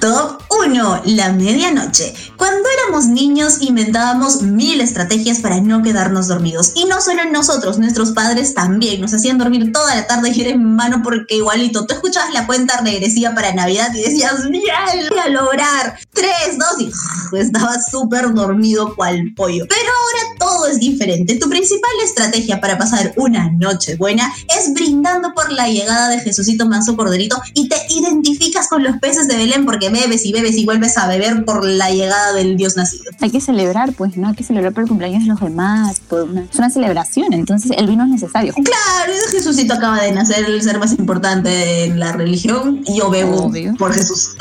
Top 0.00 0.42
1. 0.50 1.02
La 1.06 1.32
medianoche. 1.32 2.14
Cuando 2.36 2.68
éramos 2.68 3.06
niños 3.06 3.62
inventábamos 3.62 4.42
mil 4.42 4.80
estrategias 4.80 5.40
para 5.40 5.60
no 5.60 5.82
quedarnos 5.82 6.28
dormidos. 6.28 6.72
Y 6.76 6.84
no 6.84 7.00
solo 7.00 7.24
nosotros, 7.32 7.78
nuestros 7.78 8.12
padres 8.12 8.54
también. 8.54 9.00
Nos 9.00 9.12
hacían 9.12 9.38
dormir 9.38 9.72
toda 9.72 9.96
la 9.96 10.06
tarde 10.06 10.30
y 10.30 10.42
en 10.42 10.76
mano 10.76 11.00
porque 11.02 11.36
igualito. 11.36 11.84
Tú 11.86 11.94
escuchabas 11.94 12.32
la 12.32 12.46
cuenta 12.46 12.80
regresiva 12.80 13.34
para 13.34 13.52
Navidad 13.54 13.92
y 13.94 14.02
decías, 14.02 14.48
bien, 14.48 14.62
voy 15.10 15.18
a 15.18 15.28
lograr. 15.28 15.98
3, 16.12 16.30
2 16.78 16.92
y 17.32 17.36
estaba 17.38 17.74
súper 17.90 18.32
dormido 18.32 18.94
cual 18.94 19.32
pollo. 19.34 19.64
Pero 19.68 19.90
ahora 19.90 20.36
todo 20.38 20.66
es 20.66 20.78
diferente. 20.78 21.36
Tu 21.36 21.48
principal 21.48 21.90
estrategia 22.04 22.60
para 22.60 22.78
pasar 22.78 23.14
una 23.16 23.50
noche 23.50 23.96
buena 23.96 24.32
es 24.56 24.72
brindando 24.72 25.34
por 25.34 25.50
la 25.52 25.68
llegada 25.68 26.08
de 26.08 26.20
Jesucito 26.20 26.66
Manso 26.66 26.96
Corderito 26.96 27.40
y 27.54 27.68
te 27.68 27.76
identificas 27.90 28.68
con 28.68 28.84
los 28.84 28.96
peces 28.98 29.26
de 29.26 29.36
Belén 29.36 29.64
porque 29.64 29.87
bebes 29.90 30.24
y 30.24 30.32
bebes 30.32 30.56
y 30.56 30.64
vuelves 30.64 30.96
a 30.98 31.06
beber 31.08 31.44
por 31.44 31.64
la 31.64 31.90
llegada 31.90 32.32
del 32.32 32.56
Dios 32.56 32.76
nacido. 32.76 33.04
Hay 33.20 33.30
que 33.30 33.40
celebrar, 33.40 33.92
pues, 33.92 34.16
¿no? 34.16 34.28
Hay 34.28 34.34
que 34.34 34.44
celebrar 34.44 34.72
por 34.72 34.82
el 34.84 34.88
cumpleaños 34.88 35.22
de 35.22 35.28
los 35.28 35.40
demás. 35.40 36.00
Por 36.08 36.22
una, 36.22 36.42
es 36.42 36.56
una 36.56 36.70
celebración, 36.70 37.32
entonces 37.32 37.72
el 37.76 37.86
vino 37.86 38.04
es 38.04 38.10
necesario. 38.10 38.54
Claro, 38.54 39.12
Jesucito 39.30 39.74
acaba 39.74 40.02
de 40.02 40.12
nacer, 40.12 40.44
el 40.44 40.62
ser 40.62 40.78
más 40.78 40.92
importante 40.92 41.84
en 41.84 41.98
la 41.98 42.12
religión. 42.12 42.82
Y 42.86 42.98
yo 42.98 43.10
bebo 43.10 43.50
por 43.78 43.92
Jesús. 43.92 44.36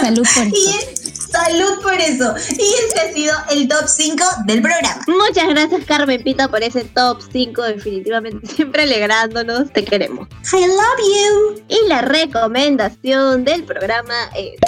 Salud 0.00 0.26
por 0.34 0.46
eso. 0.46 1.01
Salud 1.32 1.82
por 1.82 1.94
eso. 1.94 2.34
Y 2.50 2.74
este 2.84 3.00
ha 3.00 3.12
sido 3.12 3.34
el 3.50 3.68
top 3.68 3.86
5 3.86 4.24
del 4.46 4.60
programa. 4.60 5.00
Muchas 5.06 5.48
gracias, 5.48 5.84
Carmen 5.86 6.22
Pita, 6.22 6.48
por 6.48 6.62
ese 6.62 6.84
top 6.84 7.22
5. 7.32 7.62
Definitivamente 7.62 8.46
siempre 8.46 8.82
alegrándonos. 8.82 9.72
Te 9.72 9.84
queremos. 9.84 10.28
I 10.52 10.66
love 10.66 10.98
you. 10.98 11.62
Y 11.68 11.88
la 11.88 12.02
recomendación 12.02 13.44
del 13.44 13.64
programa 13.64 14.30
es. 14.36 14.60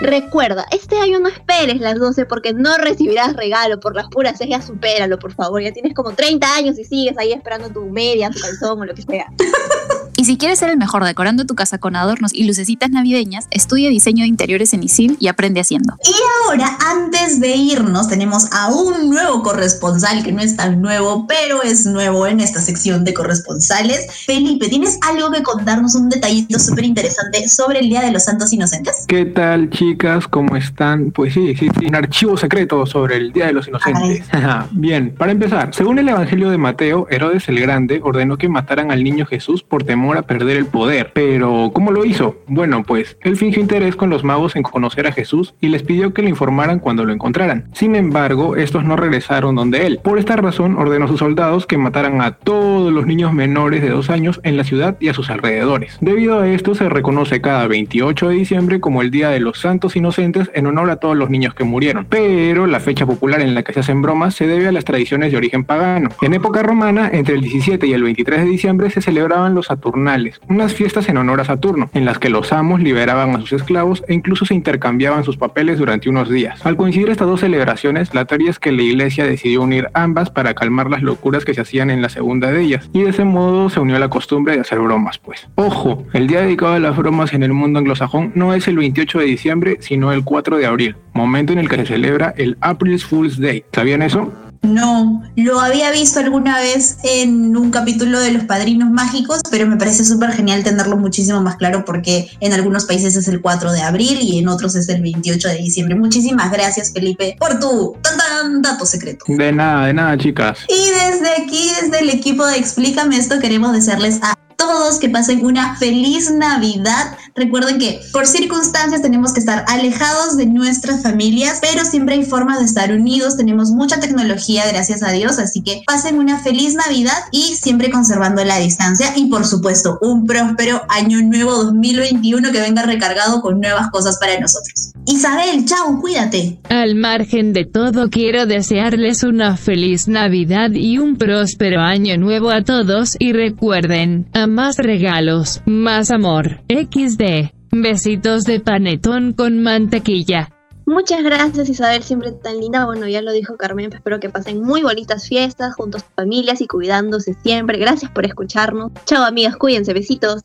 Recuerda, 0.00 0.66
este 0.70 0.98
año 0.98 1.20
no 1.20 1.28
esperes 1.28 1.80
las 1.80 1.98
12 1.98 2.26
porque 2.26 2.52
no 2.52 2.76
recibirás 2.76 3.34
regalo 3.36 3.80
por 3.80 3.94
las 3.94 4.06
puras 4.08 4.38
ya 4.38 4.60
supéralo, 4.60 5.18
por 5.18 5.32
favor. 5.32 5.62
Ya 5.62 5.72
tienes 5.72 5.94
como 5.94 6.12
30 6.12 6.54
años 6.54 6.78
y 6.78 6.84
sigues 6.84 7.16
ahí 7.16 7.32
esperando 7.32 7.70
tu 7.70 7.86
media, 7.86 8.28
tu 8.30 8.40
calzón 8.40 8.82
o 8.82 8.84
lo 8.84 8.94
que 8.94 9.02
sea. 9.02 9.26
Y 10.24 10.26
si 10.26 10.38
quieres 10.38 10.58
ser 10.58 10.70
el 10.70 10.78
mejor 10.78 11.04
decorando 11.04 11.44
tu 11.44 11.54
casa 11.54 11.76
con 11.76 11.96
adornos 11.96 12.32
y 12.32 12.44
lucecitas 12.44 12.88
navideñas, 12.88 13.46
estudia 13.50 13.90
diseño 13.90 14.22
de 14.22 14.28
interiores 14.28 14.72
en 14.72 14.82
ISIL 14.82 15.18
y 15.20 15.28
aprende 15.28 15.60
haciendo. 15.60 15.98
Y 16.02 16.14
ahora, 16.46 16.78
antes 16.90 17.40
de 17.40 17.54
irnos, 17.54 18.08
tenemos 18.08 18.50
a 18.50 18.68
un 18.68 19.10
nuevo 19.10 19.42
corresponsal 19.42 20.24
que 20.24 20.32
no 20.32 20.40
es 20.40 20.56
tan 20.56 20.80
nuevo, 20.80 21.26
pero 21.26 21.62
es 21.62 21.84
nuevo 21.84 22.26
en 22.26 22.40
esta 22.40 22.62
sección 22.62 23.04
de 23.04 23.12
corresponsales. 23.12 24.24
Felipe, 24.24 24.70
¿tienes 24.70 24.98
algo 25.06 25.30
que 25.30 25.42
contarnos, 25.42 25.94
un 25.94 26.08
detallito 26.08 26.58
súper 26.58 26.86
interesante 26.86 27.46
sobre 27.46 27.80
el 27.80 27.90
Día 27.90 28.00
de 28.00 28.10
los 28.10 28.24
Santos 28.24 28.50
Inocentes? 28.54 29.04
¿Qué 29.06 29.26
tal, 29.26 29.68
chicas? 29.68 30.26
¿Cómo 30.26 30.56
están? 30.56 31.10
Pues 31.10 31.34
sí, 31.34 31.54
sí, 31.54 31.68
sí 31.78 31.84
un 31.84 31.96
archivo 31.96 32.38
secreto 32.38 32.86
sobre 32.86 33.18
el 33.18 33.30
Día 33.30 33.44
de 33.48 33.52
los 33.52 33.68
Inocentes. 33.68 34.24
Bien, 34.70 35.14
para 35.18 35.32
empezar, 35.32 35.74
según 35.74 35.98
el 35.98 36.08
Evangelio 36.08 36.48
de 36.48 36.56
Mateo, 36.56 37.08
Herodes 37.10 37.46
el 37.50 37.60
Grande 37.60 38.00
ordenó 38.02 38.38
que 38.38 38.48
mataran 38.48 38.90
al 38.90 39.04
niño 39.04 39.26
Jesús 39.26 39.62
por 39.62 39.84
temor 39.84 40.13
a 40.16 40.22
perder 40.22 40.56
el 40.56 40.66
poder. 40.66 41.12
Pero, 41.14 41.70
¿cómo 41.72 41.90
lo 41.90 42.04
hizo? 42.04 42.36
Bueno, 42.46 42.82
pues 42.84 43.16
él 43.22 43.36
fingió 43.36 43.60
interés 43.60 43.96
con 43.96 44.10
los 44.10 44.24
magos 44.24 44.56
en 44.56 44.62
conocer 44.62 45.06
a 45.06 45.12
Jesús 45.12 45.54
y 45.60 45.68
les 45.68 45.82
pidió 45.82 46.12
que 46.12 46.22
le 46.22 46.30
informaran 46.30 46.78
cuando 46.78 47.04
lo 47.04 47.12
encontraran. 47.12 47.68
Sin 47.72 47.96
embargo, 47.96 48.56
estos 48.56 48.84
no 48.84 48.96
regresaron 48.96 49.54
donde 49.54 49.86
él. 49.86 50.00
Por 50.02 50.18
esta 50.18 50.36
razón, 50.36 50.76
ordenó 50.76 51.06
a 51.06 51.08
sus 51.08 51.20
soldados 51.20 51.66
que 51.66 51.78
mataran 51.78 52.20
a 52.20 52.32
todos 52.32 52.92
los 52.92 53.06
niños 53.06 53.32
menores 53.32 53.82
de 53.82 53.90
dos 53.90 54.10
años 54.10 54.40
en 54.44 54.56
la 54.56 54.64
ciudad 54.64 54.96
y 55.00 55.08
a 55.08 55.14
sus 55.14 55.30
alrededores. 55.30 55.98
Debido 56.00 56.40
a 56.40 56.48
esto, 56.48 56.74
se 56.74 56.88
reconoce 56.88 57.40
cada 57.40 57.66
28 57.66 58.28
de 58.28 58.34
diciembre 58.34 58.80
como 58.80 59.02
el 59.02 59.10
Día 59.10 59.30
de 59.30 59.40
los 59.40 59.60
Santos 59.60 59.96
Inocentes 59.96 60.50
en 60.54 60.66
honor 60.66 60.90
a 60.90 60.96
todos 60.96 61.16
los 61.16 61.30
niños 61.30 61.54
que 61.54 61.64
murieron. 61.64 62.06
Pero 62.08 62.66
la 62.66 62.80
fecha 62.80 63.06
popular 63.06 63.40
en 63.40 63.54
la 63.54 63.62
que 63.62 63.72
se 63.72 63.80
hacen 63.80 64.02
bromas 64.02 64.34
se 64.34 64.46
debe 64.46 64.68
a 64.68 64.72
las 64.72 64.84
tradiciones 64.84 65.32
de 65.32 65.38
origen 65.38 65.64
pagano. 65.64 66.10
En 66.20 66.34
época 66.34 66.62
romana, 66.62 67.10
entre 67.12 67.34
el 67.34 67.40
17 67.40 67.86
y 67.86 67.92
el 67.92 68.02
23 68.02 68.40
de 68.40 68.46
diciembre 68.46 68.90
se 68.90 69.00
celebraban 69.00 69.54
los 69.54 69.66
Saturnos 69.66 70.03
unas 70.48 70.74
fiestas 70.74 71.08
en 71.08 71.16
honor 71.16 71.40
a 71.40 71.44
Saturno, 71.44 71.90
en 71.94 72.04
las 72.04 72.18
que 72.18 72.30
los 72.30 72.52
amos 72.52 72.80
liberaban 72.80 73.34
a 73.34 73.40
sus 73.40 73.52
esclavos 73.52 74.04
e 74.08 74.14
incluso 74.14 74.44
se 74.44 74.54
intercambiaban 74.54 75.24
sus 75.24 75.36
papeles 75.36 75.78
durante 75.78 76.08
unos 76.08 76.30
días. 76.30 76.64
Al 76.64 76.76
coincidir 76.76 77.10
estas 77.10 77.28
dos 77.28 77.40
celebraciones, 77.40 78.14
la 78.14 78.24
teoría 78.24 78.50
es 78.50 78.58
que 78.58 78.72
la 78.72 78.82
iglesia 78.82 79.24
decidió 79.24 79.62
unir 79.62 79.88
ambas 79.94 80.30
para 80.30 80.54
calmar 80.54 80.90
las 80.90 81.02
locuras 81.02 81.44
que 81.44 81.54
se 81.54 81.60
hacían 81.60 81.90
en 81.90 82.02
la 82.02 82.08
segunda 82.08 82.50
de 82.50 82.62
ellas, 82.62 82.88
y 82.92 83.02
de 83.02 83.10
ese 83.10 83.24
modo 83.24 83.70
se 83.70 83.80
unió 83.80 83.98
la 83.98 84.08
costumbre 84.08 84.54
de 84.54 84.60
hacer 84.60 84.78
bromas, 84.78 85.18
pues. 85.18 85.48
Ojo, 85.56 86.04
el 86.12 86.26
día 86.26 86.42
dedicado 86.42 86.74
a 86.74 86.80
las 86.80 86.96
bromas 86.96 87.32
en 87.32 87.42
el 87.42 87.52
mundo 87.52 87.78
anglosajón 87.78 88.32
no 88.34 88.54
es 88.54 88.68
el 88.68 88.76
28 88.76 89.18
de 89.18 89.24
diciembre, 89.24 89.76
sino 89.80 90.12
el 90.12 90.24
4 90.24 90.58
de 90.58 90.66
abril, 90.66 90.96
momento 91.12 91.52
en 91.52 91.58
el 91.58 91.68
que 91.68 91.76
se 91.76 91.86
celebra 91.86 92.34
el 92.36 92.56
April 92.60 92.98
Fool's 93.00 93.38
Day. 93.40 93.64
¿Sabían 93.72 94.02
eso? 94.02 94.32
No, 94.64 95.22
lo 95.36 95.60
había 95.60 95.90
visto 95.90 96.20
alguna 96.20 96.58
vez 96.58 96.96
en 97.04 97.56
un 97.56 97.70
capítulo 97.70 98.18
de 98.20 98.32
Los 98.32 98.44
Padrinos 98.44 98.90
Mágicos, 98.90 99.40
pero 99.50 99.66
me 99.66 99.76
parece 99.76 100.04
súper 100.04 100.32
genial 100.32 100.64
tenerlo 100.64 100.96
muchísimo 100.96 101.40
más 101.40 101.56
claro 101.56 101.84
porque 101.84 102.30
en 102.40 102.52
algunos 102.52 102.86
países 102.86 103.14
es 103.16 103.28
el 103.28 103.40
4 103.40 103.72
de 103.72 103.82
abril 103.82 104.18
y 104.20 104.38
en 104.38 104.48
otros 104.48 104.74
es 104.74 104.88
el 104.88 105.02
28 105.02 105.48
de 105.48 105.56
diciembre. 105.56 105.94
Muchísimas 105.94 106.50
gracias, 106.50 106.92
Felipe, 106.92 107.36
por 107.38 107.60
tu 107.60 107.96
tan, 108.02 108.16
tan 108.16 108.62
dato 108.62 108.86
secreto. 108.86 109.24
De 109.28 109.52
nada, 109.52 109.86
de 109.86 109.94
nada, 109.94 110.16
chicas. 110.18 110.58
Y 110.68 110.90
desde 110.90 111.42
aquí, 111.42 111.70
desde 111.80 112.00
el 112.00 112.10
equipo 112.10 112.46
de 112.46 112.56
Explícame 112.56 113.16
esto, 113.16 113.38
queremos 113.38 113.72
desearles 113.72 114.20
a 114.22 114.34
todos 114.56 114.98
que 114.98 115.08
pasen 115.08 115.44
una 115.44 115.76
feliz 115.76 116.30
Navidad. 116.30 117.16
Recuerden 117.34 117.78
que 117.78 118.00
por 118.12 118.26
circunstancias 118.26 119.02
tenemos 119.02 119.32
que 119.32 119.40
estar 119.40 119.64
alejados 119.68 120.36
de 120.36 120.46
nuestras 120.46 121.02
familias, 121.02 121.58
pero 121.60 121.84
siempre 121.84 122.14
hay 122.14 122.24
formas 122.24 122.60
de 122.60 122.64
estar 122.64 122.92
unidos. 122.92 123.36
Tenemos 123.36 123.70
mucha 123.70 124.00
tecnología, 124.00 124.66
gracias 124.66 125.02
a 125.02 125.10
Dios, 125.10 125.38
así 125.38 125.62
que 125.62 125.82
pasen 125.86 126.18
una 126.18 126.38
feliz 126.38 126.74
Navidad 126.74 127.18
y 127.30 127.56
siempre 127.56 127.90
conservando 127.90 128.44
la 128.44 128.58
distancia 128.58 129.12
y 129.16 129.26
por 129.26 129.46
supuesto 129.46 129.98
un 130.00 130.26
próspero 130.26 130.82
año 130.88 131.20
nuevo 131.22 131.52
2021 131.64 132.52
que 132.52 132.60
venga 132.60 132.82
recargado 132.82 133.42
con 133.42 133.60
nuevas 133.60 133.90
cosas 133.90 134.18
para 134.18 134.38
nosotros. 134.40 134.93
Isabel, 135.06 135.64
chao, 135.66 136.00
cuídate. 136.00 136.58
Al 136.70 136.94
margen 136.94 137.52
de 137.52 137.64
todo, 137.66 138.08
quiero 138.08 138.46
desearles 138.46 139.22
una 139.22 139.56
feliz 139.56 140.08
Navidad 140.08 140.70
y 140.72 140.98
un 140.98 141.16
próspero 141.16 141.80
año 141.80 142.16
nuevo 142.16 142.50
a 142.50 142.62
todos 142.62 143.16
y 143.18 143.32
recuerden, 143.32 144.28
a 144.32 144.46
más 144.46 144.78
regalos, 144.78 145.62
más 145.66 146.10
amor. 146.10 146.62
XD. 146.68 147.52
Besitos 147.70 148.44
de 148.44 148.60
panetón 148.60 149.32
con 149.32 149.62
mantequilla. 149.62 150.50
Muchas 150.86 151.22
gracias 151.22 151.68
Isabel, 151.68 152.02
siempre 152.02 152.32
tan 152.32 152.60
linda. 152.60 152.84
Bueno, 152.84 153.08
ya 153.08 153.22
lo 153.22 153.32
dijo 153.32 153.56
Carmen, 153.56 153.90
espero 153.92 154.20
que 154.20 154.28
pasen 154.28 154.62
muy 154.62 154.82
bonitas 154.82 155.26
fiestas 155.26 155.74
junto 155.74 155.96
a 155.96 156.00
sus 156.00 156.10
familias 156.14 156.60
y 156.60 156.66
cuidándose 156.66 157.34
siempre. 157.42 157.78
Gracias 157.78 158.10
por 158.10 158.26
escucharnos. 158.26 158.92
Chao 159.06 159.24
amigas, 159.24 159.56
cuídense, 159.56 159.94
besitos. 159.94 160.42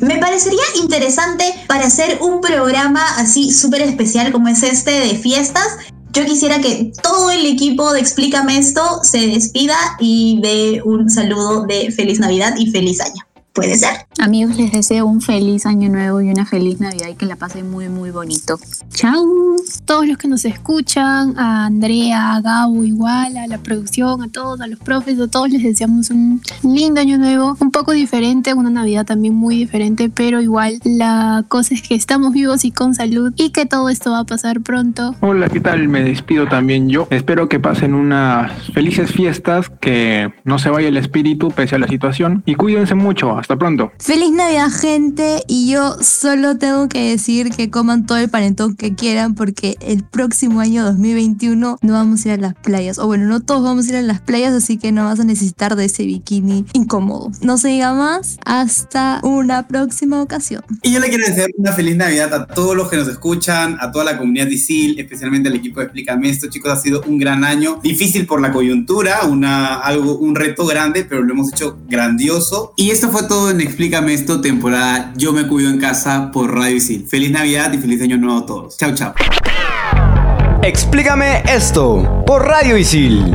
Me 0.00 0.18
parecería 0.18 0.62
interesante 0.80 1.44
para 1.66 1.86
hacer 1.86 2.18
un 2.20 2.40
programa 2.40 3.02
así 3.16 3.52
súper 3.52 3.82
especial 3.82 4.32
como 4.32 4.48
es 4.48 4.62
este 4.62 4.90
de 4.90 5.14
fiestas. 5.16 5.78
Yo 6.12 6.24
quisiera 6.24 6.60
que 6.60 6.92
todo 7.02 7.30
el 7.30 7.44
equipo 7.46 7.92
de 7.92 8.00
Explícame 8.00 8.58
esto 8.58 8.80
se 9.02 9.26
despida 9.26 9.76
y 10.00 10.40
dé 10.42 10.82
un 10.84 11.10
saludo 11.10 11.66
de 11.66 11.90
feliz 11.90 12.18
Navidad 12.18 12.54
y 12.56 12.70
feliz 12.70 13.00
año. 13.00 13.22
Puede 13.52 13.78
ser. 13.78 14.06
Amigos, 14.18 14.54
les 14.56 14.70
deseo 14.70 15.06
un 15.06 15.22
feliz 15.22 15.64
año 15.64 15.88
nuevo 15.88 16.20
y 16.20 16.28
una 16.28 16.44
feliz 16.44 16.78
Navidad 16.78 17.08
y 17.08 17.14
que 17.14 17.24
la 17.24 17.36
pasen 17.36 17.70
muy, 17.70 17.88
muy 17.88 18.10
bonito. 18.10 18.60
Chao. 18.90 19.24
Todos 19.86 20.06
los 20.06 20.18
que 20.18 20.28
nos 20.28 20.44
escuchan, 20.44 21.38
a 21.38 21.64
Andrea, 21.64 22.34
a 22.34 22.40
Gabo 22.42 22.84
igual, 22.84 23.38
a 23.38 23.46
la 23.46 23.56
producción, 23.56 24.22
a 24.22 24.28
todos, 24.28 24.60
a 24.60 24.66
los 24.66 24.78
profes, 24.78 25.18
a 25.18 25.26
todos 25.26 25.48
les 25.48 25.62
deseamos 25.62 26.10
un 26.10 26.42
lindo 26.62 27.00
año 27.00 27.16
nuevo, 27.16 27.56
poco 27.76 27.92
diferente, 27.92 28.54
una 28.54 28.70
Navidad 28.70 29.04
también 29.04 29.34
muy 29.34 29.54
diferente, 29.54 30.08
pero 30.08 30.40
igual 30.40 30.80
la 30.82 31.44
cosa 31.46 31.74
es 31.74 31.82
que 31.82 31.94
estamos 31.94 32.32
vivos 32.32 32.64
y 32.64 32.70
con 32.70 32.94
salud 32.94 33.34
y 33.36 33.50
que 33.50 33.66
todo 33.66 33.90
esto 33.90 34.12
va 34.12 34.20
a 34.20 34.24
pasar 34.24 34.62
pronto. 34.62 35.14
Hola, 35.20 35.50
¿qué 35.50 35.60
tal? 35.60 35.86
Me 35.86 36.02
despido 36.02 36.48
también 36.48 36.88
yo. 36.88 37.06
Espero 37.10 37.50
que 37.50 37.60
pasen 37.60 37.92
unas 37.92 38.50
felices 38.72 39.12
fiestas, 39.12 39.68
que 39.68 40.32
no 40.44 40.58
se 40.58 40.70
vaya 40.70 40.88
el 40.88 40.96
espíritu 40.96 41.50
pese 41.50 41.74
a 41.74 41.78
la 41.78 41.86
situación 41.86 42.42
y 42.46 42.54
cuídense 42.54 42.94
mucho. 42.94 43.36
Hasta 43.36 43.58
pronto. 43.58 43.92
Feliz 43.98 44.30
Navidad, 44.32 44.70
gente. 44.70 45.42
Y 45.46 45.70
yo 45.70 45.96
solo 46.00 46.56
tengo 46.56 46.88
que 46.88 47.10
decir 47.10 47.50
que 47.50 47.68
coman 47.68 48.06
todo 48.06 48.16
el 48.16 48.30
panetón 48.30 48.74
que 48.76 48.94
quieran 48.94 49.34
porque 49.34 49.76
el 49.82 50.02
próximo 50.02 50.60
año 50.60 50.82
2021 50.82 51.76
no 51.82 51.92
vamos 51.92 52.24
a 52.24 52.28
ir 52.28 52.34
a 52.38 52.38
las 52.38 52.54
playas. 52.54 52.98
O 52.98 53.06
bueno, 53.06 53.26
no 53.26 53.40
todos 53.40 53.62
vamos 53.62 53.86
a 53.86 53.90
ir 53.90 53.96
a 53.96 54.02
las 54.02 54.22
playas, 54.22 54.54
así 54.54 54.78
que 54.78 54.92
no 54.92 55.04
vas 55.04 55.20
a 55.20 55.24
necesitar 55.24 55.76
de 55.76 55.84
ese 55.84 56.06
bikini 56.06 56.64
incómodo. 56.72 57.30
No 57.42 57.58
se 57.66 57.72
diga 57.72 57.94
más. 57.94 58.38
Hasta 58.44 59.20
una 59.24 59.66
próxima 59.66 60.22
ocasión. 60.22 60.62
Y 60.82 60.92
yo 60.92 61.00
le 61.00 61.08
quiero 61.08 61.26
desear 61.26 61.50
una 61.56 61.72
feliz 61.72 61.96
Navidad 61.96 62.32
a 62.32 62.46
todos 62.46 62.76
los 62.76 62.88
que 62.88 62.96
nos 62.96 63.08
escuchan, 63.08 63.76
a 63.80 63.90
toda 63.90 64.04
la 64.04 64.18
comunidad 64.18 64.46
de 64.46 64.54
ISIL, 64.54 65.00
especialmente 65.00 65.48
al 65.48 65.56
equipo 65.56 65.80
de 65.80 65.86
Explícame 65.86 66.30
esto. 66.30 66.46
Chicos, 66.48 66.70
ha 66.72 66.76
sido 66.76 67.02
un 67.06 67.18
gran 67.18 67.42
año. 67.42 67.80
Difícil 67.82 68.26
por 68.26 68.40
la 68.40 68.52
coyuntura, 68.52 69.24
una, 69.24 69.80
algo, 69.80 70.16
un 70.16 70.36
reto 70.36 70.64
grande, 70.64 71.04
pero 71.04 71.22
lo 71.22 71.32
hemos 71.32 71.52
hecho 71.52 71.78
grandioso. 71.88 72.72
Y 72.76 72.90
esto 72.90 73.10
fue 73.10 73.24
todo 73.24 73.50
en 73.50 73.60
Explícame 73.60 74.14
esto, 74.14 74.40
temporada 74.40 75.12
Yo 75.16 75.32
me 75.32 75.48
cuido 75.48 75.68
en 75.68 75.78
casa 75.78 76.30
por 76.30 76.54
Radio 76.54 76.76
Isil. 76.76 77.06
Feliz 77.08 77.32
Navidad 77.32 77.72
y 77.72 77.78
feliz 77.78 78.00
año 78.00 78.16
nuevo 78.16 78.38
a 78.38 78.46
todos. 78.46 78.76
Chao, 78.76 78.94
chao. 78.94 79.14
Explícame 80.62 81.42
esto 81.48 82.24
por 82.26 82.46
Radio 82.46 82.76
Isil. 82.76 83.34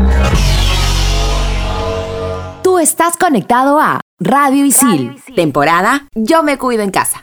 Tú 2.63 2.79
estás 2.79 3.17
conectado 3.17 3.79
a 3.79 4.00
Radio 4.23 4.65
Isil, 4.65 5.19
temporada 5.35 6.07
Yo 6.13 6.43
me 6.43 6.59
cuido 6.59 6.83
en 6.83 6.91
casa. 6.91 7.19